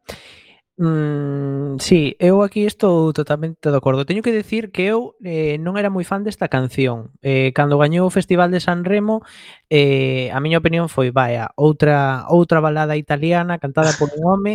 Mm, 0.76 1.78
sí, 1.78 2.16
eu 2.18 2.42
aquí 2.42 2.66
estou 2.66 3.12
totalmente 3.12 3.70
de 3.70 3.76
acordo. 3.76 4.04
Teño 4.04 4.22
que 4.22 4.32
decir 4.32 4.72
que 4.72 4.82
eu 4.82 5.14
eh, 5.22 5.54
non 5.62 5.78
era 5.78 5.86
moi 5.86 6.02
fan 6.02 6.26
desta 6.26 6.50
canción. 6.50 7.14
Eh, 7.22 7.54
cando 7.54 7.78
gañou 7.78 8.10
o 8.10 8.14
Festival 8.14 8.50
de 8.50 8.58
San 8.58 8.82
Remo, 8.82 9.22
eh, 9.70 10.34
a 10.34 10.42
miña 10.42 10.58
opinión 10.58 10.90
foi, 10.90 11.14
vaya, 11.14 11.54
outra 11.54 12.26
outra 12.26 12.58
balada 12.58 12.98
italiana 12.98 13.62
cantada 13.62 13.94
por 13.94 14.10
un 14.18 14.22
home 14.26 14.54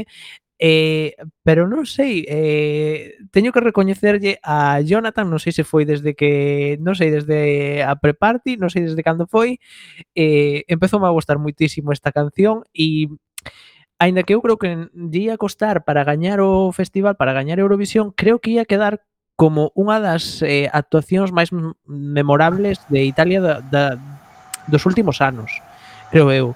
Eh, 0.60 1.16
pero 1.40 1.72
non 1.72 1.88
sei, 1.88 2.28
eh, 2.28 3.16
teño 3.32 3.56
que 3.56 3.64
recoñecerlle 3.64 4.44
a 4.44 4.84
Jonathan, 4.84 5.32
non 5.32 5.40
sei 5.40 5.56
se 5.56 5.64
foi 5.64 5.88
desde 5.88 6.20
que, 6.20 6.76
non 6.84 7.00
sei, 7.00 7.16
desde 7.16 7.80
a 7.80 7.96
pre-party, 7.96 8.60
non 8.60 8.68
sei 8.68 8.84
desde 8.84 9.00
cando 9.00 9.24
foi, 9.24 9.64
eh, 10.20 10.68
empezou 10.68 11.00
a 11.08 11.16
gustar 11.16 11.40
moitísimo 11.40 11.96
esta 11.96 12.12
canción 12.12 12.68
e 12.76 13.08
Ainda 14.00 14.24
que 14.24 14.34
eu 14.34 14.42
creo 14.42 14.56
que 14.56 14.88
ia 15.12 15.36
costar 15.36 15.84
para 15.84 16.08
gañar 16.08 16.40
o 16.40 16.72
festival, 16.72 17.20
para 17.20 17.36
gañar 17.36 17.60
Eurovisión, 17.60 18.16
creo 18.16 18.40
que 18.40 18.52
ia 18.52 18.64
quedar 18.64 19.04
como 19.36 19.76
unha 19.76 20.00
das 20.00 20.40
eh, 20.40 20.72
actuacións 20.72 21.36
máis 21.36 21.52
memorables 21.84 22.80
de 22.88 23.04
Italia 23.04 23.44
da, 23.44 23.60
da, 23.60 24.00
dos 24.72 24.88
últimos 24.88 25.20
anos, 25.20 25.52
creo 26.16 26.32
eu. 26.32 26.56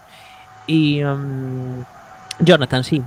E 0.72 1.04
um, 1.04 1.20
mm, 1.20 1.80
Jonathan, 2.39 2.84
sí, 2.88 3.04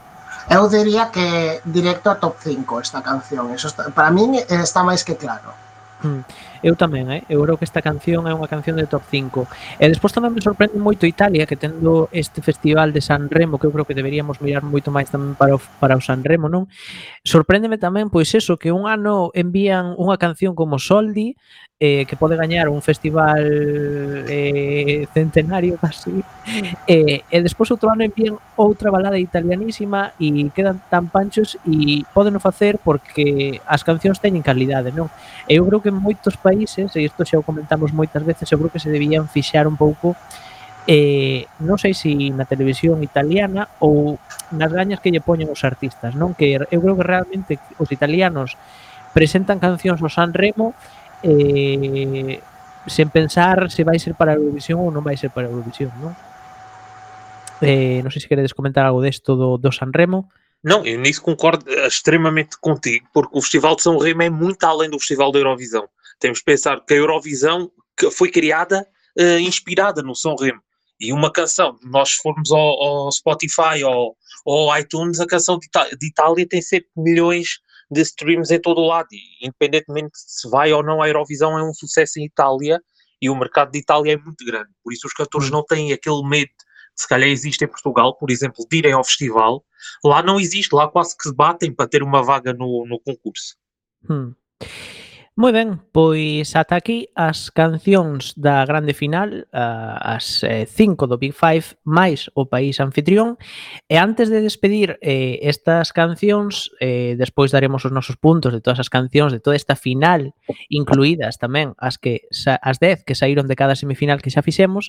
Eu 0.48 0.68
diría 0.70 1.10
que 1.10 1.60
directo 1.64 2.10
a 2.10 2.16
top 2.16 2.36
5 2.38 2.80
esta 2.80 3.02
canción, 3.02 3.50
eso 3.50 3.66
está, 3.66 3.90
para 3.90 4.10
min 4.14 4.38
eh, 4.38 4.46
está 4.62 4.86
máis 4.86 5.02
que 5.02 5.18
claro. 5.18 5.50
Mm. 6.06 6.22
Eu 6.62 6.76
tamén, 6.76 7.10
eh? 7.12 7.22
eu 7.28 7.42
creo 7.44 7.56
que 7.56 7.66
esta 7.66 7.82
canción 7.84 8.24
é 8.28 8.32
unha 8.32 8.48
canción 8.48 8.76
de 8.76 8.88
top 8.88 9.04
5. 9.08 9.48
E 9.80 9.84
despois 9.88 10.12
tamén 10.12 10.32
me 10.32 10.40
sorprende 10.40 10.78
moito 10.80 11.04
Italia, 11.04 11.44
que 11.44 11.58
tendo 11.58 12.08
este 12.12 12.40
festival 12.40 12.92
de 12.92 13.02
San 13.04 13.28
Remo, 13.28 13.58
que 13.60 13.66
eu 13.68 13.74
creo 13.74 13.88
que 13.88 13.96
deberíamos 13.96 14.40
mirar 14.40 14.64
moito 14.64 14.88
máis 14.88 15.10
tamén 15.12 15.36
para 15.36 15.56
o, 15.56 15.60
para 15.80 15.98
o 15.98 16.02
San 16.02 16.24
Remo, 16.24 16.48
non? 16.48 16.68
Sorpréndeme 17.26 17.76
tamén, 17.76 18.08
pois 18.08 18.32
eso, 18.32 18.56
que 18.56 18.72
un 18.72 18.88
ano 18.88 19.34
envían 19.36 19.92
unha 19.98 20.16
canción 20.16 20.56
como 20.56 20.80
Soldi, 20.80 21.36
eh, 21.78 22.06
que 22.06 22.16
pode 22.16 22.36
gañar 22.36 22.68
un 22.68 22.80
festival 22.80 24.24
eh, 24.28 25.06
centenario 25.12 25.76
casi, 25.80 26.24
eh, 26.86 27.20
e 27.28 27.36
despois 27.44 27.68
outro 27.68 27.92
ano 27.92 28.00
envían 28.00 28.40
outra 28.56 28.88
balada 28.88 29.20
italianísima 29.20 30.16
e 30.16 30.48
quedan 30.56 30.80
tan 30.88 31.12
panchos 31.12 31.60
e 31.68 32.00
podeno 32.16 32.40
facer 32.40 32.80
porque 32.80 33.60
as 33.68 33.84
cancións 33.84 34.24
teñen 34.24 34.40
calidade, 34.40 34.88
non? 34.88 35.12
Eu 35.44 35.68
creo 35.68 35.84
que 35.84 35.92
moitos 35.92 36.40
países, 36.46 36.94
e 36.94 37.02
isto 37.02 37.26
xa 37.26 37.42
o 37.42 37.42
comentamos 37.42 37.90
moitas 37.90 38.22
veces, 38.22 38.46
eu 38.46 38.58
creo 38.62 38.70
que 38.70 38.78
se 38.78 38.94
debían 38.94 39.26
fixar 39.26 39.66
un 39.66 39.74
pouco 39.74 40.14
eh, 40.86 41.50
non 41.66 41.82
sei 41.82 41.98
se 41.98 42.14
si 42.14 42.30
na 42.30 42.46
televisión 42.46 43.02
italiana 43.02 43.66
ou 43.82 44.22
nas 44.54 44.70
gañas 44.70 45.02
que 45.02 45.10
lle 45.10 45.18
poñen 45.18 45.50
os 45.50 45.66
artistas, 45.66 46.14
non? 46.14 46.38
Que 46.38 46.54
eu 46.54 46.78
creo 46.78 46.94
que 46.94 47.02
realmente 47.02 47.52
os 47.82 47.90
italianos 47.90 48.54
presentan 49.10 49.58
cancións 49.58 49.98
ao 49.98 50.14
San 50.14 50.30
Remo 50.30 50.78
eh, 51.26 52.38
sen 52.86 53.10
pensar 53.10 53.66
se 53.74 53.82
vai 53.82 53.98
ser 53.98 54.14
para 54.14 54.38
Eurovisión 54.38 54.78
ou 54.78 54.94
non 54.94 55.02
vai 55.02 55.18
ser 55.18 55.34
para 55.34 55.50
Eurovisión, 55.50 55.90
non? 55.98 56.14
Eh, 57.58 57.98
non 58.06 58.14
sei 58.14 58.22
se 58.22 58.30
queredes 58.30 58.54
comentar 58.54 58.86
algo 58.86 59.02
desto 59.02 59.34
do, 59.34 59.58
do 59.58 59.74
San 59.74 59.90
Remo. 59.90 60.30
Não, 60.62 60.86
eu 60.86 61.02
nisso 61.02 61.18
concordo 61.18 61.66
eh, 61.66 61.90
extremamente 61.90 62.54
contigo, 62.62 63.10
porque 63.10 63.34
o 63.34 63.42
Festival 63.42 63.74
de 63.74 63.82
São 63.82 63.98
Remo 63.98 64.22
é 64.22 64.30
muito 64.30 64.62
além 64.62 64.86
do 64.86 65.02
Festival 65.02 65.34
da 65.34 65.42
Eurovisão. 65.42 65.90
Temos 66.18 66.38
que 66.38 66.44
pensar 66.44 66.84
que 66.84 66.94
a 66.94 66.96
Eurovisão 66.96 67.70
foi 68.12 68.30
criada 68.30 68.86
eh, 69.18 69.40
inspirada 69.40 70.02
no 70.02 70.14
São 70.14 70.34
Remo. 70.36 70.60
E 70.98 71.12
uma 71.12 71.30
canção, 71.30 71.78
nós 71.82 72.12
formos 72.12 72.50
ao, 72.50 72.58
ao 72.58 73.12
Spotify 73.12 73.84
ou 73.84 74.16
ao 74.46 74.78
iTunes, 74.78 75.20
a 75.20 75.26
canção 75.26 75.58
de, 75.58 75.68
de 75.96 76.06
Itália 76.06 76.46
tem 76.48 76.62
sempre 76.62 76.88
milhões 76.96 77.60
de 77.90 78.00
streams 78.00 78.50
em 78.50 78.60
todo 78.60 78.80
o 78.80 78.86
lado. 78.86 79.08
E, 79.12 79.46
independentemente 79.46 80.12
se 80.14 80.48
vai 80.48 80.72
ou 80.72 80.82
não 80.82 81.02
à 81.02 81.08
Eurovisão, 81.08 81.58
é 81.58 81.62
um 81.62 81.74
sucesso 81.74 82.18
em 82.18 82.24
Itália 82.24 82.80
e 83.20 83.28
o 83.28 83.36
mercado 83.36 83.70
de 83.70 83.78
Itália 83.78 84.14
é 84.14 84.16
muito 84.16 84.44
grande. 84.44 84.70
Por 84.82 84.92
isso 84.92 85.06
os 85.06 85.12
cantores 85.12 85.50
não 85.50 85.64
têm 85.64 85.92
aquele 85.92 86.22
medo 86.26 86.50
se 86.96 87.06
calhar 87.06 87.28
existe 87.28 87.62
em 87.62 87.68
Portugal, 87.68 88.16
por 88.16 88.30
exemplo, 88.30 88.66
de 88.68 88.78
irem 88.78 88.92
ao 88.92 89.04
festival. 89.04 89.62
Lá 90.02 90.22
não 90.22 90.40
existe, 90.40 90.74
lá 90.74 90.88
quase 90.88 91.14
que 91.14 91.28
se 91.28 91.34
batem 91.34 91.72
para 91.72 91.86
ter 91.86 92.02
uma 92.02 92.22
vaga 92.22 92.54
no, 92.54 92.86
no 92.86 92.98
concurso. 92.98 93.54
Hmm. 94.08 94.32
Moi 95.36 95.52
ben, 95.52 95.84
pois 95.92 96.56
ata 96.56 96.80
aquí 96.80 97.12
as 97.12 97.52
cancións 97.52 98.32
da 98.40 98.64
grande 98.64 98.96
final, 98.96 99.44
uh, 99.52 100.16
as 100.16 100.40
eh, 100.40 100.64
cinco 100.64 101.04
do 101.04 101.20
Big 101.20 101.36
Five, 101.36 101.76
máis 101.84 102.32
o 102.32 102.48
país 102.48 102.80
anfitrión. 102.80 103.36
E 103.84 104.00
antes 104.00 104.32
de 104.32 104.40
despedir 104.40 104.96
eh, 105.04 105.36
estas 105.44 105.92
cancións, 105.92 106.72
eh, 106.80 107.20
despois 107.20 107.52
daremos 107.52 107.84
os 107.84 107.92
nosos 107.92 108.16
puntos 108.16 108.48
de 108.48 108.64
todas 108.64 108.80
as 108.80 108.88
cancións, 108.88 109.28
de 109.28 109.44
toda 109.44 109.60
esta 109.60 109.76
final, 109.76 110.32
incluídas 110.72 111.36
tamén 111.36 111.76
as 111.76 112.00
que 112.00 112.24
as 112.64 112.80
10 112.80 113.04
que 113.04 113.12
saíron 113.12 113.44
de 113.44 113.60
cada 113.60 113.76
semifinal 113.76 114.24
que 114.24 114.32
xa 114.32 114.40
fixemos, 114.40 114.88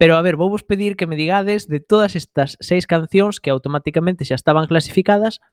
Pero 0.00 0.16
a 0.16 0.24
ver, 0.24 0.36
vou 0.36 0.48
vos 0.48 0.64
pedir 0.64 0.96
que 0.96 1.04
me 1.04 1.12
digades 1.12 1.68
de 1.68 1.76
todas 1.76 2.16
estas 2.16 2.56
seis 2.64 2.88
cancións 2.88 3.36
que 3.36 3.52
automáticamente 3.52 4.24
xa 4.24 4.36
estaban 4.36 4.64
clasificadas 4.64 5.44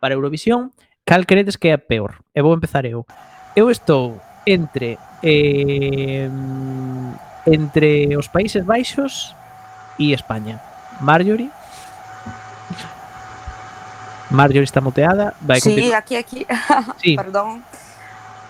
para 0.00 0.16
Eurovisión, 0.16 0.72
cal 1.04 1.28
credes 1.28 1.60
que 1.60 1.68
é 1.68 1.76
a 1.76 1.80
peor? 1.80 2.24
E 2.32 2.40
vou 2.40 2.56
empezar 2.56 2.88
eu. 2.88 3.04
Eu 3.58 3.66
estou 3.76 4.20
entre 4.46 4.98
eh, 5.22 6.30
entre 7.54 8.16
os 8.16 8.26
Países 8.28 8.62
Baixos 8.64 9.34
e 9.98 10.12
España. 10.12 10.60
Marjorie. 11.00 11.50
Marjorie 14.30 14.62
está 14.70 14.80
muteada, 14.80 15.34
vai 15.40 15.58
Sí, 15.60 15.70
continuar. 15.74 15.98
aqui, 15.98 16.16
aqui. 16.16 16.40
Sí. 17.02 17.16
Perdão. 17.16 17.62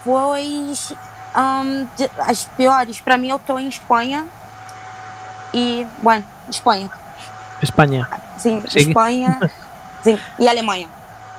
Pois. 0.04 0.92
ahn, 1.34 1.86
de- 1.96 2.10
as 2.32 2.44
piores, 2.56 3.00
pra 3.00 3.16
mim, 3.16 3.28
eu 3.30 3.38
tô 3.38 3.58
em 3.58 3.68
Espanha. 3.68 4.26
E. 5.54 5.86
Bueno, 6.02 6.24
Espanha. 6.50 6.90
España. 7.62 8.08
Sim, 8.36 8.62
Sim. 8.68 8.78
Espanha. 8.90 9.38
sim, 10.02 10.18
e 10.38 10.48
Alemanha. 10.48 10.88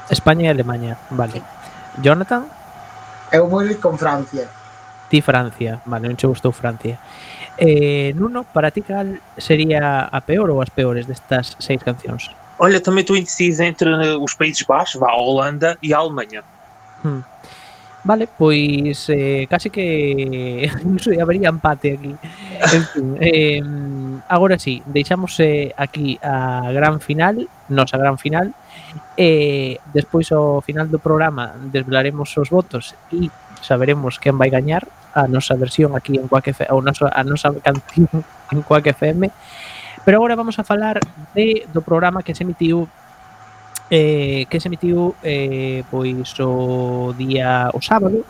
España 0.10 0.46
e 0.46 0.50
Alemania, 0.56 0.98
vale. 1.12 1.44
Jonathan, 2.00 2.46
Eu 3.32 3.48
vou 3.48 3.64
ir 3.64 3.80
con 3.80 3.98
Francia. 3.98 4.48
Ti 5.10 5.22
Francia, 5.22 5.82
vale, 5.86 6.08
non 6.08 6.16
che 6.16 6.28
gustou 6.28 6.52
Francia. 6.52 6.98
Eh, 7.58 8.14
Nuno, 8.16 8.46
para 8.46 8.72
ti 8.72 8.82
cal 8.82 9.20
sería 9.38 10.08
a 10.12 10.22
peor 10.22 10.50
ou 10.50 10.62
as 10.62 10.70
peores 10.70 11.06
destas 11.06 11.58
seis 11.60 11.82
cancións? 11.84 12.30
Olha, 12.58 12.80
também 12.80 13.02
estou 13.02 13.16
indeciso 13.16 13.64
entre 13.64 13.90
os 14.18 14.34
Países 14.34 14.64
Baixos, 14.64 15.00
vá, 15.00 15.10
a 15.10 15.16
Holanda 15.16 15.78
e 15.82 15.94
a 15.94 15.98
Alemanha. 15.98 16.44
Hmm. 17.04 17.22
Vale, 18.04 18.30
pois 18.32 19.10
eh, 19.10 19.46
case 19.50 19.70
que 19.70 20.72
habería 21.22 21.50
empate 21.50 21.94
aquí. 22.00 22.16
En 22.74 22.84
fin, 22.86 23.18
eh, 23.20 23.62
agora 24.28 24.58
sí, 24.58 24.82
deixamos 24.86 25.38
eh, 25.40 25.74
aquí 25.76 26.18
a 26.24 26.72
gran 26.72 27.02
final, 27.02 27.50
nosa 27.68 27.98
gran 27.98 28.18
final. 28.18 28.54
Eh, 29.18 29.78
despois 29.94 30.32
ao 30.32 30.64
final 30.64 30.88
do 30.88 31.04
programa 31.04 31.52
desvelaremos 31.60 32.32
os 32.40 32.48
votos 32.48 32.96
e 33.12 33.28
saberemos 33.60 34.16
quen 34.16 34.40
vai 34.40 34.48
gañar 34.48 34.88
a 35.12 35.28
nosa 35.28 35.60
versión 35.60 35.92
aquí 35.92 36.16
en 36.16 36.32
Quack 36.32 36.56
FM, 36.56 36.72
ou 36.72 36.80
nosa, 36.80 37.12
a 37.12 37.22
nosa 37.28 37.52
canción 37.60 38.08
en 38.24 38.60
Quack 38.64 38.96
FM. 38.96 39.28
Pero 40.08 40.24
agora 40.24 40.40
vamos 40.40 40.56
a 40.56 40.64
falar 40.64 41.04
de, 41.36 41.68
do 41.76 41.84
programa 41.84 42.24
que 42.24 42.32
se 42.32 42.48
emitiu 42.48 42.88
eh, 43.90 44.46
que 44.50 44.60
se 44.60 44.68
emitiu 44.68 45.16
eh, 45.24 45.84
pois 45.90 46.34
o 46.40 47.14
día 47.18 47.70
o 47.74 47.82
sábado 47.82 48.26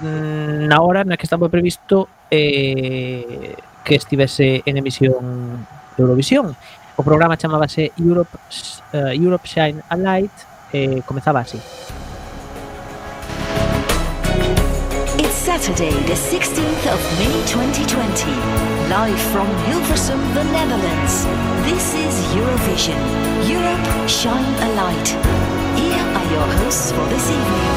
mm, 0.00 0.66
na 0.66 0.80
hora 0.80 1.04
na 1.04 1.16
que 1.16 1.28
estaba 1.28 1.48
previsto 1.48 2.08
eh, 2.30 3.54
que 3.84 3.94
estivese 3.94 4.62
en 4.64 4.76
emisión 4.78 5.66
de 5.96 6.02
Eurovisión. 6.02 6.56
O 6.96 7.02
programa 7.02 7.36
chamábase 7.36 7.92
Europe, 7.98 8.30
uh, 8.94 9.10
Europe 9.12 9.46
Shine 9.46 9.82
a 9.88 9.96
Light, 9.96 10.32
eh, 10.72 11.02
comezaba 11.04 11.40
así. 11.40 11.58
Saturday, 15.54 15.92
the 16.08 16.14
16th 16.14 16.84
of 16.92 17.00
May 17.20 17.46
2020. 17.46 18.32
Live 18.90 19.20
from 19.30 19.46
Hilversum, 19.66 20.18
the 20.34 20.42
Netherlands. 20.50 21.26
This 21.62 21.94
is 21.94 22.12
Eurovision. 22.34 22.98
Europe, 23.48 24.08
shine 24.08 24.54
a 24.66 24.74
light. 24.74 25.08
Here 25.78 26.06
are 26.18 26.26
your 26.32 26.48
hosts 26.58 26.90
for 26.90 27.06
this 27.06 27.30
evening. 27.30 27.70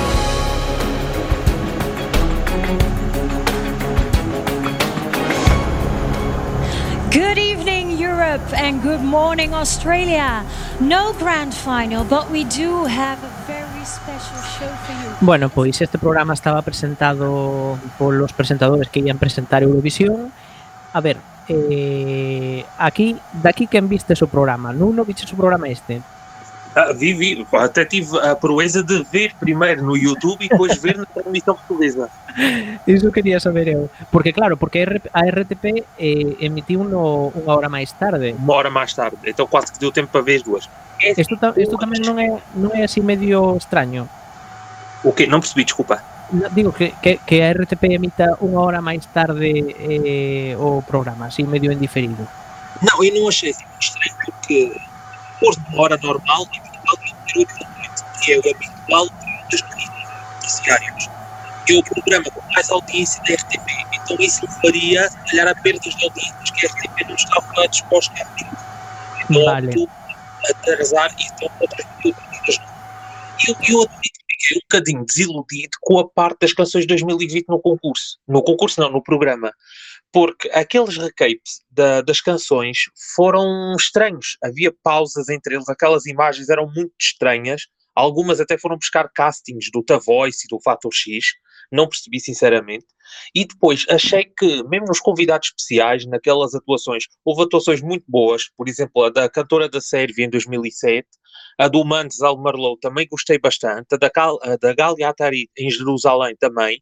Good 7.11 7.38
evening, 7.38 7.91
Europe, 7.91 8.53
and 8.59 8.82
good 8.82 9.01
morning, 9.01 9.53
Australia. 9.53 10.43
No 10.80 11.13
grand 11.13 11.53
final, 11.53 12.03
but 12.03 12.32
we 12.32 12.43
do 12.45 12.86
have 12.86 13.36
Bueno, 15.21 15.49
pois 15.49 15.81
este 15.81 15.97
programa 15.97 16.33
estaba 16.33 16.61
presentado 16.61 17.77
polos 17.97 18.33
presentadores 18.33 18.89
que 18.89 18.99
ian 19.01 19.17
presentar 19.17 19.63
Eurovisión. 19.63 20.31
A 20.93 21.01
ver, 21.01 21.17
eh, 21.47 22.65
aquí, 22.77 23.17
daqui 23.43 23.67
quen 23.67 23.88
viste 23.89 24.13
o 24.13 24.27
programa? 24.27 24.73
Non, 24.73 24.91
non 24.93 25.07
viste 25.07 25.25
o 25.27 25.39
programa 25.39 25.71
este, 25.71 26.01
Ah, 26.78 26.93
vi, 26.93 27.11
vi, 27.13 27.47
até 27.53 27.84
tive 27.86 28.19
a 28.19 28.36
proeza 28.36 28.84
de 28.84 29.01
ver 29.11 29.34
primeiro 29.39 29.82
no 29.82 29.97
YouTube 29.97 30.45
e 30.45 30.47
depois 30.47 30.78
ver 30.78 30.95
na 30.95 31.07
transmissão 31.09 31.55
portuguesa. 31.55 32.07
Iso 32.86 33.11
quería 33.11 33.39
saber 33.39 33.67
eu. 33.67 33.89
Porque 34.11 34.32
claro, 34.32 34.57
porque 34.57 34.86
a 35.11 35.21
RTP 35.25 35.65
eh, 35.97 36.38
emitiu 36.39 36.84
no 36.84 37.34
unha 37.34 37.49
hora 37.57 37.67
máis 37.67 37.89
tarde. 37.97 38.38
Uma 38.38 38.53
hora 38.53 38.69
mais 38.69 38.93
tarde, 38.93 39.17
então 39.25 39.49
quase 39.49 39.73
que 39.73 39.80
deu 39.82 39.91
tempo 39.91 40.13
para 40.13 40.21
ver 40.21 40.38
as 40.38 40.43
duas. 40.43 40.69
Isto, 41.01 41.34
ta, 41.41 41.49
isto 41.57 41.82
tamén 41.82 42.05
non 42.05 42.21
é, 42.21 42.38
non 42.53 42.69
é 42.78 42.86
así 42.86 43.01
medio 43.01 43.57
extraño. 43.57 44.05
O 45.01 45.17
quê? 45.17 45.25
Não 45.25 45.41
percebi, 45.41 45.65
desculpa. 45.65 45.97
No, 46.30 46.45
Digo 46.53 46.69
que, 46.78 46.93
que, 47.01 47.17
que 47.25 47.41
a 47.41 47.57
RTP 47.57 47.97
emita 47.97 48.38
unha 48.38 48.61
hora 48.61 48.86
máis 48.86 49.01
tarde 49.09 49.73
eh, 49.82 50.53
o 50.61 50.86
programa, 50.86 51.34
así 51.34 51.41
medio 51.41 51.73
indiferido. 51.73 52.21
Não, 52.86 53.01
eu 53.01 53.17
não 53.17 53.25
achei 53.25 53.49
assim 53.49 53.65
estranho 53.82 54.13
porque 54.21 54.78
de 55.41 55.73
uma 55.73 55.82
hora 55.82 55.97
normal 55.97 56.47
e 56.53 56.66
noite, 57.38 58.03
que 58.21 58.33
é 58.33 58.38
o 58.38 58.39
habitual 58.39 59.07
das 59.51 59.61
notícias 59.61 60.61
diárias. 60.63 61.09
É 61.69 61.73
o 61.73 61.83
programa 61.83 62.25
com 62.33 62.41
mais 62.55 62.69
audiência 62.69 63.21
da 63.27 63.33
RTP, 63.35 63.65
então 63.93 64.17
isso 64.19 64.47
faria, 64.61 65.09
se 65.09 65.17
calhar, 65.31 65.47
a 65.49 65.55
perda 65.61 65.79
de 65.79 66.03
audiências 66.05 66.51
que 66.51 66.65
a 66.65 66.69
RTP 66.69 67.07
não 67.07 67.15
estava 67.15 67.67
disposta 67.69 68.13
a 68.23 68.25
ter. 68.38 68.47
Então 69.29 69.43
Vale. 69.43 69.67
optou 69.67 69.89
atrasar 70.49 71.11
e 71.19 71.25
então 71.25 71.49
outras 71.59 71.85
notícias. 72.05 72.57
Eu, 73.47 73.55
eu 73.69 73.81
admito 73.81 74.19
que 74.27 74.35
fiquei 74.39 74.57
um 74.57 74.61
bocadinho 74.61 75.05
desiludido 75.05 75.77
com 75.81 75.99
a 75.99 76.07
parte 76.07 76.39
das 76.41 76.53
canções 76.53 76.81
de 76.81 76.88
2020 76.88 77.47
no 77.49 77.59
concurso. 77.59 78.17
No 78.27 78.41
concurso 78.41 78.79
não, 78.79 78.89
no 78.89 79.03
programa. 79.03 79.53
Porque 80.14 80.49
aqueles 80.49 80.97
recapes 80.97 81.62
da- 81.70 82.01
das 82.01 82.22
canções 82.22 82.78
foram 83.16 83.76
estranhos. 83.76 84.38
Havia 84.43 84.74
pausas 84.84 85.30
entre 85.30 85.55
eles, 85.55 85.68
aquelas 85.70 86.05
imagens 86.05 86.49
eram 86.49 86.66
muito 86.74 86.93
estranhas. 86.99 87.64
Algumas 87.95 88.39
até 88.39 88.58
foram 88.58 88.78
buscar 88.78 89.10
castings 89.14 89.70
do 89.74 89.84
The 89.84 89.99
Voice 89.99 90.45
e 90.45 90.47
do 90.49 90.62
Fator 90.62 90.91
X. 90.93 91.26
Não 91.72 91.89
percebi, 91.89 92.20
sinceramente. 92.20 92.86
E 93.36 93.43
depois 93.45 93.86
achei 93.89 94.24
que, 94.38 94.64
mesmo 94.64 94.86
nos 94.88 94.99
convidados 94.99 95.49
especiais, 95.49 96.05
naquelas 96.05 96.53
atuações, 96.55 97.05
houve 97.26 97.43
atuações 97.43 97.82
muito 97.82 98.05
boas. 98.08 98.43
Por 98.55 98.70
exemplo, 98.70 99.03
a 99.03 99.10
da 99.10 99.30
cantora 99.30 99.68
da 99.68 99.82
Sérvia 99.82 100.26
em 100.26 100.30
2007, 100.30 101.08
a 101.60 101.68
do 101.68 101.84
Mandes 101.84 102.22
Almarlow 102.22 102.78
também 102.80 103.08
gostei 103.10 103.39
bastante, 103.39 103.88
a 103.93 103.97
da, 103.97 104.10
Gal, 104.14 104.38
a 104.43 104.55
da 104.58 104.74
Galia 104.74 105.10
Atari 105.10 105.49
em 105.58 105.70
Jerusalém 105.70 106.36
também. 106.39 106.82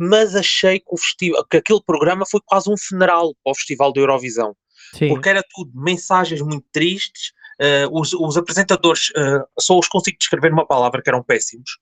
Mas 0.00 0.34
achei 0.34 0.80
que, 0.80 0.86
o 0.88 0.96
festival, 0.96 1.44
que 1.44 1.58
aquele 1.58 1.82
programa 1.84 2.24
foi 2.24 2.40
quase 2.44 2.70
um 2.70 2.76
funeral 2.76 3.34
para 3.44 3.52
o 3.52 3.54
Festival 3.54 3.92
da 3.92 4.00
Eurovisão 4.00 4.56
Sim. 4.94 5.08
porque 5.08 5.28
era 5.28 5.42
tudo 5.54 5.70
mensagens 5.74 6.40
muito 6.40 6.66
tristes. 6.72 7.32
eh, 7.60 7.86
os, 7.92 8.14
os 8.14 8.38
apresentadores, 8.38 9.12
eh, 9.14 9.44
só 9.58 9.78
os 9.78 9.86
consigo 9.86 10.16
descrever 10.18 10.50
numa 10.50 10.66
palavra 10.66 11.02
que 11.02 11.10
eram 11.10 11.22
péssimos. 11.22 11.78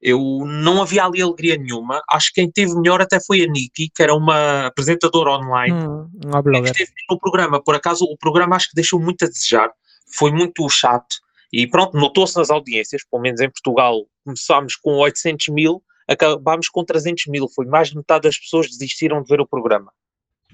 Eu 0.00 0.20
não 0.44 0.82
havia 0.82 1.04
ali 1.04 1.22
alegria 1.22 1.56
nenhuma. 1.56 2.02
Acho 2.10 2.28
que 2.28 2.42
quem 2.42 2.50
teve 2.50 2.74
melhor 2.74 3.00
até 3.00 3.18
foi 3.18 3.42
a 3.42 3.46
Nikki, 3.46 3.88
que 3.94 4.02
era 4.02 4.14
uma 4.14 4.66
apresentadora 4.66 5.30
online. 5.30 5.74
Hum, 5.74 6.10
unha 6.22 6.62
que 6.62 6.68
esteve 6.68 6.92
no 7.10 7.18
programa. 7.18 7.62
Por 7.62 7.74
acaso, 7.74 8.04
o 8.04 8.16
programa 8.18 8.56
acho 8.56 8.68
que 8.68 8.74
deixou 8.74 9.00
muito 9.00 9.24
a 9.24 9.28
desejar. 9.28 9.70
Foi 10.06 10.30
muito 10.30 10.68
chato. 10.68 11.16
E 11.50 11.66
pronto, 11.66 11.96
notou-se 11.96 12.36
nas 12.36 12.50
audiências, 12.50 13.02
pelo 13.10 13.22
menos 13.22 13.40
em 13.40 13.50
Portugal, 13.50 14.04
começámos 14.22 14.76
com 14.76 14.96
800 14.96 15.48
mil, 15.48 15.82
acabámos 16.06 16.68
com 16.68 16.84
300 16.84 17.26
mil, 17.26 17.48
foi 17.48 17.66
mais 17.66 17.90
de 17.90 17.96
metade 17.96 18.22
das 18.22 18.38
pessoas 18.38 18.68
desistiram 18.68 19.22
de 19.22 19.28
ver 19.28 19.40
o 19.40 19.46
programa. 19.46 19.92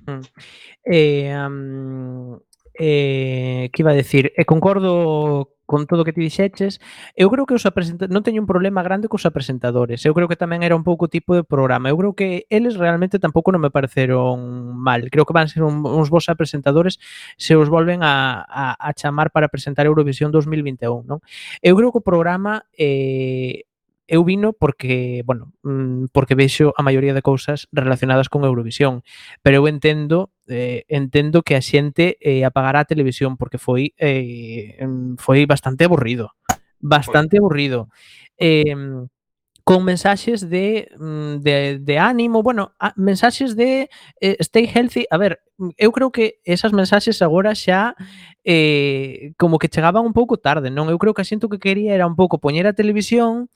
Hum. 0.09 0.21
Eh, 0.87 1.33
um, 1.49 2.39
eh, 2.79 3.69
que 3.73 3.83
iba 3.83 3.91
a 3.91 3.95
decir, 3.95 4.33
e 4.37 4.45
concordo 4.45 5.53
con 5.73 5.87
todo 5.87 6.03
o 6.03 6.05
que 6.05 6.13
ti 6.13 6.21
dixeches, 6.21 6.81
eu 7.17 7.31
creo 7.31 7.47
que 7.47 7.55
os 7.57 7.65
apresentadores, 7.65 8.13
non 8.13 8.21
teño 8.21 8.45
un 8.45 8.51
problema 8.51 8.85
grande 8.85 9.09
cos 9.09 9.25
apresentadores, 9.25 10.05
eu 10.05 10.13
creo 10.13 10.29
que 10.29 10.37
tamén 10.37 10.61
era 10.61 10.77
un 10.77 10.85
pouco 10.85 11.09
tipo 11.09 11.33
de 11.33 11.45
programa, 11.49 11.89
eu 11.89 11.97
creo 11.97 12.13
que 12.13 12.45
eles 12.53 12.77
realmente 12.77 13.17
tampouco 13.17 13.49
non 13.55 13.63
me 13.63 13.73
pareceron 13.73 14.77
mal, 14.77 15.09
creo 15.09 15.25
que 15.25 15.33
van 15.33 15.49
ser 15.49 15.65
un, 15.65 15.81
uns 15.81 16.13
bons 16.13 16.29
apresentadores 16.29 17.01
se 17.41 17.57
os 17.57 17.73
volven 17.73 18.05
a, 18.05 18.45
a, 18.45 18.77
a 18.77 18.91
chamar 18.93 19.33
para 19.33 19.49
presentar 19.49 19.89
Eurovisión 19.89 20.29
2021, 20.29 21.09
non? 21.09 21.25
Eu 21.65 21.73
creo 21.73 21.89
que 21.89 22.01
o 22.01 22.05
programa 22.05 22.69
eh, 22.77 23.65
eu 24.13 24.25
vino 24.25 24.53
porque, 24.53 25.23
bueno, 25.25 25.55
mm, 25.63 26.13
porque 26.13 26.35
vexo 26.37 26.75
a 26.77 26.85
maioría 26.85 27.15
de 27.17 27.25
cousas 27.25 27.67
relacionadas 27.73 28.29
con 28.29 28.45
Eurovisión, 28.45 29.03
pero 29.41 29.57
eu 29.57 29.65
entendo 29.73 30.29
eh, 30.53 30.85
entendo 30.93 31.41
que 31.41 31.57
a 31.57 31.65
xente 31.65 32.21
eh, 32.21 32.45
apagará 32.45 32.85
a 32.85 32.91
televisión 32.93 33.41
porque 33.41 33.57
foi 33.57 33.97
eh, 33.97 34.77
mm, 34.85 35.17
foi 35.17 35.49
bastante 35.49 35.89
aburrido, 35.89 36.37
bastante 36.77 37.41
aburrido. 37.41 37.89
Eh, 38.37 38.77
con 39.65 39.85
mensaxes 39.85 40.51
de, 40.51 40.91
mm, 40.99 41.41
de, 41.41 41.79
de 41.81 41.99
ánimo, 41.99 42.43
bueno, 42.43 42.75
mensaxes 42.97 43.57
de 43.57 43.89
eh, 44.21 44.37
stay 44.41 44.67
healthy. 44.67 45.07
A 45.11 45.17
ver, 45.17 45.41
eu 45.79 45.91
creo 45.93 46.11
que 46.11 46.41
esas 46.45 46.73
mensaxes 46.73 47.23
agora 47.23 47.55
xa 47.55 47.95
eh, 48.45 49.33
como 49.39 49.59
que 49.59 49.69
chegaban 49.69 50.03
un 50.05 50.13
pouco 50.13 50.37
tarde, 50.39 50.71
non? 50.71 50.91
Eu 50.91 50.99
creo 50.99 51.15
que 51.15 51.23
a 51.23 51.29
xente 51.29 51.47
que 51.47 51.63
quería 51.63 51.95
era 51.95 52.07
un 52.11 52.17
pouco 52.19 52.43
poñer 52.43 52.67
a 52.67 52.75
televisión 52.75 53.47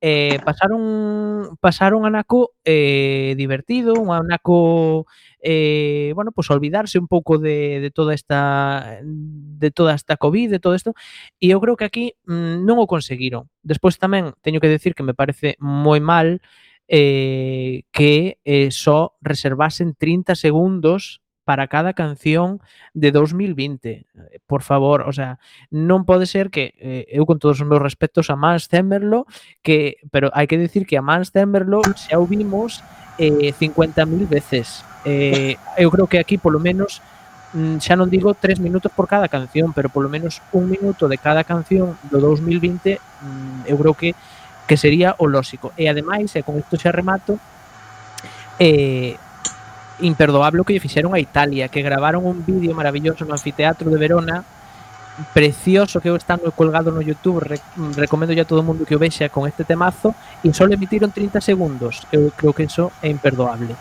eh, 0.00 0.38
pasar 0.44 0.72
un, 0.72 1.56
pasar 1.60 1.94
un 1.94 2.04
anaco 2.04 2.52
eh, 2.64 3.34
divertido, 3.36 3.94
un 3.94 4.12
anaco 4.12 5.06
eh, 5.40 6.12
bueno, 6.14 6.32
pues 6.32 6.50
olvidarse 6.50 6.98
un 6.98 7.08
pouco 7.08 7.38
de, 7.38 7.80
de 7.80 7.90
toda 7.90 8.12
esta 8.14 9.00
de 9.02 9.70
toda 9.70 9.94
esta 9.94 10.16
COVID, 10.16 10.50
de 10.50 10.60
todo 10.60 10.74
isto 10.74 10.92
e 11.40 11.52
eu 11.52 11.60
creo 11.60 11.76
que 11.76 11.88
aquí 11.88 12.06
mm, 12.28 12.64
non 12.64 12.76
o 12.80 12.88
conseguiron 12.88 13.48
despois 13.64 13.96
tamén 13.96 14.36
teño 14.44 14.60
que 14.60 14.68
decir 14.68 14.92
que 14.92 15.04
me 15.06 15.16
parece 15.16 15.56
moi 15.60 16.00
mal 16.04 16.40
eh, 16.88 17.84
que 17.92 18.38
eh, 18.44 18.68
só 18.70 19.16
reservasen 19.24 19.96
30 19.96 20.36
segundos 20.36 21.23
para 21.44 21.68
cada 21.68 21.92
canción 21.92 22.60
de 22.94 23.12
2020. 23.12 23.90
Eh, 23.90 24.06
por 24.46 24.62
favor, 24.62 25.02
o 25.06 25.12
sea, 25.12 25.38
non 25.70 26.08
pode 26.08 26.24
ser 26.24 26.48
que 26.48 26.74
eh, 26.80 27.04
eu 27.12 27.28
con 27.28 27.38
todos 27.38 27.60
os 27.60 27.68
meus 27.68 27.84
respectos 27.84 28.32
a 28.32 28.36
Mans 28.36 28.72
Temerlo, 28.72 29.28
que 29.60 30.00
pero 30.08 30.32
hai 30.32 30.48
que 30.48 30.58
dicir 30.58 30.88
que 30.88 30.96
a 30.96 31.04
Mans 31.04 31.30
Temerlo 31.30 31.84
xa 31.94 32.16
o 32.16 32.24
vimos 32.24 32.80
eh 33.20 33.52
50.000 33.52 34.26
veces. 34.26 34.82
Eh, 35.04 35.60
eu 35.80 35.92
creo 35.92 36.08
que 36.08 36.18
aquí 36.18 36.40
polo 36.40 36.58
menos 36.58 37.04
mm, 37.52 37.84
xa 37.84 37.94
non 37.94 38.08
digo 38.08 38.32
tres 38.32 38.58
minutos 38.58 38.90
por 38.90 39.04
cada 39.06 39.28
canción, 39.28 39.76
pero 39.76 39.92
polo 39.92 40.08
menos 40.08 40.40
un 40.56 40.72
minuto 40.72 41.06
de 41.06 41.20
cada 41.20 41.44
canción 41.44 42.00
do 42.08 42.18
2020 42.18 42.98
mm, 42.98 43.68
eu 43.68 43.76
creo 43.76 43.94
que 43.94 44.16
que 44.64 44.76
sería 44.76 45.14
o 45.20 45.28
lóxico. 45.28 45.72
E 45.76 45.92
ademais, 45.92 46.32
e 46.36 46.40
con 46.40 46.56
isto 46.56 46.80
xa 46.80 46.88
remato, 46.88 47.36
eh, 48.56 49.16
imperdoable 50.00 50.60
o 50.60 50.64
que 50.64 50.74
lle 50.74 50.82
fixeron 50.82 51.14
a 51.14 51.22
Italia, 51.22 51.68
que 51.68 51.82
gravaron 51.82 52.26
un 52.26 52.42
vídeo 52.42 52.74
maravilloso 52.74 53.22
no 53.24 53.34
anfiteatro 53.34 53.90
de 53.90 53.98
Verona, 53.98 54.42
precioso 55.32 56.00
que 56.00 56.10
eu 56.10 56.18
no 56.18 56.50
colgado 56.50 56.90
no 56.90 57.02
YouTube, 57.02 57.38
re 57.40 57.58
recomendo 57.94 58.34
a 58.34 58.44
todo 58.44 58.66
mundo 58.66 58.82
que 58.82 58.96
o 58.96 58.98
vexa 58.98 59.30
con 59.30 59.46
este 59.46 59.62
temazo, 59.62 60.14
e 60.42 60.50
só 60.50 60.66
emitiron 60.66 61.14
30 61.14 61.38
segundos. 61.40 62.02
Eu 62.10 62.34
creo 62.34 62.52
que 62.52 62.66
eso 62.66 62.90
é 62.98 63.08
imperdoable. 63.08 63.78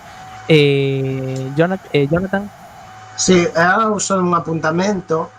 Eh, 0.47 1.49
Jonathan, 1.57 1.89
eh, 1.93 2.05
Jonathan? 2.05 2.45
Sí, 3.16 3.47
eu 3.49 3.97
só 3.99 4.20
un 4.20 4.34
apuntamento 4.34 5.32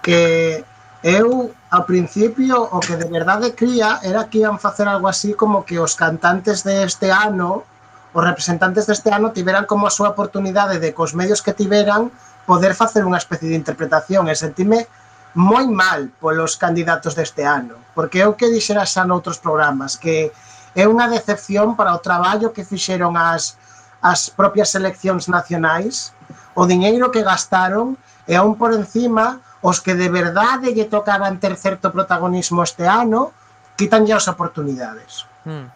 que 0.00 0.64
eu 1.02 1.52
ao 1.70 1.84
principio 1.84 2.62
o 2.62 2.78
que 2.80 2.96
de 2.96 3.08
verdade 3.10 3.52
cría 3.52 3.98
era 4.02 4.30
que 4.30 4.38
iban 4.38 4.60
facer 4.60 4.86
algo 4.88 5.08
así 5.08 5.34
como 5.34 5.64
que 5.64 5.80
os 5.80 5.96
cantantes 5.96 6.62
de 6.62 6.84
este 6.84 7.10
ano 7.10 7.64
os 8.12 8.22
representantes 8.24 8.84
deste 8.84 9.08
ano 9.08 9.32
tiveran 9.32 9.64
como 9.64 9.88
a 9.88 9.94
súa 9.94 10.12
oportunidade 10.12 10.76
de 10.78 10.92
cos 10.92 11.16
medios 11.16 11.40
que 11.40 11.56
tiveran 11.56 12.12
poder 12.44 12.76
facer 12.76 13.02
unha 13.08 13.20
especie 13.20 13.48
de 13.48 13.58
interpretación 13.58 14.28
e 14.28 14.34
sentime 14.36 14.88
moi 15.32 15.64
mal 15.64 16.12
polos 16.20 16.60
candidatos 16.60 17.16
deste 17.16 17.48
ano, 17.48 17.80
porque 17.96 18.20
eu 18.20 18.36
que 18.36 18.52
dixera 18.52 18.84
xa 18.84 19.08
noutros 19.08 19.40
programas 19.40 19.96
que 19.96 20.28
é 20.76 20.84
unha 20.84 21.08
decepción 21.08 21.72
para 21.76 21.96
o 21.96 22.04
traballo 22.04 22.52
que 22.52 22.68
fixeron 22.68 23.16
as 23.16 23.56
as 24.02 24.28
propias 24.34 24.74
eleccións 24.74 25.30
nacionais, 25.30 26.10
o 26.58 26.66
diñeiro 26.66 27.14
que 27.14 27.22
gastaron 27.22 27.94
e 28.26 28.34
aún 28.34 28.58
por 28.58 28.74
encima 28.74 29.38
os 29.62 29.78
que 29.78 29.94
de 29.94 30.10
verdade 30.10 30.74
lle 30.74 30.90
tocaban 30.90 31.38
ter 31.38 31.54
certo 31.54 31.94
protagonismo 31.94 32.66
este 32.66 32.82
ano, 32.82 33.30
quitanlle 33.78 34.10
as 34.12 34.26
oportunidades. 34.26 35.24
Mm. 35.46 35.70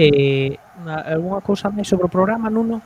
Eh, 0.00 0.56
a- 0.86 1.14
algunha 1.14 1.40
cousa 1.40 1.70
máis 1.70 1.88
sobre 1.88 2.06
o 2.06 2.08
programa, 2.08 2.50
Nuno? 2.50 2.82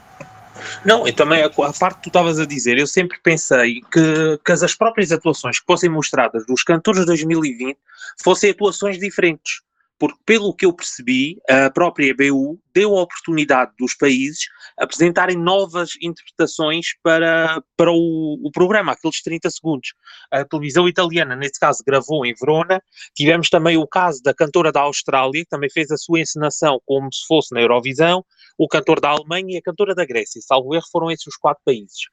Não, 0.85 1.07
e 1.07 1.13
também 1.13 1.43
a, 1.43 1.47
a 1.47 1.73
parte 1.73 1.97
que 1.97 2.03
tu 2.05 2.09
estavas 2.09 2.39
a 2.39 2.47
dizer, 2.47 2.79
eu 2.79 2.87
sempre 2.87 3.19
pensei 3.23 3.81
que, 3.93 4.39
que 4.45 4.53
as, 4.53 4.63
as 4.63 4.75
próprias 4.75 5.11
atuações 5.11 5.59
que 5.59 5.67
fossem 5.67 5.91
mostradas 5.91 6.47
dos 6.47 6.63
cantores 6.63 7.01
de 7.01 7.07
2020 7.07 7.77
fossem 8.23 8.51
atuações 8.51 8.99
diferentes. 8.99 9.63
Porque, 9.99 10.19
pelo 10.27 10.55
que 10.55 10.67
eu 10.67 10.73
percebi, 10.73 11.39
a 11.49 11.71
própria 11.71 12.15
BU 12.15 12.61
deu 12.75 12.97
a 12.97 13.03
oportunidade 13.03 13.73
dos 13.79 13.95
países 13.95 14.47
apresentarem 14.77 15.37
novas 15.37 15.91
interpretações 16.03 16.87
para, 17.03 17.63
para 17.77 17.93
o, 17.93 18.41
o 18.45 18.51
programa, 18.51 18.93
aqueles 18.93 19.23
30 19.23 19.49
segundos. 19.51 19.95
A 20.31 20.45
televisão 20.45 20.89
italiana, 20.89 21.37
nesse 21.37 21.59
caso, 21.61 21.83
gravou 21.87 22.27
em 22.27 22.35
Verona. 22.35 22.83
Tivemos 23.15 23.49
também 23.49 23.77
o 23.77 23.87
caso 23.87 24.21
da 24.23 24.35
cantora 24.35 24.73
da 24.73 24.81
Austrália, 24.81 25.45
que 25.45 25.49
também 25.49 25.71
fez 25.71 25.91
a 25.91 25.97
sua 25.97 26.21
encenação 26.21 26.81
como 26.85 27.13
se 27.13 27.25
fosse 27.27 27.55
na 27.55 27.61
Eurovisão, 27.61 28.25
o 28.59 28.67
cantor 28.67 29.01
da 29.01 29.11
Alemanha 29.11 29.55
e 29.55 29.57
a 29.57 29.63
cantora 29.63 29.95
da 29.95 30.05
Grécia. 30.05 30.41
Salvo 30.43 30.75
erro, 30.75 30.85
foram 30.91 31.11
esses 31.11 31.27
os 31.27 31.37
quatro 31.37 31.63
países. 31.65 32.09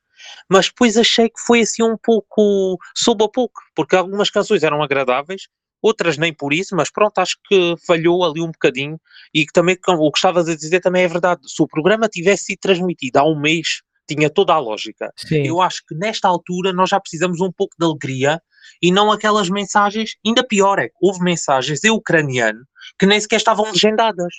Mas 0.50 0.68
depois 0.68 0.98
achei 0.98 1.30
que 1.30 1.40
foi 1.40 1.62
assim 1.62 1.84
um 1.84 1.98
pouco, 1.98 2.78
soube 2.96 3.24
a 3.24 3.28
pouco, 3.28 3.62
porque 3.76 3.96
algumas 3.96 4.30
canções 4.30 4.64
eram 4.64 4.84
agradáveis, 4.84 5.48
outras 5.82 6.18
nem 6.18 6.34
por 6.34 6.54
isso, 6.54 6.76
mas 6.76 6.92
pronto, 6.92 7.18
acho 7.20 7.38
que 7.48 7.76
falhou 7.86 8.24
ali 8.24 8.42
um 8.42 8.52
bocadinho 8.52 9.00
e 9.34 9.46
que 9.46 9.54
também 9.54 9.76
como 9.76 10.04
o 10.04 10.12
que 10.12 10.18
estavas 10.18 10.48
a 10.48 10.56
dizer 10.56 10.80
também 10.80 11.04
é 11.04 11.08
verdade. 11.08 11.42
Se 11.46 11.62
o 11.62 11.68
programa 11.68 12.08
tivesse 12.08 12.46
sido 12.46 12.60
transmitido 12.60 13.18
há 13.18 13.24
um 13.24 13.40
mês, 13.40 13.82
tinha 14.08 14.30
toda 14.30 14.54
a 14.54 14.60
lógica. 14.60 15.12
Sim. 15.16 15.48
Eu 15.48 15.62
acho 15.62 15.82
que 15.88 15.96
nesta 15.96 16.28
altura 16.28 16.74
nós 16.74 16.90
já 16.90 17.00
precisamos 17.00 17.40
um 17.42 17.52
pouco 17.52 17.76
de 17.80 17.86
alegria 17.86 18.42
e 18.82 18.92
não 18.92 19.12
aquelas 19.12 19.50
mensagens, 19.50 20.16
ainda 20.26 20.46
pior 20.46 20.80
é 20.80 20.88
que 20.88 20.96
houve 21.02 21.24
mensagens 21.24 21.84
em 21.84 21.90
ucraniano 21.90 22.62
que 23.00 23.06
nem 23.06 23.20
sequer 23.20 23.38
estavam 23.38 23.66
legendadas. 23.66 24.34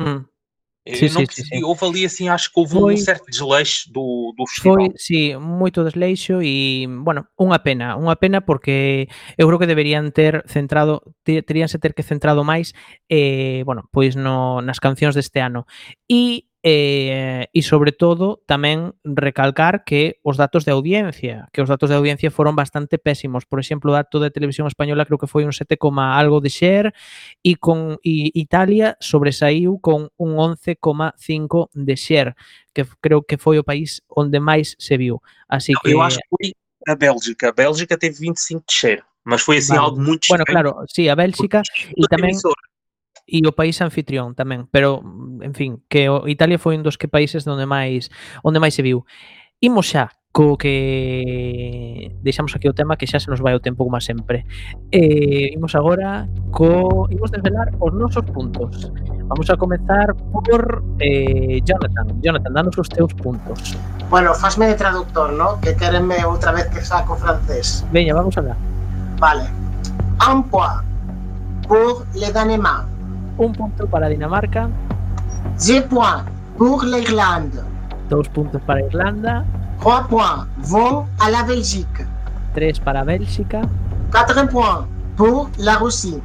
Hum. 0.00 0.24
Eh, 0.86 0.94
sim, 0.94 1.06
não 1.06 1.20
sim, 1.20 1.26
percebi, 1.26 1.48
sim. 1.48 1.64
houve 1.64 1.84
ali 1.84 2.04
assim, 2.06 2.28
acho 2.28 2.52
que 2.52 2.60
houve 2.60 2.76
um 2.76 2.80
foi, 2.82 2.94
um 2.94 2.96
certo 2.96 3.26
desleixo 3.28 3.90
do, 3.92 4.32
do 4.38 4.46
festival. 4.46 4.76
Foi, 4.76 4.92
sí, 4.94 5.36
moito 5.36 5.82
desleixo 5.82 6.40
e, 6.40 6.86
bueno, 6.86 7.26
unha 7.34 7.58
pena, 7.58 7.98
unha 7.98 8.14
pena 8.14 8.38
porque 8.46 9.10
eu 9.34 9.50
creo 9.50 9.58
que 9.58 9.66
deberían 9.66 10.14
ter 10.14 10.46
centrado, 10.46 11.02
teríanse 11.24 11.82
ter 11.82 11.90
que 11.90 12.06
centrado 12.06 12.46
máis, 12.46 12.70
eh, 13.10 13.66
bueno, 13.66 13.90
pois 13.90 14.14
no, 14.14 14.62
nas 14.62 14.78
cancións 14.78 15.18
deste 15.18 15.42
ano. 15.42 15.66
E 16.06 16.45
Eh, 16.68 17.46
e, 17.52 17.60
e 17.60 17.62
sobre 17.62 17.94
todo 17.94 18.42
tamén 18.42 18.98
recalcar 19.06 19.86
que 19.86 20.18
os 20.26 20.34
datos 20.34 20.66
de 20.66 20.74
audiencia, 20.74 21.46
que 21.54 21.62
os 21.62 21.70
datos 21.70 21.86
de 21.86 21.94
audiencia 21.94 22.34
foron 22.34 22.58
bastante 22.58 22.98
pésimos. 22.98 23.46
Por 23.46 23.62
exemplo, 23.62 23.94
o 23.94 23.94
dato 23.94 24.18
de 24.18 24.34
televisión 24.34 24.66
española 24.66 25.06
creo 25.06 25.14
que 25.14 25.30
foi 25.30 25.46
un 25.46 25.54
7, 25.54 25.78
algo 25.78 26.42
de 26.42 26.50
share 26.50 26.90
e 27.46 27.54
con 27.54 28.02
e 28.02 28.34
Italia 28.34 28.98
sobresaiu 28.98 29.78
con 29.78 30.10
un 30.18 30.30
11,5 30.42 31.70
de 31.70 31.94
share, 31.94 32.34
que 32.74 32.82
creo 32.98 33.22
que 33.22 33.38
foi 33.38 33.62
o 33.62 33.64
país 33.64 34.02
onde 34.10 34.42
máis 34.42 34.74
se 34.74 34.98
viu. 34.98 35.22
Así 35.46 35.70
Não, 35.70 35.78
que 35.86 35.94
Eu 35.94 36.02
acho 36.02 36.18
que 36.18 36.26
foi 36.34 36.46
a 36.90 36.98
Bélgica. 36.98 37.50
A 37.50 37.54
Bélgica 37.54 37.94
teve 37.94 38.18
25 38.18 38.66
de 38.66 38.74
share, 38.74 39.02
mas 39.22 39.38
foi 39.38 39.62
assim 39.62 39.78
vale. 39.78 39.86
algo 39.86 40.02
muito 40.02 40.26
Bueno, 40.26 40.42
claro, 40.42 40.82
sí, 40.90 41.06
a 41.06 41.14
Bélgica 41.14 41.62
e 41.94 42.02
tamén 42.10 42.34
emissora 42.34 42.58
e 43.26 43.42
o 43.42 43.52
país 43.52 43.82
anfitrión 43.82 44.38
tamén, 44.38 44.70
pero 44.70 45.02
en 45.42 45.52
fin, 45.52 45.82
que 45.90 46.06
o 46.06 46.30
Italia 46.30 46.62
foi 46.62 46.78
un 46.78 46.86
dos 46.86 46.94
que 46.94 47.10
países 47.10 47.42
onde 47.50 47.66
máis 47.66 48.08
onde 48.46 48.62
máis 48.62 48.78
se 48.78 48.86
viu. 48.86 49.02
Imos 49.58 49.90
xa 49.90 50.14
co 50.36 50.60
que 50.60 52.12
deixamos 52.20 52.54
aquí 52.54 52.68
o 52.68 52.76
tema 52.76 53.00
que 53.00 53.08
xa 53.08 53.16
se 53.16 53.32
nos 53.32 53.40
vai 53.40 53.56
o 53.56 53.60
tempo 53.64 53.88
como 53.88 53.96
sempre. 54.04 54.44
Eh, 54.92 55.56
imos 55.56 55.72
agora 55.72 56.28
co 56.52 57.08
imos 57.08 57.32
desvelar 57.32 57.72
os 57.80 57.92
nosos 57.96 58.20
puntos. 58.30 58.92
Vamos 59.26 59.48
a 59.48 59.56
comezar 59.56 60.12
por 60.12 60.84
eh, 61.00 61.58
Jonathan. 61.64 62.20
Jonathan, 62.20 62.52
danos 62.52 62.76
os 62.76 62.88
teus 62.92 63.16
puntos. 63.16 63.80
Bueno, 64.12 64.36
fasme 64.36 64.68
de 64.68 64.76
traductor, 64.76 65.32
¿no? 65.32 65.58
Que 65.64 65.74
querenme 65.74 66.20
outra 66.28 66.52
vez 66.52 66.68
que 66.68 66.84
saco 66.84 67.16
francés. 67.16 67.82
Veña, 67.90 68.12
vamos 68.12 68.36
alá. 68.36 68.54
Vale. 69.18 69.48
Un 70.20 70.44
point 70.52 70.84
pour 71.66 72.04
le 72.14 72.30
Danemark. 72.30 72.95
Un 73.38 73.52
punto 73.52 73.86
para 73.86 74.08
Dinamarca, 74.08 74.68
Deux 75.66 75.82
points 75.88 76.24
pour 76.56 76.82
l'Irlande. 76.84 77.62
dous 78.08 78.28
puntos 78.28 78.60
para 78.66 78.80
Irlanda, 78.82 79.44
Trois 79.80 80.06
points 80.08 80.46
vont 80.58 81.06
à 81.20 81.30
la 81.30 81.42
Belgique. 81.42 82.06
tres 82.54 82.80
para 82.80 83.04
Bélxica, 83.04 83.62
Quatre 84.10 84.46
points 84.48 84.86
pour 85.16 85.50
la 85.58 85.76
Russie. 85.76 86.20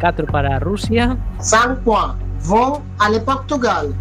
4 0.00 0.26
para 0.32 0.58
Rusia, 0.58 1.16
Cinq 1.38 1.80
points 1.84 2.16
vont 2.40 2.80
à 2.98 3.10
le 3.10 3.20
Portugal. 3.20 3.92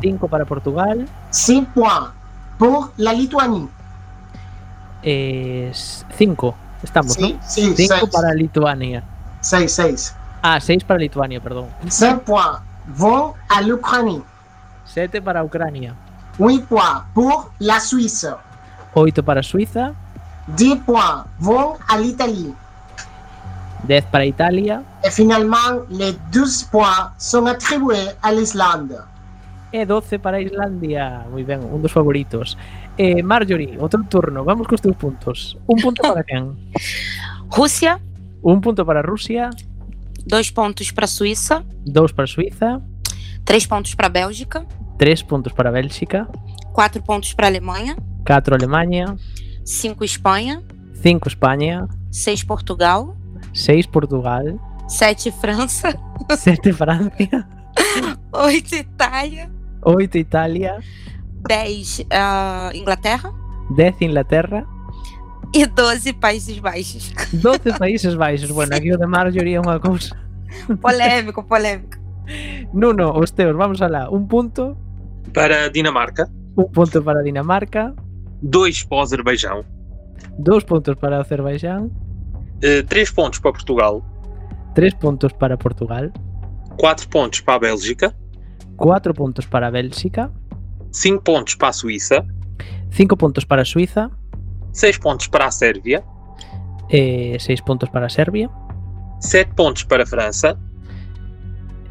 5 0.00 0.28
para 0.28 0.44
Portugal, 0.44 1.04
Six 1.30 1.64
points 1.74 2.12
pour 2.58 2.90
la 2.96 3.12
Lituanie. 3.12 3.68
5. 5.02 6.54
Estamos, 6.82 7.12
Sí, 7.14 7.32
¿no? 7.34 7.38
sí, 7.42 7.74
5 7.76 7.94
seis. 7.98 8.10
para 8.12 8.32
Lituania. 8.34 9.02
Seis, 9.40 9.72
seis. 9.72 10.14
Ah, 10.42 10.60
6 10.60 10.84
para 10.84 10.98
Lituania, 11.00 11.40
perdón. 11.40 11.66
Cinq 11.88 12.22
points 12.24 12.60
vont 12.96 13.34
à 13.48 13.60
l'Ukraine. 13.62 14.22
7 14.84 15.20
para 15.20 15.44
Ucrania. 15.44 15.94
Huit 16.38 16.64
points 16.66 17.04
pour 17.14 17.50
la 17.58 17.80
Suisse. 17.80 18.26
8 18.94 19.22
para 19.22 19.42
Suiza. 19.42 19.92
Dix 20.56 20.76
points 20.86 21.26
vont 21.40 21.74
à 21.88 21.98
l'Italie. 21.98 22.54
10 23.86 24.04
para 24.10 24.24
Italia. 24.24 24.82
Et 25.04 25.10
finalement, 25.10 25.82
les 25.90 26.16
12 26.32 26.64
points 26.70 27.12
sont 27.18 27.46
attribués 27.46 28.10
à 28.22 28.32
l'Islande. 28.32 28.96
E 29.72 29.84
12 29.84 30.18
para 30.18 30.40
Islandia. 30.40 31.26
Moi 31.30 31.44
ben, 31.44 31.60
un 31.60 31.82
dos 31.82 31.92
favoritos. 31.92 32.56
Eh, 32.96 33.22
Marjorie, 33.22 33.76
outro 33.78 34.02
turno. 34.08 34.42
Vamos 34.42 34.66
cos 34.66 34.80
teus 34.80 34.96
puntos. 34.96 35.58
Un 35.66 35.78
punto 35.82 36.00
para 36.02 36.24
quen? 36.28 36.56
Rússia, 37.50 38.00
Un 38.42 38.60
punto 38.60 38.86
para 38.86 39.02
Rusia. 39.02 39.50
Dois 40.26 40.50
pontos 40.50 40.90
para 40.90 41.04
a 41.04 41.08
Suíça. 41.08 41.64
Dois 41.86 42.12
para 42.12 42.24
a 42.24 42.26
Suíça. 42.26 42.82
Três 43.44 43.66
pontos 43.66 43.94
para 43.94 44.06
a 44.06 44.10
Bélgica. 44.10 44.66
Três 44.98 45.22
pontos 45.22 45.52
para 45.52 45.68
a 45.68 45.72
Bélgica. 45.72 46.28
Quatro 46.72 47.02
pontos 47.02 47.32
para 47.32 47.46
a 47.46 47.50
Alemanha. 47.50 47.96
Quatro 48.26 48.54
Alemanha. 48.54 49.16
Cinco 49.64 50.04
Espanha. 50.04 50.62
Cinco 50.94 51.28
Espanha. 51.28 51.88
Seis 52.10 52.42
Portugal. 52.42 53.16
Seis 53.54 53.86
Portugal. 53.86 54.44
Sete 54.88 55.30
França. 55.30 55.94
Sete 56.36 56.72
França. 56.72 57.10
Oito 58.32 58.74
Itália. 58.74 59.50
Oito 59.82 60.18
Itália. 60.18 60.78
Dez 61.46 62.00
uh, 62.00 62.74
Inglaterra. 62.74 63.32
Dez 63.74 63.94
Inglaterra 64.00 64.66
e 65.54 65.66
12 65.66 66.12
Países 66.14 66.58
Baixos. 66.58 67.12
12 67.32 67.78
Países 67.78 68.14
Baixos. 68.14 68.50
Bueno, 68.50 68.74
aqui 68.74 68.92
o 68.92 68.98
de 68.98 69.06
Marjorie 69.06 69.54
é 69.54 69.60
uma 69.60 69.80
coisa. 69.80 70.16
Polémico, 70.80 71.42
polémico. 71.44 71.98
Nuno, 72.72 73.18
os 73.18 73.30
teus, 73.30 73.56
vamos 73.56 73.80
lá. 73.80 74.10
Um 74.10 74.26
ponto. 74.26 74.76
Para 75.32 75.68
Dinamarca. 75.68 76.30
um 76.56 76.64
ponto 76.64 77.02
para 77.02 77.22
Dinamarca. 77.22 77.94
Dois 78.42 78.82
para 78.82 78.98
o 78.98 79.00
Azerbaijão. 79.00 79.64
Dois 80.38 80.64
pontos 80.64 80.94
para 80.94 81.18
o 81.18 81.20
Azerbaijão. 81.20 81.86
Uh, 81.86 82.82
três 82.88 83.10
pontos 83.10 83.38
para 83.38 83.52
Portugal. 83.52 84.04
Três 84.74 84.94
pontos 84.94 85.32
para 85.32 85.56
Portugal. 85.56 86.10
Quatro 86.76 87.08
pontos 87.08 87.40
para 87.40 87.54
a 87.54 87.58
Bélgica. 87.58 88.14
Quatro 88.76 89.12
pontos 89.14 89.46
para 89.46 89.66
a 89.66 89.70
Bélgica. 89.70 90.30
Cinco 90.92 91.22
pontos 91.22 91.54
para 91.54 91.68
a 91.68 91.72
Suíça. 91.72 92.24
Cinco 92.90 93.16
pontos 93.16 93.44
para 93.44 93.62
a 93.62 93.64
Suíça. 93.64 94.10
6 94.72 94.98
pontos 94.98 95.28
para 95.28 95.46
a 95.46 95.50
Sérvia. 95.50 96.04
6 96.90 96.90
eh, 96.90 97.62
pontos 97.64 97.88
para 97.90 98.06
a 98.06 98.08
Sérvia. 98.08 98.50
7 99.20 99.54
pontos 99.54 99.84
para 99.84 100.02
a 100.04 100.06
França. 100.06 100.58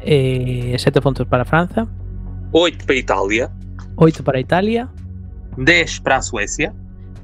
eh, 0.02 1.00
pontos 1.02 1.26
para 1.26 1.42
a 1.42 1.46
França. 1.46 1.88
8 2.52 2.84
para 2.84 2.94
a 2.94 2.98
Itália. 2.98 3.52
8 3.96 4.22
para 4.22 4.38
a 4.38 4.40
Itália. 4.40 4.88
10 5.56 6.00
para 6.00 6.16
a 6.16 6.22
Suécia. 6.22 6.74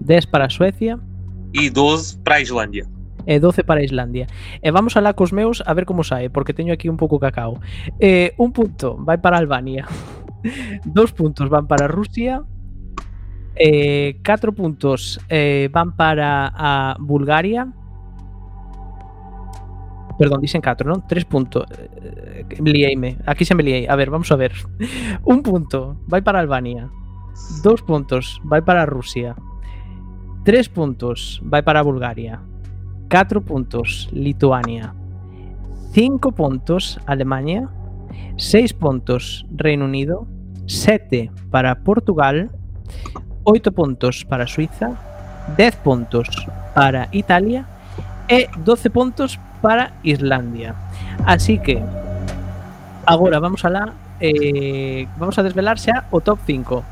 10 0.00 0.26
para 0.26 0.46
a 0.46 0.50
Suecia. 0.50 0.98
E 1.52 1.70
12 1.70 2.18
para 2.18 2.36
a 2.36 2.40
Islândia. 2.40 2.86
e 3.26 3.38
12 3.38 3.64
para 3.64 3.80
a 3.80 3.84
Islândia. 3.84 4.26
E 4.62 4.70
vamos 4.70 4.96
alá 4.96 5.14
cos 5.14 5.32
meus 5.32 5.62
a 5.64 5.72
ver 5.74 5.84
como 5.84 6.04
sae, 6.04 6.28
porque 6.28 6.52
teño 6.52 6.72
aquí 6.72 6.88
un 6.88 6.96
pouco 6.96 7.18
cacao. 7.18 7.60
Eh, 8.00 8.34
un 8.36 8.52
punto 8.52 8.96
vai 9.00 9.18
para 9.18 9.38
Albania. 9.38 9.86
Dos 10.84 11.12
puntos 11.12 11.48
van 11.48 11.66
para 11.66 11.88
Rusia. 11.88 12.44
Eh, 13.56 14.18
catro 14.22 14.52
puntos 14.52 15.20
eh, 15.28 15.68
van 15.72 15.94
para 15.96 16.50
a 16.54 16.96
Bulgaria. 16.98 17.68
Perdón, 20.18 20.40
dixen 20.40 20.62
4, 20.62 20.86
non? 20.86 21.06
3 21.06 21.24
puntos. 21.24 21.64
Eh. 21.70 23.18
Aquí 23.26 23.44
se 23.44 23.54
me 23.54 23.62
liei. 23.62 23.86
A 23.86 23.96
ver, 23.96 24.10
vamos 24.10 24.30
a 24.30 24.36
ver. 24.36 24.52
Un 25.24 25.42
punto 25.42 25.98
vai 26.06 26.22
para 26.22 26.40
Albania. 26.40 26.90
Dos 27.62 27.82
puntos 27.82 28.40
vai 28.44 28.62
para 28.62 28.86
Rusia. 28.86 29.34
Tres 30.44 30.68
puntos 30.68 31.40
vai 31.42 31.62
para 31.62 31.82
Bulgaria. 31.82 32.40
4 33.10 33.40
puntos 33.42 34.08
Lituania. 34.12 34.94
5 35.92 36.32
puntos 36.32 37.00
Alemania. 37.06 37.68
6 38.36 38.74
puntos 38.74 39.46
Reino 39.50 39.86
Unido. 39.86 40.28
7 40.66 41.30
para 41.50 41.74
Portugal, 41.82 42.50
8 43.44 43.72
puntos 43.72 44.24
para 44.24 44.46
Suiza, 44.46 44.96
10 45.56 45.76
puntos 45.76 46.28
para 46.74 47.08
Italia 47.12 47.64
e 48.28 48.48
12 48.56 48.90
puntos 48.90 49.38
para 49.60 49.92
Islandia. 50.02 50.74
Así 51.24 51.58
que 51.58 51.80
agora 53.06 53.38
vamos 53.38 53.64
a 53.64 53.70
la 53.70 53.92
eh, 54.20 55.06
vamos 55.16 55.38
a 55.38 55.42
desvelar 55.42 55.76
xa 55.78 56.08
o 56.10 56.20
top 56.20 56.40
5. 56.46 56.84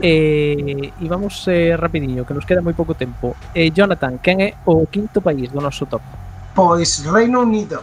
Eh, 0.00 0.90
e 0.90 1.06
vamos 1.06 1.46
eh, 1.46 1.76
rapidiño, 1.76 2.26
que 2.26 2.34
nos 2.34 2.48
queda 2.48 2.64
moi 2.64 2.74
pouco 2.74 2.98
tempo. 2.98 3.38
Eh, 3.54 3.70
Jonathan, 3.70 4.18
quen 4.18 4.42
é 4.42 4.50
o 4.66 4.88
quinto 4.90 5.22
país 5.22 5.52
do 5.52 5.62
noso 5.62 5.86
top? 5.86 6.02
Pois 6.56 7.04
Reino 7.06 7.46
Unido. 7.46 7.78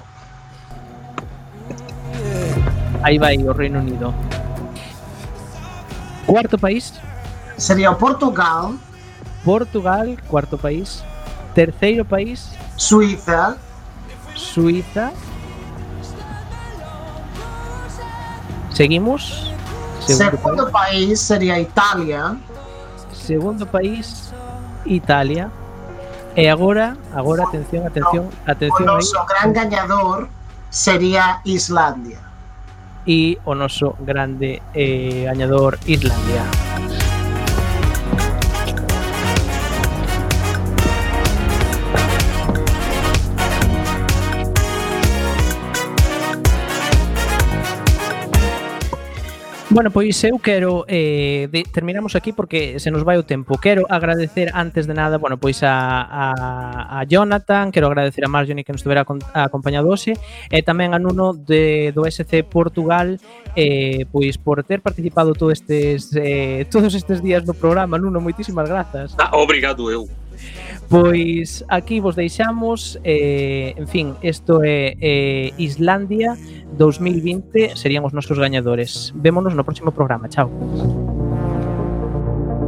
Aí 3.02 3.18
vai 3.18 3.38
o 3.38 3.54
Reino 3.54 3.80
Unido. 3.80 4.14
Cuarto 6.28 6.60
país, 6.60 6.93
Sería 7.62 7.91
o 7.91 7.95
Portugal, 7.95 8.74
Portugal, 9.45 10.18
cuarto 10.28 10.57
país. 10.57 11.03
Terceiro 11.53 12.03
país, 12.03 12.49
Suiza, 12.76 13.55
Suiza. 14.34 15.12
Seguimos. 18.74 19.53
Segundo, 19.99 20.38
segundo 20.38 20.72
país 20.72 21.20
sería 21.22 21.59
Italia. 21.59 22.36
Segundo 23.14 23.68
país, 23.68 24.34
Italia. 24.84 25.51
E 26.36 26.49
agora, 26.49 26.97
agora 27.14 27.43
atención, 27.43 27.86
atención, 27.86 28.26
o 28.26 28.49
atención 28.49 28.88
noso 28.88 29.24
gran 29.30 29.53
gañador 29.53 30.30
sería 30.72 31.41
Islandia. 31.45 32.26
E 33.05 33.38
o 33.45 33.53
noso 33.53 33.93
grande 34.01 34.64
eh, 34.74 35.30
gañador 35.30 35.78
Islandia. 35.86 36.41
Bueno, 49.72 49.89
pois 49.89 50.22
eu 50.26 50.38
quero 50.38 50.84
eh, 50.89 51.47
de, 51.49 51.63
terminamos 51.63 52.17
aquí 52.17 52.34
porque 52.34 52.78
se 52.78 52.91
nos 52.91 53.05
vai 53.05 53.15
o 53.15 53.24
tempo. 53.24 53.57
Quero 53.57 53.88
agradecer 53.88 54.51
antes 54.53 54.86
de 54.86 54.93
nada, 54.93 55.17
bueno, 55.17 55.39
pois 55.39 55.63
a, 55.63 56.03
a, 56.03 56.99
a 56.99 57.03
Jonathan, 57.05 57.72
quero 57.72 57.88
agradecer 57.88 58.26
a 58.26 58.28
Marjorie 58.28 58.65
que 58.65 58.74
nos 58.74 58.82
estivera 58.82 59.07
acompañado 59.32 59.88
hoxe 59.88 60.19
e 60.51 60.59
tamén 60.59 60.91
a 60.91 60.99
Nuno 60.99 61.32
de, 61.32 61.95
do 61.95 62.03
SC 62.03 62.43
Portugal 62.43 63.15
eh, 63.55 64.03
pois 64.11 64.36
por 64.36 64.59
ter 64.67 64.84
participado 64.84 65.32
todo 65.32 65.55
estes, 65.55 66.11
eh, 66.19 66.67
todos 66.67 66.91
estes 66.91 67.24
días 67.24 67.47
no 67.47 67.55
programa. 67.55 67.95
Nuno, 67.95 68.19
moitísimas 68.19 68.67
grazas. 68.67 69.15
Ah, 69.15 69.32
obrigado 69.39 69.88
eu. 69.88 70.03
Pois 70.91 71.63
aquí 71.69 72.01
vos 72.01 72.17
deixamos, 72.17 72.99
eh, 73.05 73.73
en 73.77 73.87
fin, 73.87 74.13
isto 74.21 74.61
é 74.61 74.99
eh, 74.99 75.53
Islandia 75.55 76.35
2020, 76.75 77.79
serían 77.79 78.03
os 78.03 78.11
nosos 78.11 78.35
gañadores. 78.35 79.15
Vémonos 79.15 79.55
no 79.55 79.63
próximo 79.63 79.95
programa, 79.95 80.27
chao. 80.27 80.51